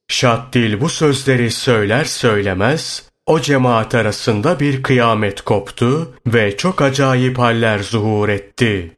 Şaddil 0.08 0.82
bu 0.82 0.89
sözleri 0.89 1.51
söyler 1.51 2.06
söylemez 2.06 3.04
o 3.26 3.40
cemaat 3.40 3.96
arasında 3.96 4.60
bir 4.60 4.84
kıyamet 4.84 5.42
koptu 5.42 6.16
ve 6.28 6.58
çok 6.58 6.82
acayip 6.82 7.40
haller 7.40 7.80
zuhur 7.80 8.30
etti. 8.30 8.92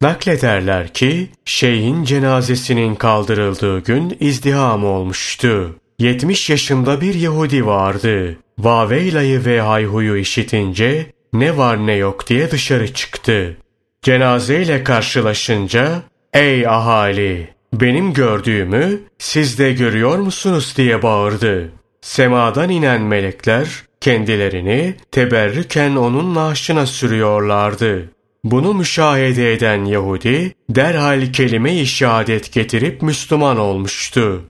Naklederler 0.00 0.94
ki 0.94 1.28
şeyhin 1.44 2.04
cenazesinin 2.04 2.94
kaldırıldığı 2.94 3.80
gün 3.80 4.16
izdiham 4.20 4.84
olmuştu. 4.84 5.76
70 5.98 6.50
yaşında 6.50 7.00
bir 7.00 7.14
Yahudi 7.14 7.66
vardı. 7.66 8.36
Vaveylayı 8.58 9.44
ve 9.44 9.60
hayhuyu 9.60 10.16
işitince 10.16 11.06
ne 11.32 11.56
var 11.56 11.86
ne 11.86 11.94
yok 11.94 12.28
diye 12.28 12.50
dışarı 12.50 12.94
çıktı. 12.94 13.56
Cenazeyle 14.02 14.84
karşılaşınca 14.84 16.02
''Ey 16.32 16.66
ahali! 16.66 17.56
Benim 17.72 18.12
gördüğümü 18.12 19.00
siz 19.18 19.58
de 19.58 19.72
görüyor 19.72 20.18
musunuz?'' 20.18 20.76
diye 20.76 21.02
bağırdı. 21.02 21.72
Semadan 22.06 22.70
inen 22.70 23.02
melekler 23.02 23.68
kendilerini 24.00 24.94
teberrüken 25.10 25.96
onun 25.96 26.34
naaşına 26.34 26.86
sürüyorlardı. 26.86 28.10
Bunu 28.44 28.74
müşahede 28.74 29.52
eden 29.52 29.84
Yahudi 29.84 30.54
derhal 30.70 31.32
kelime-i 31.32 31.86
şehadet 31.86 32.52
getirip 32.52 33.02
Müslüman 33.02 33.58
olmuştu. 33.58 34.42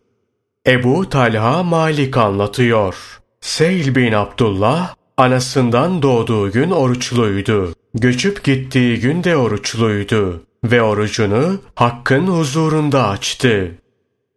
Ebu 0.67 1.09
Talha 1.09 1.63
Malik 1.63 2.17
anlatıyor. 2.17 2.95
Seyl 3.41 3.95
bin 3.95 4.13
Abdullah 4.13 4.95
anasından 5.17 6.03
doğduğu 6.03 6.53
gün 6.53 6.71
oruçluydu. 6.71 7.75
Göçüp 7.95 8.45
gittiği 8.45 9.01
gün 9.01 9.25
de 9.25 9.37
oruçluydu 9.37 10.43
ve 10.65 10.83
orucunu 10.83 11.61
Hakk'ın 11.75 12.27
huzurunda 12.27 13.09
açtı. 13.09 13.79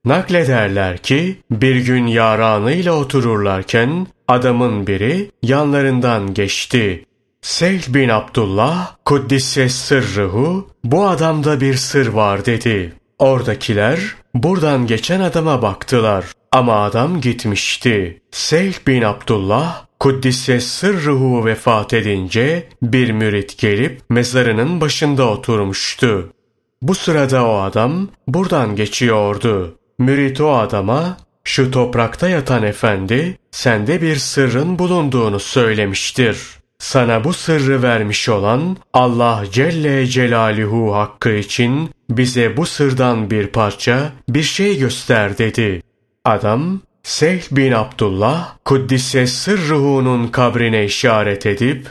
Naklederler 0.05 0.97
ki 0.97 1.39
bir 1.51 1.75
gün 1.75 2.07
yaranıyla 2.07 2.93
otururlarken 2.93 4.07
adamın 4.27 4.87
biri 4.87 5.31
yanlarından 5.43 6.33
geçti. 6.33 7.05
Seyh 7.41 7.93
bin 7.93 8.09
Abdullah 8.09 8.95
Kuddisse 9.05 9.69
sırrıhu 9.69 10.67
bu 10.83 11.07
adamda 11.07 11.61
bir 11.61 11.73
sır 11.73 12.07
var 12.07 12.45
dedi. 12.45 12.93
Oradakiler 13.19 13.99
buradan 14.33 14.87
geçen 14.87 15.19
adama 15.19 15.61
baktılar 15.61 16.25
ama 16.51 16.83
adam 16.83 17.21
gitmişti. 17.21 18.21
Seyh 18.31 18.73
bin 18.87 19.01
Abdullah 19.01 19.85
Kuddise 19.99 20.59
sırrıhu 20.59 21.45
vefat 21.45 21.93
edince 21.93 22.69
bir 22.81 23.11
mürit 23.11 23.57
gelip 23.57 24.01
mezarının 24.09 24.81
başında 24.81 25.29
oturmuştu. 25.29 26.33
Bu 26.81 26.95
sırada 26.95 27.47
o 27.47 27.57
adam 27.59 28.07
buradan 28.27 28.75
geçiyordu. 28.75 29.78
Mürit 29.99 30.41
o 30.41 30.51
adama 30.51 31.17
şu 31.43 31.71
toprakta 31.71 32.29
yatan 32.29 32.63
efendi 32.63 33.37
sende 33.51 34.01
bir 34.01 34.15
sırrın 34.15 34.79
bulunduğunu 34.79 35.39
söylemiştir. 35.39 36.37
Sana 36.79 37.23
bu 37.23 37.33
sırrı 37.33 37.83
vermiş 37.83 38.29
olan 38.29 38.77
Allah 38.93 39.43
Celle 39.51 40.07
Celaluhu 40.07 40.95
hakkı 40.95 41.29
için 41.29 41.89
bize 42.09 42.57
bu 42.57 42.65
sırdan 42.65 43.31
bir 43.31 43.47
parça 43.47 44.11
bir 44.29 44.43
şey 44.43 44.77
göster 44.77 45.37
dedi. 45.37 45.81
Adam 46.25 46.81
Seyh 47.03 47.41
bin 47.51 47.71
Abdullah 47.71 48.57
Kuddise 48.65 49.27
sırruhunun 49.27 50.27
kabrine 50.27 50.85
işaret 50.85 51.45
edip 51.45 51.87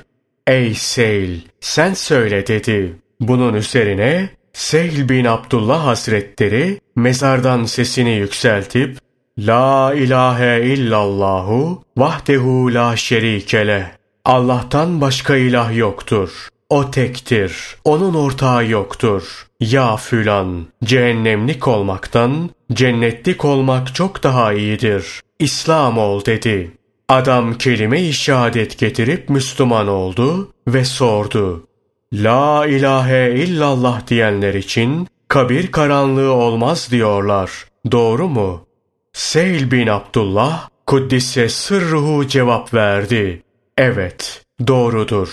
Ey 0.46 0.74
Seyl 0.74 1.40
sen 1.60 1.94
söyle 1.94 2.46
dedi. 2.46 2.94
Bunun 3.20 3.54
üzerine 3.54 4.30
Sehl 4.58 5.08
bin 5.08 5.24
Abdullah 5.24 5.86
Hazretleri 5.86 6.80
mezardan 6.96 7.64
sesini 7.64 8.10
yükseltip 8.10 8.98
La 9.38 9.94
ilahe 9.94 10.62
illallahu 10.64 11.82
vahdehu 11.96 12.74
la 12.74 12.96
şerikele. 12.96 13.90
Allah'tan 14.24 15.00
başka 15.00 15.36
ilah 15.36 15.76
yoktur. 15.76 16.48
O 16.70 16.90
tektir. 16.90 17.54
Onun 17.84 18.14
ortağı 18.14 18.66
yoktur. 18.66 19.46
Ya 19.60 19.96
fülan, 19.96 20.66
cehennemlik 20.84 21.68
olmaktan 21.68 22.50
cennetlik 22.72 23.44
olmak 23.44 23.94
çok 23.94 24.22
daha 24.22 24.52
iyidir. 24.52 25.20
İslam 25.38 25.98
ol 25.98 26.24
dedi. 26.24 26.70
Adam 27.08 27.58
kelime-i 27.58 28.12
şehadet 28.12 28.78
getirip 28.78 29.28
Müslüman 29.28 29.88
oldu 29.88 30.52
ve 30.68 30.84
sordu. 30.84 31.67
La 32.12 32.66
ilahe 32.66 33.30
illallah 33.30 34.06
diyenler 34.06 34.54
için 34.54 35.08
kabir 35.28 35.72
karanlığı 35.72 36.32
olmaz 36.32 36.88
diyorlar. 36.90 37.50
Doğru 37.92 38.28
mu? 38.28 38.66
Seyl 39.12 39.70
bin 39.70 39.86
Abdullah 39.86 40.68
Kuddise 40.86 41.48
sırruhu 41.48 42.26
cevap 42.26 42.74
verdi. 42.74 43.42
Evet, 43.78 44.44
doğrudur. 44.66 45.28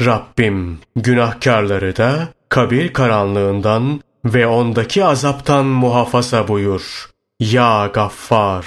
Rabbim 0.00 0.78
günahkarları 0.96 1.96
da 1.96 2.28
kabir 2.48 2.92
karanlığından 2.92 4.00
ve 4.24 4.46
ondaki 4.46 5.04
azaptan 5.04 5.66
muhafaza 5.66 6.48
buyur. 6.48 7.10
Ya 7.40 7.90
Gaffar! 7.94 8.66